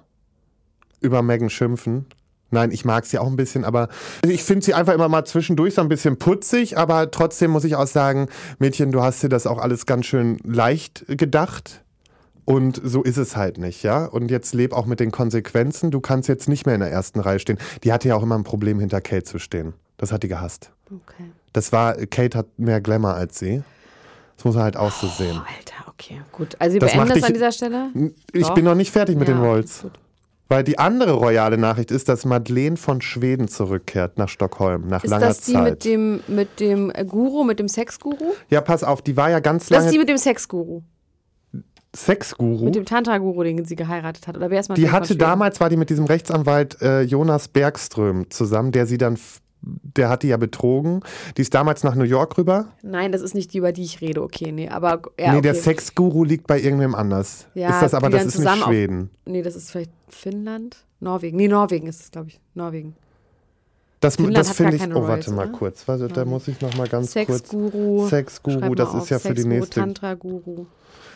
[0.99, 2.08] über Megan schimpfen.
[2.54, 3.89] Nein, ich mag sie auch ein bisschen, aber
[4.26, 7.76] ich finde sie einfach immer mal zwischendurch so ein bisschen putzig, aber trotzdem muss ich
[7.76, 8.30] auch sagen,
[8.60, 11.82] Mädchen, du hast dir das auch alles ganz schön leicht gedacht.
[12.45, 14.06] Und so ist es halt nicht, ja.
[14.06, 15.91] Und jetzt leb auch mit den Konsequenzen.
[15.91, 17.58] Du kannst jetzt nicht mehr in der ersten Reihe stehen.
[17.86, 19.74] Die hatte ja auch immer ein Problem, hinter Kate zu stehen.
[19.95, 20.72] Das hat die gehasst.
[20.88, 21.24] Okay.
[21.54, 23.64] Das war, Kate hat mehr Glamour als sie.
[24.36, 25.38] Das muss man halt auch so sehen.
[25.38, 26.58] Oh, Alter, okay, gut.
[26.60, 27.89] Also wir Das beenden das an dieser Stelle.
[28.34, 28.56] Ich Doch.
[28.56, 29.84] bin noch nicht fertig mit Ja, den Rolls.
[29.84, 29.91] gut.
[30.49, 35.09] Weil die andere royale Nachricht ist, dass Madeleine von Schweden zurückkehrt nach Stockholm nach Ist
[35.09, 35.63] langer das die Zeit.
[35.63, 38.33] mit dem, mit dem äh, Guru, mit dem Sexguru?
[38.49, 40.81] ja, pass auf, die war ja ganz Das ist lange die mit dem Sexguru.
[41.95, 42.65] Sexguru.
[42.65, 44.35] Mit dem Tantra-Guru, den sie geheiratet hat.
[44.35, 48.29] Oder wer ist mal Die hatte damals, war die mit diesem Rechtsanwalt äh, Jonas Bergström
[48.31, 49.17] zusammen, der sie dann,
[49.64, 51.01] der hat die ja betrogen.
[51.38, 52.68] Die ist damals nach New York rüber.
[52.82, 54.22] Nein, das ist nicht die, über die ich rede.
[54.22, 55.01] Okay, nee, aber.
[55.20, 55.41] Ja, nee, okay.
[55.41, 57.47] der Sexguru liegt bei irgendwem anders.
[57.53, 59.09] Ja, ist das aber, das ist nicht zusammen auf- Schweden.
[59.26, 60.78] Nee, das ist vielleicht Finnland?
[60.99, 61.38] Norwegen.
[61.38, 62.39] Nee, Norwegen ist es, glaube ich.
[62.53, 62.95] Norwegen.
[63.99, 65.57] Das, Finnland das finde ich, oh warte Royals, mal oder?
[65.57, 67.28] kurz, warte, da muss ich noch mal ganz kurz.
[67.28, 68.07] Sexguru.
[68.07, 69.80] Sexguru, das ist ja für die nächste.
[69.80, 70.66] Tantra-Guru.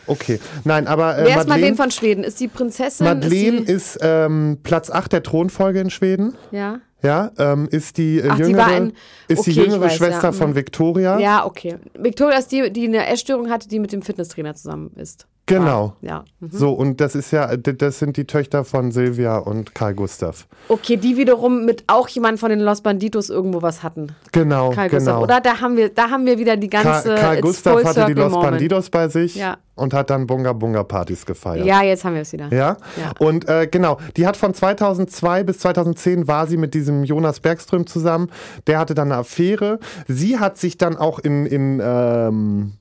[0.07, 2.23] Okay, nein, aber äh, Wer ist Madeleine Madeleine, von Schweden?
[2.23, 3.05] Ist die Prinzessin?
[3.05, 6.35] Madeleine ist, die, ist ähm, Platz 8 der Thronfolge in Schweden.
[6.51, 6.79] Ja.
[7.03, 8.93] Ja, ähm, ist die äh, Ach, die jüngere, war in-
[9.27, 10.55] ist die okay, jüngere weiß, Schwester ja, von mhm.
[10.55, 11.19] Victoria.
[11.19, 11.77] Ja, okay.
[11.93, 15.27] Victoria ist die, die eine Essstörung hatte, die mit dem Fitnesstrainer zusammen ist.
[15.47, 15.95] Genau.
[16.01, 16.09] War.
[16.09, 16.25] Ja.
[16.41, 16.49] Mhm.
[16.51, 20.45] So, und das ist ja, das sind die Töchter von Silvia und Karl Gustav.
[20.67, 24.09] Okay, die wiederum mit auch jemand von den Los Banditos irgendwo was hatten.
[24.33, 24.99] Genau, Karl genau.
[24.99, 25.21] Gustav.
[25.21, 28.05] Oder da haben wir, da haben wir wieder die Karl, ganze Karl It's Gustav hatte
[28.07, 28.51] die Los moment.
[28.51, 29.57] Bandidos bei sich Ja.
[29.75, 31.65] und hat dann Bunga Bunga Partys gefeiert.
[31.65, 32.49] Ja, jetzt haben wir es wieder.
[32.51, 32.75] Ja?
[32.97, 33.13] Ja.
[33.19, 37.87] Und äh, genau, die hat von 2002 bis 2010 war sie mit diesem Jonas Bergström
[37.87, 38.29] zusammen.
[38.67, 39.79] Der hatte dann eine Affäre.
[40.07, 42.73] Sie hat sich dann auch in, in ähm,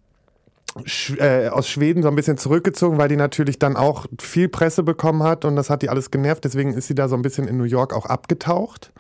[1.19, 5.23] äh, aus Schweden so ein bisschen zurückgezogen, weil die natürlich dann auch viel Presse bekommen
[5.23, 6.45] hat und das hat die alles genervt.
[6.45, 8.93] Deswegen ist sie da so ein bisschen in New York auch abgetaucht.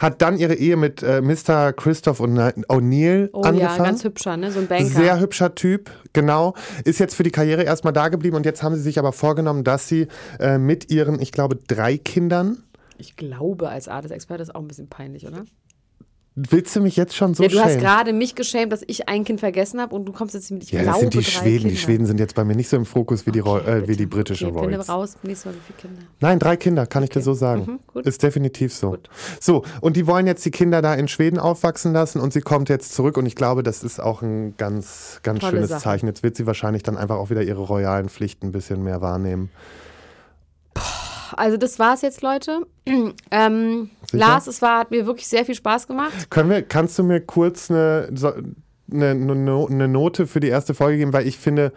[0.00, 1.72] Hat dann ihre Ehe mit äh, Mr.
[1.72, 3.78] Christoph O'Ne- O'Neill Oh angefangen.
[3.78, 4.50] ja, ganz hübscher, ne?
[4.50, 4.84] So ein Banker.
[4.86, 6.54] Sehr hübscher Typ, genau.
[6.84, 9.64] Ist jetzt für die Karriere erstmal da geblieben und jetzt haben sie sich aber vorgenommen,
[9.64, 10.08] dass sie
[10.38, 12.62] äh, mit ihren, ich glaube, drei Kindern.
[12.98, 15.44] ich glaube, als Adelsexperte ist auch ein bisschen peinlich, oder?
[16.48, 17.80] Willst du mich jetzt schon so ja, du hast schämen?
[17.80, 20.70] gerade mich geschämt, dass ich ein Kind vergessen habe und du kommst jetzt mit, ich
[20.72, 21.58] Ja, das sind die Schweden.
[21.58, 21.68] Kinder.
[21.70, 23.96] Die Schweden sind jetzt bei mir nicht so im Fokus wie die, Okay, äh, wie
[23.96, 24.88] die britischen okay, Royals.
[24.88, 26.02] raus, nächstes Mal, wie viele Kinder.
[26.20, 27.80] Nein, drei Kinder, kann ich dir so sagen.
[27.94, 28.00] Mhm.
[28.02, 28.90] Ist definitiv so.
[28.92, 29.08] Gut.
[29.40, 32.68] So, und die wollen jetzt die Kinder da in Schweden aufwachsen lassen und sie kommt
[32.68, 35.82] jetzt zurück und ich glaube, das ist auch ein ganz, ganz Tolle schönes Sache.
[35.82, 36.06] Zeichen.
[36.06, 39.50] Jetzt wird sie wahrscheinlich dann einfach auch wieder ihre royalen Pflichten ein bisschen mehr wahrnehmen.
[41.36, 42.66] Also das war's jetzt, Leute.
[43.30, 43.90] ähm?
[44.12, 46.30] Lars, es war, hat mir wirklich sehr viel Spaß gemacht.
[46.30, 48.08] Können wir, kannst du mir kurz eine,
[48.92, 51.12] eine, eine, Note für die erste Folge geben?
[51.12, 51.72] Weil ich finde,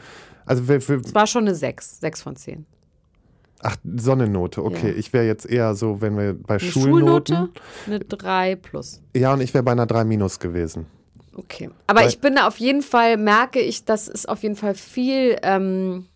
[0.45, 2.65] also wir, wir, Es war schon eine 6, 6 von 10.
[3.61, 4.91] ach, so eine Note, okay.
[4.91, 4.97] Ja.
[4.97, 7.35] Ich wäre jetzt eher so, wenn wir bei Eine Schulnoten.
[7.35, 9.01] Schulnote, eine 3 plus.
[9.15, 10.85] Ja, und ich wäre bei einer 3 minus gewesen.
[11.35, 11.69] Okay.
[11.87, 14.75] Aber Weil- ich bin da auf jeden Fall, merke ich, das ist auf jeden Fall
[14.75, 16.07] viel, ähm,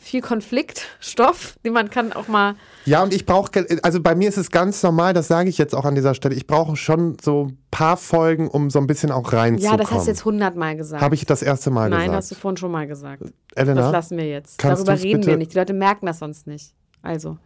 [0.00, 2.54] viel Konfliktstoff, den man kann auch mal.
[2.84, 3.50] Ja, und ich brauche,
[3.82, 6.34] also bei mir ist es ganz normal, das sage ich jetzt auch an dieser Stelle,
[6.34, 9.78] ich brauche schon so ein paar Folgen, um so ein bisschen auch Ja, reinzukommen.
[9.80, 11.02] das hast du jetzt hundertmal gesagt.
[11.02, 12.16] Habe ich das erste Mal Nein, gesagt.
[12.16, 13.22] hast du vorhin schon mal gesagt.
[13.54, 13.82] Elena?
[13.82, 14.62] Das lassen wir jetzt.
[14.64, 15.52] Darüber reden bitte- wir nicht.
[15.52, 16.72] Die Leute merken das sonst nicht.
[17.02, 17.36] Also,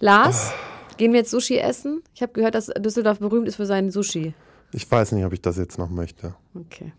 [0.00, 0.52] Lars,
[0.96, 2.02] gehen wir jetzt Sushi essen?
[2.14, 4.34] Ich habe gehört, dass Düsseldorf berühmt ist für seinen Sushi.
[4.72, 6.34] Ich weiß nicht, ob ich das jetzt noch möchte.
[6.54, 6.92] Okay.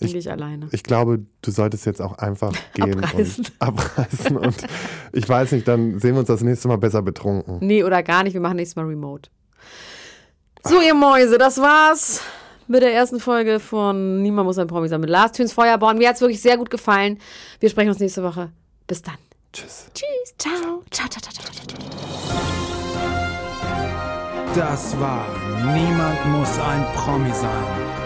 [0.00, 0.68] Ich- ich alleine.
[0.72, 3.44] Ich glaube, du solltest jetzt auch einfach gehen Abreißen.
[3.44, 4.36] und abreißen.
[4.36, 4.56] Und
[5.12, 7.58] ich weiß nicht, dann sehen wir uns das nächste Mal besser betrunken.
[7.60, 8.34] Nee, oder gar nicht.
[8.34, 9.30] Wir machen nächstes Mal Remote.
[10.64, 12.20] So, ihr Mäuse, das war's
[12.68, 15.96] mit der ersten Folge von Niemand muss ein Promi sein mit Lars Töns Feuerborn.
[15.98, 17.18] Mir hat's wirklich sehr gut gefallen.
[17.60, 18.50] Wir sprechen uns nächste Woche.
[18.88, 19.14] Bis dann.
[19.52, 19.86] Tschüss.
[19.94, 20.34] Tschüss.
[20.36, 20.82] Ciao.
[20.90, 21.78] Ciao, ciao, ciao, ciao, ciao.
[24.54, 25.26] Das war
[25.74, 28.05] Niemand muss ein Promi sein.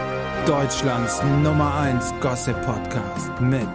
[0.51, 3.69] Deutschlands Nummer 1 Gossip Podcast mit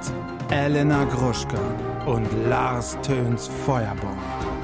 [0.51, 1.57] Elena Gruschka
[2.05, 4.54] und Lars Töns Feuerborn.